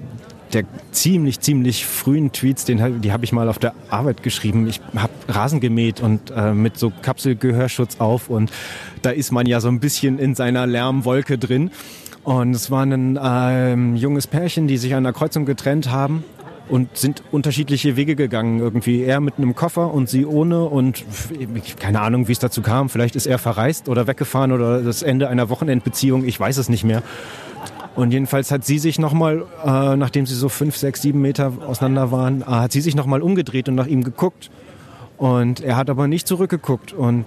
der 0.55 0.63
ziemlich, 0.91 1.39
ziemlich 1.41 1.85
frühen 1.85 2.31
Tweets, 2.31 2.65
den, 2.65 3.01
die 3.01 3.11
habe 3.11 3.25
ich 3.25 3.31
mal 3.31 3.49
auf 3.49 3.59
der 3.59 3.73
Arbeit 3.89 4.23
geschrieben. 4.23 4.67
Ich 4.67 4.81
habe 4.95 5.13
Rasen 5.27 5.59
gemäht 5.59 6.01
und 6.01 6.31
äh, 6.31 6.53
mit 6.53 6.77
so 6.77 6.91
Kapselgehörschutz 7.01 7.97
auf 7.99 8.29
und 8.29 8.51
da 9.01 9.11
ist 9.11 9.31
man 9.31 9.45
ja 9.45 9.59
so 9.59 9.67
ein 9.67 9.79
bisschen 9.79 10.17
in 10.17 10.33
seiner 10.33 10.65
Lärmwolke 10.65 11.37
drin. 11.37 11.71
Und 12.23 12.55
es 12.55 12.71
war 12.71 12.83
ein 12.83 13.19
ähm, 13.21 13.95
junges 13.95 14.25
Pärchen, 14.25 14.67
die 14.67 14.77
sich 14.77 14.95
an 14.95 15.03
der 15.03 15.13
Kreuzung 15.13 15.45
getrennt 15.45 15.91
haben 15.91 16.23
und 16.69 16.97
sind 16.97 17.21
unterschiedliche 17.31 17.95
Wege 17.97 18.15
gegangen. 18.15 18.59
Irgendwie 18.59 19.03
er 19.03 19.19
mit 19.19 19.37
einem 19.37 19.53
Koffer 19.53 19.93
und 19.93 20.09
sie 20.09 20.25
ohne 20.25 20.63
und 20.65 21.05
keine 21.79 22.01
Ahnung, 22.01 22.27
wie 22.27 22.31
es 22.31 22.39
dazu 22.39 22.61
kam. 22.61 22.89
Vielleicht 22.89 23.15
ist 23.15 23.27
er 23.27 23.37
verreist 23.37 23.89
oder 23.89 24.07
weggefahren 24.07 24.51
oder 24.51 24.81
das 24.81 25.03
Ende 25.03 25.29
einer 25.29 25.49
Wochenendbeziehung. 25.49 26.25
Ich 26.25 26.39
weiß 26.39 26.57
es 26.57 26.69
nicht 26.69 26.83
mehr. 26.83 27.03
Und 27.95 28.11
jedenfalls 28.11 28.51
hat 28.51 28.65
sie 28.65 28.77
sich 28.77 28.99
nochmal, 28.99 29.45
äh, 29.65 29.95
nachdem 29.95 30.25
sie 30.25 30.35
so 30.35 30.49
fünf, 30.49 30.75
sechs, 30.75 31.01
sieben 31.01 31.21
Meter 31.21 31.53
auseinander 31.65 32.11
waren, 32.11 32.41
äh, 32.41 32.45
hat 32.45 32.71
sie 32.71 32.81
sich 32.81 32.95
nochmal 32.95 33.21
umgedreht 33.21 33.69
und 33.69 33.75
nach 33.75 33.87
ihm 33.87 34.03
geguckt. 34.03 34.49
Und 35.17 35.61
er 35.61 35.77
hat 35.77 35.89
aber 35.89 36.07
nicht 36.07 36.27
zurückgeguckt 36.27 36.91
und 36.91 37.25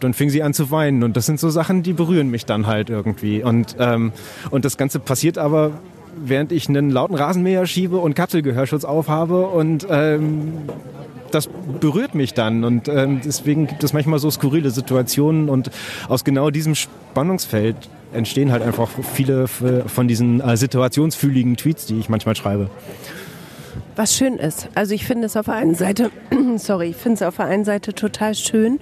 dann 0.00 0.12
fing 0.14 0.30
sie 0.30 0.42
an 0.42 0.54
zu 0.54 0.72
weinen. 0.72 1.04
Und 1.04 1.16
das 1.16 1.26
sind 1.26 1.38
so 1.38 1.50
Sachen, 1.50 1.84
die 1.84 1.92
berühren 1.92 2.30
mich 2.30 2.46
dann 2.46 2.66
halt 2.66 2.90
irgendwie. 2.90 3.44
Und, 3.44 3.76
ähm, 3.78 4.12
und 4.50 4.64
das 4.64 4.76
Ganze 4.76 4.98
passiert 4.98 5.38
aber, 5.38 5.72
während 6.16 6.50
ich 6.52 6.68
einen 6.68 6.90
lauten 6.90 7.14
Rasenmäher 7.14 7.66
schiebe 7.66 7.98
und 7.98 8.14
Kapselgehörschutz 8.14 8.84
aufhabe 8.84 9.46
und 9.46 9.86
ähm, 9.88 10.52
das 11.30 11.48
berührt 11.80 12.14
mich 12.14 12.34
dann 12.34 12.64
und 12.64 12.88
ähm, 12.88 13.22
deswegen 13.24 13.66
gibt 13.66 13.82
es 13.82 13.94
manchmal 13.94 14.18
so 14.18 14.30
skurrile 14.30 14.70
Situationen 14.70 15.48
und 15.48 15.70
aus 16.08 16.24
genau 16.24 16.50
diesem 16.50 16.74
Spannungsfeld 16.74 17.76
entstehen 18.12 18.52
halt 18.52 18.62
einfach 18.62 18.88
viele 19.14 19.48
von 19.48 20.08
diesen 20.08 20.40
äh, 20.40 20.56
situationsfühligen 20.56 21.56
Tweets, 21.56 21.86
die 21.86 21.98
ich 21.98 22.08
manchmal 22.08 22.36
schreibe. 22.36 22.70
Was 23.94 24.16
schön 24.16 24.38
ist. 24.38 24.68
Also 24.74 24.94
ich 24.94 25.04
finde 25.04 25.26
es 25.26 25.36
auf 25.36 25.46
der 25.46 25.54
einen 25.54 25.74
Seite, 25.74 26.10
sorry, 26.56 26.88
ich 26.90 26.96
finde 26.96 27.16
es 27.16 27.22
auf 27.22 27.36
der 27.36 27.46
einen 27.46 27.64
Seite 27.64 27.92
total 27.92 28.34
schön, 28.34 28.80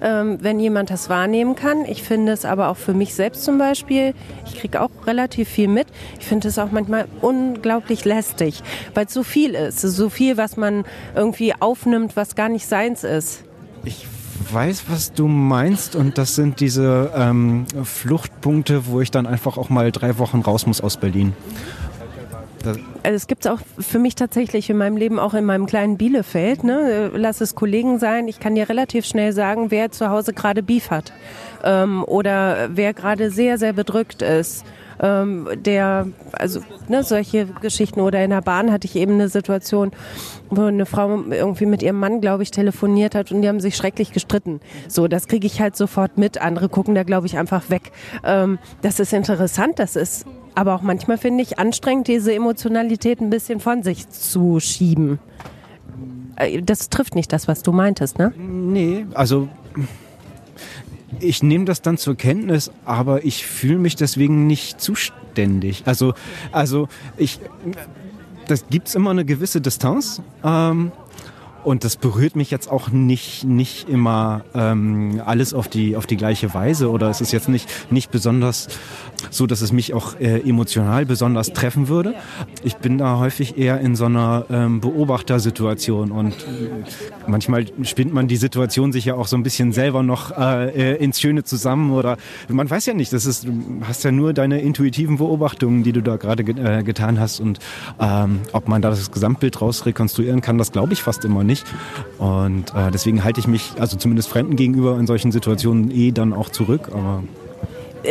ähm, 0.00 0.38
wenn 0.40 0.60
jemand 0.60 0.90
das 0.90 1.08
wahrnehmen 1.08 1.56
kann. 1.56 1.84
Ich 1.84 2.02
finde 2.04 2.32
es 2.32 2.44
aber 2.44 2.68
auch 2.68 2.76
für 2.76 2.94
mich 2.94 3.14
selbst 3.14 3.44
zum 3.44 3.58
Beispiel, 3.58 4.14
ich 4.46 4.54
kriege 4.54 4.80
auch 4.80 4.90
relativ 5.06 5.48
viel 5.48 5.68
mit. 5.68 5.88
Ich 6.20 6.26
finde 6.26 6.46
es 6.46 6.58
auch 6.58 6.70
manchmal 6.70 7.06
unglaublich 7.20 8.04
lästig, 8.04 8.62
weil 8.94 9.06
es 9.06 9.14
so 9.14 9.24
viel 9.24 9.54
ist. 9.54 9.80
So 9.80 10.08
viel, 10.08 10.36
was 10.36 10.56
man 10.56 10.84
irgendwie 11.16 11.54
aufnimmt, 11.58 12.14
was 12.14 12.36
gar 12.36 12.48
nicht 12.48 12.66
seins 12.66 13.02
ist. 13.02 13.42
Ich 13.84 14.06
weiß, 14.50 14.84
was 14.88 15.12
du 15.12 15.28
meinst 15.28 15.96
und 15.96 16.18
das 16.18 16.34
sind 16.34 16.60
diese 16.60 17.10
ähm, 17.16 17.66
Fluchtpunkte, 17.82 18.86
wo 18.86 19.00
ich 19.00 19.10
dann 19.10 19.26
einfach 19.26 19.58
auch 19.58 19.68
mal 19.68 19.92
drei 19.92 20.18
Wochen 20.18 20.40
raus 20.40 20.66
muss 20.66 20.80
aus 20.80 20.96
Berlin. 20.96 21.34
also 22.64 23.16
es 23.16 23.26
gibt 23.26 23.44
es 23.44 23.50
auch 23.50 23.60
für 23.78 23.98
mich 23.98 24.14
tatsächlich 24.14 24.70
in 24.70 24.76
meinem 24.76 24.96
Leben, 24.96 25.18
auch 25.18 25.34
in 25.34 25.44
meinem 25.44 25.66
kleinen 25.66 25.96
Bielefeld. 25.96 26.64
Ne? 26.64 27.10
Lass 27.14 27.40
es 27.40 27.54
Kollegen 27.54 27.98
sein. 27.98 28.28
Ich 28.28 28.40
kann 28.40 28.54
dir 28.54 28.68
relativ 28.68 29.04
schnell 29.04 29.32
sagen, 29.32 29.70
wer 29.70 29.90
zu 29.90 30.08
Hause 30.08 30.32
gerade 30.32 30.62
Beef 30.62 30.90
hat 30.90 31.12
ähm, 31.64 32.04
oder 32.04 32.70
wer 32.72 32.94
gerade 32.94 33.30
sehr, 33.30 33.58
sehr 33.58 33.72
bedrückt 33.72 34.22
ist 34.22 34.64
ähm, 35.02 35.48
der, 35.56 36.06
also 36.32 36.60
ne, 36.88 37.02
solche 37.02 37.46
Geschichten 37.46 38.00
oder 38.00 38.22
in 38.24 38.30
der 38.30 38.40
Bahn 38.40 38.72
hatte 38.72 38.86
ich 38.86 38.96
eben 38.96 39.14
eine 39.14 39.28
Situation, 39.28 39.90
wo 40.48 40.62
eine 40.62 40.86
Frau 40.86 41.22
irgendwie 41.30 41.66
mit 41.66 41.82
ihrem 41.82 41.98
Mann, 41.98 42.20
glaube 42.20 42.44
ich, 42.44 42.50
telefoniert 42.50 43.14
hat 43.14 43.32
und 43.32 43.42
die 43.42 43.48
haben 43.48 43.60
sich 43.60 43.76
schrecklich 43.76 44.12
gestritten. 44.12 44.60
So, 44.88 45.08
das 45.08 45.26
kriege 45.26 45.46
ich 45.46 45.60
halt 45.60 45.76
sofort 45.76 46.18
mit. 46.18 46.40
Andere 46.40 46.68
gucken 46.68 46.94
da, 46.94 47.02
glaube 47.02 47.26
ich, 47.26 47.36
einfach 47.36 47.68
weg. 47.68 47.92
Ähm, 48.24 48.58
das 48.80 49.00
ist 49.00 49.12
interessant, 49.12 49.78
das 49.78 49.96
ist 49.96 50.24
aber 50.54 50.74
auch 50.74 50.82
manchmal 50.82 51.18
finde 51.18 51.42
ich 51.42 51.58
anstrengend, 51.58 52.08
diese 52.08 52.34
Emotionalität 52.34 53.20
ein 53.20 53.30
bisschen 53.30 53.60
von 53.60 53.82
sich 53.82 54.08
zu 54.10 54.60
schieben. 54.60 55.18
Äh, 56.36 56.62
das 56.62 56.90
trifft 56.90 57.14
nicht 57.14 57.32
das, 57.32 57.48
was 57.48 57.62
du 57.62 57.72
meintest, 57.72 58.18
ne? 58.18 58.32
Nee, 58.36 59.06
also 59.14 59.48
ich 61.20 61.42
nehme 61.42 61.64
das 61.64 61.82
dann 61.82 61.98
zur 61.98 62.16
Kenntnis, 62.16 62.70
aber 62.84 63.24
ich 63.24 63.46
fühle 63.46 63.78
mich 63.78 63.96
deswegen 63.96 64.46
nicht 64.46 64.80
zuständig. 64.80 65.82
Also, 65.86 66.14
also 66.50 66.88
ich, 67.16 67.40
das 68.48 68.66
gibt's 68.68 68.94
immer 68.94 69.10
eine 69.10 69.24
gewisse 69.24 69.60
Distanz. 69.60 70.22
Ähm, 70.44 70.92
und 71.64 71.84
das 71.84 71.96
berührt 71.96 72.34
mich 72.34 72.50
jetzt 72.50 72.68
auch 72.68 72.88
nicht, 72.88 73.44
nicht 73.44 73.88
immer 73.88 74.44
ähm, 74.54 75.22
alles 75.24 75.54
auf 75.54 75.68
die, 75.68 75.96
auf 75.96 76.06
die 76.06 76.16
gleiche 76.16 76.52
Weise 76.54 76.90
oder 76.90 77.08
es 77.08 77.20
ist 77.20 77.32
jetzt 77.32 77.48
nicht, 77.48 77.68
nicht 77.92 78.10
besonders 78.10 78.66
so, 79.30 79.46
dass 79.46 79.60
es 79.60 79.72
mich 79.72 79.94
auch 79.94 80.18
äh, 80.20 80.40
emotional 80.48 81.06
besonders 81.06 81.52
treffen 81.52 81.88
würde. 81.88 82.14
Ich 82.62 82.76
bin 82.76 82.98
da 82.98 83.18
häufig 83.18 83.58
eher 83.58 83.80
in 83.80 83.96
so 83.96 84.06
einer 84.06 84.46
ähm, 84.50 84.80
Beobachtersituation 84.80 86.12
und 86.12 86.34
manchmal 87.26 87.66
spinnt 87.82 88.12
man 88.12 88.28
die 88.28 88.36
Situation 88.36 88.92
sich 88.92 89.04
ja 89.04 89.14
auch 89.14 89.26
so 89.26 89.36
ein 89.36 89.42
bisschen 89.42 89.72
selber 89.72 90.02
noch 90.02 90.36
äh, 90.36 90.96
ins 90.96 91.20
Schöne 91.20 91.44
zusammen 91.44 91.92
oder 91.92 92.16
man 92.48 92.68
weiß 92.68 92.86
ja 92.86 92.94
nicht, 92.94 93.12
das 93.12 93.26
ist, 93.26 93.44
du 93.44 93.52
hast 93.82 94.04
ja 94.04 94.12
nur 94.12 94.32
deine 94.32 94.60
intuitiven 94.60 95.16
Beobachtungen, 95.16 95.82
die 95.82 95.92
du 95.92 96.02
da 96.02 96.16
gerade 96.16 96.44
ge 96.44 96.52
äh, 96.62 96.82
getan 96.82 97.18
hast 97.18 97.40
und 97.40 97.58
ähm, 98.00 98.40
ob 98.52 98.68
man 98.68 98.82
da 98.82 98.90
das 98.90 99.10
Gesamtbild 99.10 99.60
raus 99.60 99.86
rekonstruieren 99.86 100.40
kann, 100.40 100.58
das 100.58 100.72
glaube 100.72 100.92
ich 100.92 101.02
fast 101.02 101.24
immer 101.24 101.44
nicht 101.44 101.66
und 102.18 102.74
äh, 102.74 102.90
deswegen 102.92 103.24
halte 103.24 103.40
ich 103.40 103.46
mich, 103.46 103.72
also 103.78 103.96
zumindest 103.96 104.28
Fremden 104.28 104.56
gegenüber 104.56 104.98
in 104.98 105.06
solchen 105.06 105.32
Situationen 105.32 105.90
eh 105.90 106.12
dann 106.12 106.32
auch 106.32 106.50
zurück, 106.50 106.90
aber 106.92 107.22
äh, 107.24 107.41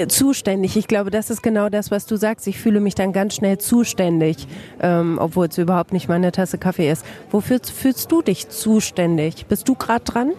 zuständig. 0.08 0.78
Ich 0.78 0.88
glaube, 0.88 1.12
das 1.12 1.30
ist 1.30 1.44
genau 1.44 1.70
das, 1.70 1.92
was 1.92 2.06
du 2.06 2.16
sagst. 2.16 2.48
Ich 2.48 2.60
fühle 2.60 2.80
mich 2.80 2.96
dann 2.96 3.14
ganz 3.14 3.36
schnell 3.36 3.58
zuständig, 3.58 4.48
ähm, 4.80 5.18
obwohl 5.20 5.48
es 5.48 5.58
überhaupt 5.58 5.94
nicht 5.94 6.08
meine 6.08 6.32
Tasse 6.32 6.58
Kaffee 6.58 6.90
ist. 6.90 7.06
Wofür 7.32 7.60
fühlst 7.64 8.12
du 8.12 8.22
dich 8.22 8.50
zuständig? 8.50 9.46
Bist 9.48 9.68
du 9.68 9.76
gerade 9.76 10.04
dran? 10.04 10.32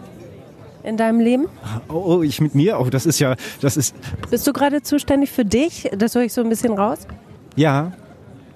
in 0.83 0.97
deinem 0.97 1.21
Leben? 1.21 1.47
Oh, 1.87 2.21
ich 2.23 2.41
mit 2.41 2.55
mir? 2.55 2.79
Oh, 2.79 2.89
das 2.89 3.05
ist 3.05 3.19
ja, 3.19 3.35
das 3.61 3.77
ist. 3.77 3.95
Bist 4.29 4.45
du 4.45 4.53
gerade 4.53 4.81
zuständig 4.81 5.31
für 5.31 5.45
dich? 5.45 5.89
Das 5.95 6.13
höre 6.13 6.23
ich 6.23 6.33
so 6.33 6.41
ein 6.41 6.49
bisschen 6.49 6.73
raus. 6.73 7.07
Ja, 7.55 7.93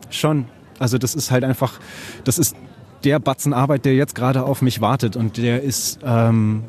schon. 0.09 0.45
Also 0.79 0.97
das 0.97 1.15
ist 1.15 1.31
halt 1.31 1.43
einfach, 1.43 1.79
das 2.23 2.37
ist 2.37 2.55
der 3.03 3.19
Batzen 3.19 3.53
Arbeit, 3.53 3.85
der 3.85 3.95
jetzt 3.95 4.15
gerade 4.15 4.43
auf 4.43 4.61
mich 4.61 4.81
wartet 4.81 5.15
und 5.15 5.37
der 5.37 5.63
ist 5.63 5.99
ähm, 6.03 6.63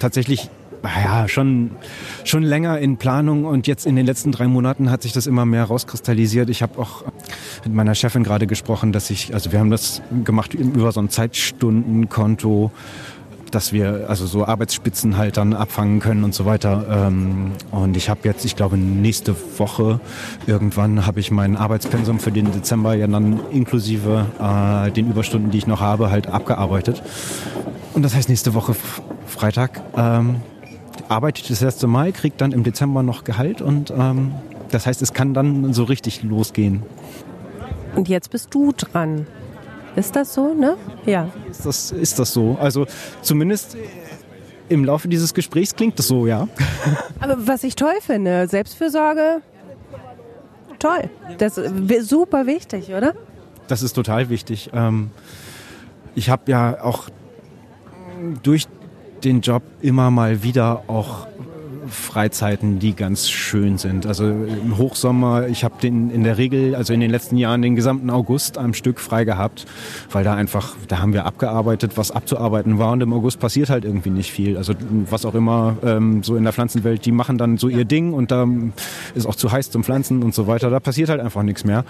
tatsächlich 0.00 0.50
ja, 0.84 1.28
schon, 1.28 1.70
schon 2.24 2.42
länger 2.42 2.78
in 2.78 2.96
Planung 2.96 3.44
und 3.44 3.66
jetzt 3.66 3.86
in 3.86 3.96
den 3.96 4.06
letzten 4.06 4.32
drei 4.32 4.46
Monaten 4.46 4.90
hat 4.90 5.02
sich 5.02 5.12
das 5.12 5.26
immer 5.26 5.44
mehr 5.44 5.64
rauskristallisiert. 5.64 6.50
Ich 6.50 6.62
habe 6.62 6.78
auch 6.78 7.04
mit 7.64 7.74
meiner 7.74 7.94
Chefin 7.94 8.22
gerade 8.22 8.46
gesprochen, 8.46 8.92
dass 8.92 9.10
ich, 9.10 9.34
also 9.34 9.52
wir 9.52 9.60
haben 9.60 9.70
das 9.70 10.02
gemacht 10.24 10.54
über 10.54 10.92
so 10.92 11.00
ein 11.00 11.10
Zeitstundenkonto, 11.10 12.70
dass 13.50 13.72
wir 13.72 14.06
also 14.08 14.26
so 14.26 14.44
Arbeitsspitzen 14.44 15.16
halt 15.16 15.36
dann 15.36 15.54
abfangen 15.54 16.00
können 16.00 16.24
und 16.24 16.34
so 16.34 16.44
weiter. 16.44 17.06
Ähm, 17.08 17.52
und 17.70 17.96
ich 17.96 18.08
habe 18.08 18.20
jetzt, 18.24 18.44
ich 18.44 18.56
glaube, 18.56 18.76
nächste 18.76 19.36
Woche 19.58 20.00
irgendwann 20.46 21.06
habe 21.06 21.20
ich 21.20 21.30
mein 21.30 21.56
Arbeitspensum 21.56 22.18
für 22.18 22.32
den 22.32 22.50
Dezember 22.50 22.94
ja 22.94 23.06
dann 23.06 23.40
inklusive 23.50 24.26
äh, 24.40 24.90
den 24.90 25.08
Überstunden, 25.08 25.50
die 25.50 25.58
ich 25.58 25.66
noch 25.66 25.80
habe, 25.80 26.10
halt 26.10 26.26
abgearbeitet. 26.26 27.02
Und 27.94 28.02
das 28.02 28.14
heißt, 28.14 28.28
nächste 28.28 28.54
Woche 28.54 28.74
Freitag 29.26 29.82
ähm, 29.96 30.36
arbeite 31.14 31.40
ich 31.40 31.48
das 31.48 31.62
erste 31.62 31.86
Mal, 31.86 32.12
kriege 32.12 32.34
dann 32.36 32.50
im 32.50 32.64
Dezember 32.64 33.04
noch 33.04 33.22
Gehalt 33.22 33.62
und 33.62 33.92
ähm, 33.96 34.34
das 34.70 34.86
heißt, 34.86 35.00
es 35.00 35.12
kann 35.12 35.32
dann 35.32 35.72
so 35.72 35.84
richtig 35.84 36.24
losgehen. 36.24 36.82
Und 37.94 38.08
jetzt 38.08 38.30
bist 38.30 38.52
du 38.52 38.72
dran. 38.72 39.26
Ist 39.94 40.16
das 40.16 40.34
so, 40.34 40.54
ne? 40.54 40.76
Ja. 41.06 41.28
Ist 41.48 41.64
das, 41.64 41.92
ist 41.92 42.18
das 42.18 42.32
so? 42.32 42.58
Also 42.60 42.86
zumindest 43.22 43.76
im 44.68 44.84
Laufe 44.84 45.06
dieses 45.06 45.32
Gesprächs 45.34 45.76
klingt 45.76 46.00
es 46.00 46.08
so, 46.08 46.26
ja. 46.26 46.48
Aber 47.20 47.46
was 47.46 47.62
ich 47.62 47.76
toll 47.76 47.94
finde, 48.00 48.48
Selbstfürsorge, 48.48 49.40
toll. 50.80 51.10
Das 51.38 51.58
ist 51.58 52.08
super 52.08 52.46
wichtig, 52.46 52.88
oder? 52.92 53.14
Das 53.68 53.82
ist 53.82 53.92
total 53.92 54.30
wichtig. 54.30 54.70
Ähm, 54.74 55.12
ich 56.16 56.28
habe 56.28 56.50
ja 56.50 56.82
auch 56.82 57.08
durch 58.42 58.66
den 59.24 59.40
Job 59.40 59.62
immer 59.80 60.10
mal 60.10 60.42
wieder 60.42 60.84
auch 60.86 61.26
Freizeiten, 61.88 62.78
die 62.78 62.94
ganz 62.94 63.28
schön 63.28 63.78
sind. 63.78 64.06
Also 64.06 64.24
im 64.24 64.78
Hochsommer, 64.78 65.48
ich 65.48 65.64
habe 65.64 65.74
den 65.82 66.10
in 66.10 66.24
der 66.24 66.38
Regel, 66.38 66.74
also 66.74 66.92
in 66.92 67.00
den 67.00 67.10
letzten 67.10 67.36
Jahren 67.36 67.62
den 67.62 67.76
gesamten 67.76 68.10
August 68.10 68.58
am 68.58 68.74
Stück 68.74 69.00
frei 69.00 69.24
gehabt, 69.24 69.66
weil 70.10 70.24
da 70.24 70.34
einfach, 70.34 70.74
da 70.88 71.00
haben 71.00 71.12
wir 71.12 71.26
abgearbeitet, 71.26 71.96
was 71.96 72.10
abzuarbeiten 72.10 72.78
war 72.78 72.92
und 72.92 73.02
im 73.02 73.12
August 73.12 73.38
passiert 73.38 73.70
halt 73.70 73.84
irgendwie 73.84 74.10
nicht 74.10 74.32
viel. 74.32 74.56
Also 74.56 74.74
was 75.10 75.24
auch 75.24 75.34
immer 75.34 75.76
ähm, 75.84 76.22
so 76.22 76.36
in 76.36 76.44
der 76.44 76.52
Pflanzenwelt, 76.52 77.04
die 77.04 77.12
machen 77.12 77.38
dann 77.38 77.58
so 77.58 77.68
ihr 77.68 77.84
Ding 77.84 78.12
und 78.12 78.30
da 78.30 78.46
ist 79.14 79.26
auch 79.26 79.36
zu 79.36 79.52
heiß 79.52 79.70
zum 79.70 79.84
Pflanzen 79.84 80.22
und 80.22 80.34
so 80.34 80.46
weiter. 80.46 80.70
Da 80.70 80.80
passiert 80.80 81.08
halt 81.10 81.20
einfach 81.20 81.42
nichts 81.42 81.64
mehr. 81.64 81.84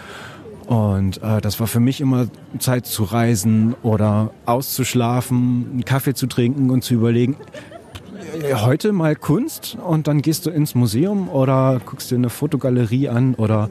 Und 0.66 1.22
äh, 1.22 1.40
das 1.40 1.60
war 1.60 1.66
für 1.66 1.80
mich 1.80 2.00
immer 2.00 2.26
Zeit 2.58 2.86
zu 2.86 3.04
reisen 3.04 3.74
oder 3.82 4.30
auszuschlafen, 4.46 5.66
einen 5.70 5.84
Kaffee 5.84 6.14
zu 6.14 6.26
trinken 6.26 6.70
und 6.70 6.82
zu 6.82 6.94
überlegen, 6.94 7.36
äh, 8.42 8.54
heute 8.54 8.92
mal 8.92 9.14
Kunst 9.14 9.76
und 9.86 10.06
dann 10.06 10.22
gehst 10.22 10.46
du 10.46 10.50
ins 10.50 10.74
Museum 10.74 11.28
oder 11.28 11.80
guckst 11.84 12.10
dir 12.10 12.16
eine 12.16 12.30
Fotogalerie 12.30 13.08
an 13.08 13.34
oder 13.34 13.68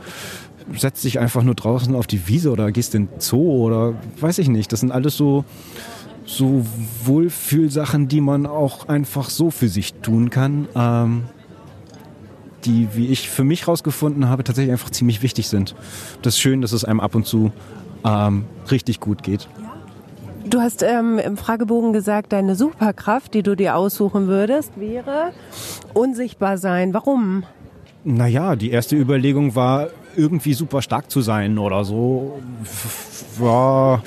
setzt 0.78 1.04
dich 1.04 1.20
einfach 1.20 1.44
nur 1.44 1.56
draußen 1.56 1.96
auf 1.96 2.08
die 2.08 2.28
Wiese 2.28 2.52
oder 2.52 2.72
gehst 2.72 2.96
in 2.96 3.08
den 3.08 3.20
Zoo 3.20 3.64
oder 3.66 3.96
weiß 4.20 4.38
ich 4.38 4.48
nicht. 4.48 4.72
Das 4.72 4.80
sind 4.80 4.92
alles 4.92 5.18
so, 5.18 5.46
so 6.26 6.66
Wohlfühlsachen, 7.04 8.08
die 8.08 8.22
man 8.22 8.46
auch 8.46 8.88
einfach 8.88 9.30
so 9.30 9.52
für 9.52 9.68
sich 9.68 9.94
tun 9.96 10.30
kann. 10.30 10.68
Ähm, 10.76 11.24
die, 12.66 12.90
wie 12.94 13.08
ich 13.08 13.30
für 13.30 13.44
mich 13.44 13.68
rausgefunden 13.68 14.30
habe, 14.30 14.44
tatsächlich 14.44 14.72
einfach 14.72 14.90
ziemlich 14.90 15.22
wichtig 15.22 15.48
sind. 15.48 15.76
Das 16.22 16.36
ist 16.36 16.40
schön, 16.40 16.62
dass 16.62 16.72
es 16.72 16.86
einem 16.86 17.00
ab 17.00 17.16
und 17.16 17.26
zu 17.26 17.52
ähm, 18.06 18.46
richtig 18.72 19.00
gut 19.00 19.24
geht. 19.24 19.48
Du 20.46 20.60
hast 20.60 20.84
ähm, 20.84 21.20
im 21.20 21.38
Fragebogen 21.38 21.94
gesagt, 21.94 22.34
deine 22.34 22.56
Superkraft, 22.56 23.34
die 23.34 23.44
du 23.44 23.56
dir 23.56 23.76
aussuchen 23.76 24.28
würdest, 24.28 24.72
wäre 24.76 25.32
unsichtbar 25.94 26.58
sein. 26.58 26.94
Warum? 26.94 27.44
Naja, 28.04 28.56
die 28.56 28.72
erste 28.72 28.98
Überlegung 28.98 29.56
war, 29.56 29.88
irgendwie 30.16 30.54
super 30.54 30.82
stark 30.82 31.10
zu 31.10 31.22
sein 31.22 31.58
oder 31.58 31.86
so. 31.86 32.42
Ja, 33.42 34.02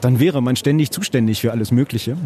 dann 0.00 0.18
wäre 0.18 0.42
man 0.42 0.56
ständig 0.56 0.90
zuständig 0.90 1.40
für 1.42 1.52
alles 1.52 1.70
Mögliche. 1.70 2.16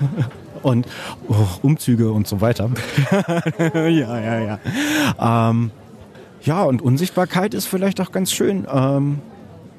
und 0.62 0.86
oh, 1.28 1.34
Umzüge 1.62 2.12
und 2.12 2.26
so 2.26 2.40
weiter. 2.40 2.70
ja, 3.74 4.20
ja, 4.20 4.38
ja. 4.40 5.50
Ähm, 5.50 5.70
ja, 6.42 6.62
und 6.62 6.82
Unsichtbarkeit 6.82 7.54
ist 7.54 7.66
vielleicht 7.66 8.00
auch 8.00 8.12
ganz 8.12 8.32
schön. 8.32 8.66
Ähm, 8.72 9.18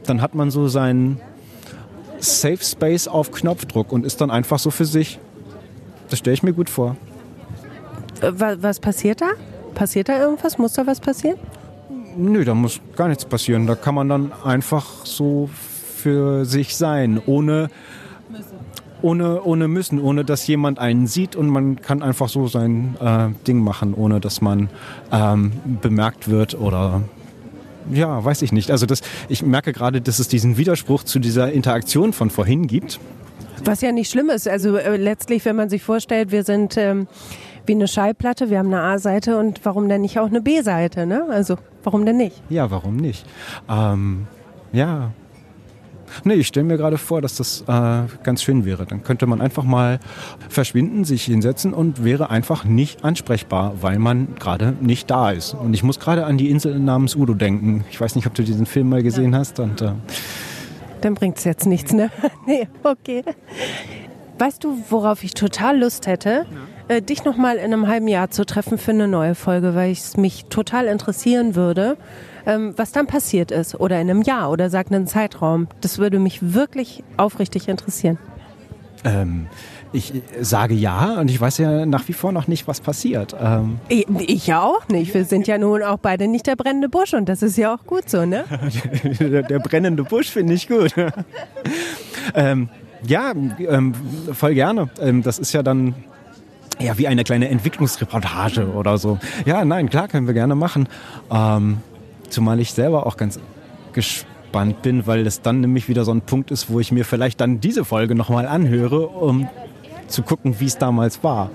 dann 0.06 0.22
hat 0.22 0.36
man 0.36 0.52
so 0.52 0.68
seinen 0.68 1.20
Safe 2.20 2.64
Space 2.64 3.08
auf 3.08 3.32
Knopfdruck 3.32 3.92
und 3.92 4.06
ist 4.06 4.22
dann 4.22 4.30
einfach 4.32 4.60
so 4.60 4.72
für 4.72 4.86
sich. 4.86 5.20
Das 6.10 6.20
stelle 6.20 6.34
ich 6.34 6.44
mir 6.44 6.54
gut 6.54 6.70
vor. 6.70 6.98
Äh, 8.22 8.32
was 8.36 8.80
passiert 8.80 9.22
da? 9.22 9.32
Passiert 9.74 10.10
da 10.10 10.20
irgendwas? 10.20 10.58
Muss 10.58 10.74
da 10.74 10.86
was 10.86 11.00
passieren? 11.00 11.40
Nö, 12.18 12.44
da 12.44 12.54
muss 12.54 12.80
gar 12.96 13.08
nichts 13.08 13.26
passieren. 13.26 13.68
Da 13.68 13.76
kann 13.76 13.96
man 13.96 14.10
dann 14.10 14.32
einfach 14.44 15.06
so 15.06 15.50
für 15.96 16.46
sich 16.46 16.76
sein, 16.76 17.22
ohne 17.26 17.70
ohne, 19.02 19.42
ohne 19.44 19.68
müssen, 19.68 20.00
ohne 20.00 20.24
dass 20.24 20.46
jemand 20.48 20.80
einen 20.80 21.08
sieht 21.08 21.36
und 21.36 21.50
man 21.50 21.82
kann 21.82 22.02
einfach 22.02 22.30
so 22.30 22.48
sein 22.48 22.96
äh, 23.02 23.30
Ding 23.48 23.60
machen, 23.64 23.94
ohne 23.94 24.20
dass 24.20 24.42
man 24.42 24.70
ähm, 25.12 25.52
bemerkt 25.82 26.30
wird 26.30 26.60
oder 26.60 27.02
ja, 27.92 28.24
weiß 28.24 28.44
ich 28.44 28.52
nicht. 28.52 28.70
Also 28.70 28.86
das, 28.86 29.02
ich 29.28 29.42
merke 29.42 29.74
gerade, 29.74 30.02
dass 30.02 30.20
es 30.20 30.28
diesen 30.28 30.58
Widerspruch 30.58 31.04
zu 31.04 31.20
dieser 31.20 31.52
Interaktion 31.52 32.14
von 32.14 32.30
vorhin 32.30 32.68
gibt. 32.68 33.00
Was 33.66 33.82
ja 33.82 33.92
nicht 33.92 34.10
schlimm 34.12 34.30
ist. 34.30 34.48
Also 34.48 34.78
äh, 34.78 34.98
letztlich, 34.98 35.46
wenn 35.46 35.56
man 35.56 35.70
sich 35.70 35.84
vorstellt, 35.84 36.32
wir 36.32 36.44
sind 36.44 36.78
ähm, 36.78 37.08
wie 37.66 37.74
eine 37.74 37.88
Schallplatte, 37.88 38.50
wir 38.50 38.60
haben 38.60 38.68
eine 38.68 38.82
A-Seite 38.82 39.38
und 39.38 39.62
warum 39.64 39.88
denn 39.90 40.02
nicht 40.02 40.20
auch 40.20 40.28
eine 40.28 40.42
B-Seite? 40.42 41.06
Ne? 41.06 41.26
Also 41.30 41.58
warum 41.84 42.06
denn 42.06 42.18
nicht? 42.18 42.42
Ja, 42.50 42.72
warum 42.72 42.98
nicht? 42.98 43.26
Ähm, 43.70 44.28
ja, 44.74 45.12
Nee, 46.24 46.36
ich 46.36 46.48
stelle 46.48 46.66
mir 46.66 46.78
gerade 46.78 46.98
vor, 46.98 47.22
dass 47.22 47.36
das 47.36 47.62
äh, 47.68 48.04
ganz 48.24 48.44
schön 48.44 48.66
wäre. 48.66 48.86
Dann 48.86 49.04
könnte 49.04 49.28
man 49.28 49.42
einfach 49.42 49.64
mal 49.64 50.00
verschwinden, 50.50 51.06
sich 51.06 51.24
hinsetzen 51.24 51.74
und 51.74 52.04
wäre 52.04 52.30
einfach 52.30 52.64
nicht 52.64 53.04
ansprechbar, 53.04 53.74
weil 53.82 54.00
man 54.00 54.36
gerade 54.36 54.74
nicht 54.82 55.10
da 55.10 55.32
ist. 55.32 55.54
Und 55.54 55.74
ich 55.74 55.84
muss 55.84 56.00
gerade 56.00 56.26
an 56.26 56.38
die 56.38 56.50
Insel 56.50 56.80
namens 56.80 57.16
Udo 57.16 57.34
denken. 57.34 57.86
Ich 57.90 58.00
weiß 58.00 58.16
nicht, 58.16 58.28
ob 58.28 58.34
du 58.34 58.44
diesen 58.44 58.66
Film 58.66 58.90
mal 58.90 59.04
gesehen 59.04 59.34
ja. 59.34 59.40
hast. 59.40 59.60
Und, 59.60 59.82
äh 59.82 59.94
Dann 61.02 61.16
bringt 61.16 61.38
es 61.38 61.44
jetzt 61.44 61.66
nichts, 61.66 61.94
ne? 61.94 62.10
nee, 62.46 62.68
okay. 62.84 63.24
Weißt 64.40 64.64
du, 64.64 64.78
worauf 64.90 65.24
ich 65.24 65.34
total 65.34 65.80
Lust 65.80 66.08
hätte? 66.08 66.46
Ja. 66.50 66.58
Äh, 66.88 67.02
dich 67.02 67.24
noch 67.26 67.38
mal 67.38 67.58
in 67.58 67.66
einem 67.66 67.88
halben 67.88 68.08
Jahr 68.08 68.32
zu 68.32 68.46
treffen 68.46 68.78
für 68.78 68.92
eine 68.92 69.08
neue 69.08 69.36
Folge, 69.36 69.76
weil 69.76 69.92
es 69.92 70.18
mich 70.18 70.46
total 70.46 70.86
interessieren 70.86 71.56
würde 71.56 71.98
ähm, 72.46 72.74
was 72.78 72.92
dann 72.92 73.08
passiert 73.08 73.52
ist 73.52 73.80
oder 73.80 74.00
in 74.00 74.10
einem 74.10 74.22
Jahr 74.22 74.52
oder 74.52 74.70
sagt 74.70 74.92
einen 74.92 75.08
Zeitraum. 75.08 75.68
Das 75.82 75.98
würde 75.98 76.20
mich 76.20 76.54
wirklich 76.54 77.04
aufrichtig 77.18 77.68
interessieren. 77.68 78.18
Ähm, 79.04 79.48
ich 79.94 80.14
sage 80.40 80.74
ja 80.74 81.20
und 81.20 81.30
ich 81.30 81.42
weiß 81.42 81.58
ja 81.58 81.86
nach 81.86 82.08
wie 82.08 82.14
vor 82.14 82.32
noch 82.32 82.48
nicht, 82.48 82.68
was 82.68 82.82
passiert. 82.82 83.36
Ähm 83.40 83.80
ich, 83.90 84.08
ich, 84.20 84.48
ja 84.48 84.62
auch 84.62 84.88
nicht. 84.88 85.14
Wir 85.14 85.26
sind 85.26 85.48
ja 85.48 85.58
nun 85.58 85.82
auch 85.82 85.98
beide 85.98 86.28
nicht 86.28 86.48
der 86.48 86.56
brennende 86.56 86.88
Busch 86.88 87.14
und 87.14 87.28
das 87.28 87.42
ist 87.42 87.58
ja 87.58 87.74
auch 87.74 87.86
gut 87.86 88.10
so, 88.10 88.26
ne? 88.26 88.46
der, 89.20 89.44
der, 89.44 89.60
brennende 89.60 90.04
Busch 90.04 90.30
finde 90.30 90.54
ich 90.54 90.68
gut. 90.68 90.94
ähm, 92.36 92.70
ja, 93.04 93.34
ähm, 93.60 93.94
voll 94.34 94.54
gerne. 94.54 94.90
Ähm, 95.00 95.24
das 95.24 95.40
ist 95.40 95.54
ja 95.54 95.64
dann 95.64 95.96
ja 96.84 96.98
wie 96.98 97.08
eine 97.08 97.24
kleine 97.24 97.50
Entwicklungsreportage 97.50 98.72
oder 98.74 98.98
so. 98.98 99.20
Ja, 99.46 99.64
nein, 99.66 99.90
klar, 99.90 100.08
können 100.08 100.28
wir 100.28 100.34
gerne 100.34 100.56
machen. 100.56 100.88
Ähm, 101.32 101.78
Zumal 102.32 102.62
ich 102.62 102.72
selber 102.72 103.06
auch 103.06 103.18
ganz 103.18 103.40
gespannt 103.92 104.82
bin, 104.82 105.06
weil 105.06 105.28
es 105.28 105.42
dann 105.42 105.60
nämlich 105.60 105.90
wieder 105.90 106.06
so 106.06 106.14
ein 106.14 106.22
Punkt 106.22 106.50
ist, 106.50 106.72
wo 106.72 106.80
ich 106.80 106.92
mir 106.92 107.04
vielleicht 107.04 107.42
dann 107.42 107.60
diese 107.60 107.84
Folge 107.84 108.16
nochmal 108.16 108.48
anhöre, 108.48 109.08
um 109.08 109.50
zu 110.08 110.24
gucken, 110.24 110.60
wie 110.60 110.66
es 110.66 110.78
damals 110.78 111.24
war. 111.24 111.52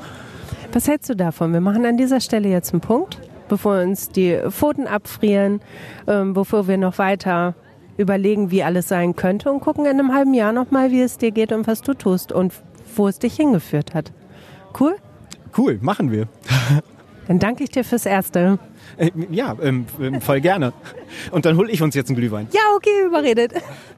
Was 0.73 0.87
hältst 0.87 1.09
du 1.09 1.17
davon? 1.17 1.55
Wir 1.55 1.63
machen 1.63 1.87
an 1.87 1.97
dieser 1.97 2.21
Stelle 2.21 2.49
jetzt 2.49 2.75
einen 2.75 2.83
Punkt, 2.83 3.19
bevor 3.49 3.81
uns 3.81 4.11
die 4.11 4.39
Pfoten 4.51 4.87
abfrieren, 4.87 5.61
ähm, 6.07 6.35
bevor 6.35 6.69
wir 6.69 6.77
noch 6.77 6.99
weiter 6.99 7.55
überlegen, 7.97 8.51
wie 8.51 8.63
alles 8.63 8.89
sein 8.89 9.17
könnte 9.17 9.51
und 9.51 9.61
gucken 9.61 9.87
in 9.87 9.99
einem 9.99 10.15
halben 10.15 10.35
Jahr 10.35 10.53
nochmal, 10.53 10.91
wie 10.91 11.01
es 11.01 11.17
dir 11.17 11.31
geht 11.31 11.53
und 11.53 11.67
was 11.67 11.81
du 11.81 11.95
tust 11.95 12.33
und 12.33 12.53
wo 12.95 13.09
es 13.09 13.19
dich 13.19 13.35
hingeführt 13.35 13.95
hat. 13.95 14.13
Cool? 14.79 14.97
Cool, 15.57 15.79
machen 15.81 16.11
wir. 16.11 16.29
Dann 17.27 17.39
danke 17.39 17.65
ich 17.65 17.71
dir 17.71 17.85
fürs 17.85 18.07
Erste. 18.07 18.59
Äh, 18.97 19.11
ja, 19.31 19.57
ähm, 19.61 19.87
ähm, 20.01 20.21
voll 20.21 20.41
gerne. 20.41 20.73
Und 21.31 21.45
dann 21.45 21.57
hole 21.57 21.71
ich 21.71 21.83
uns 21.83 21.95
jetzt 21.95 22.09
einen 22.09 22.17
Glühwein. 22.17 22.47
Ja, 22.53 22.61
okay, 22.77 23.05
überredet. 23.05 23.53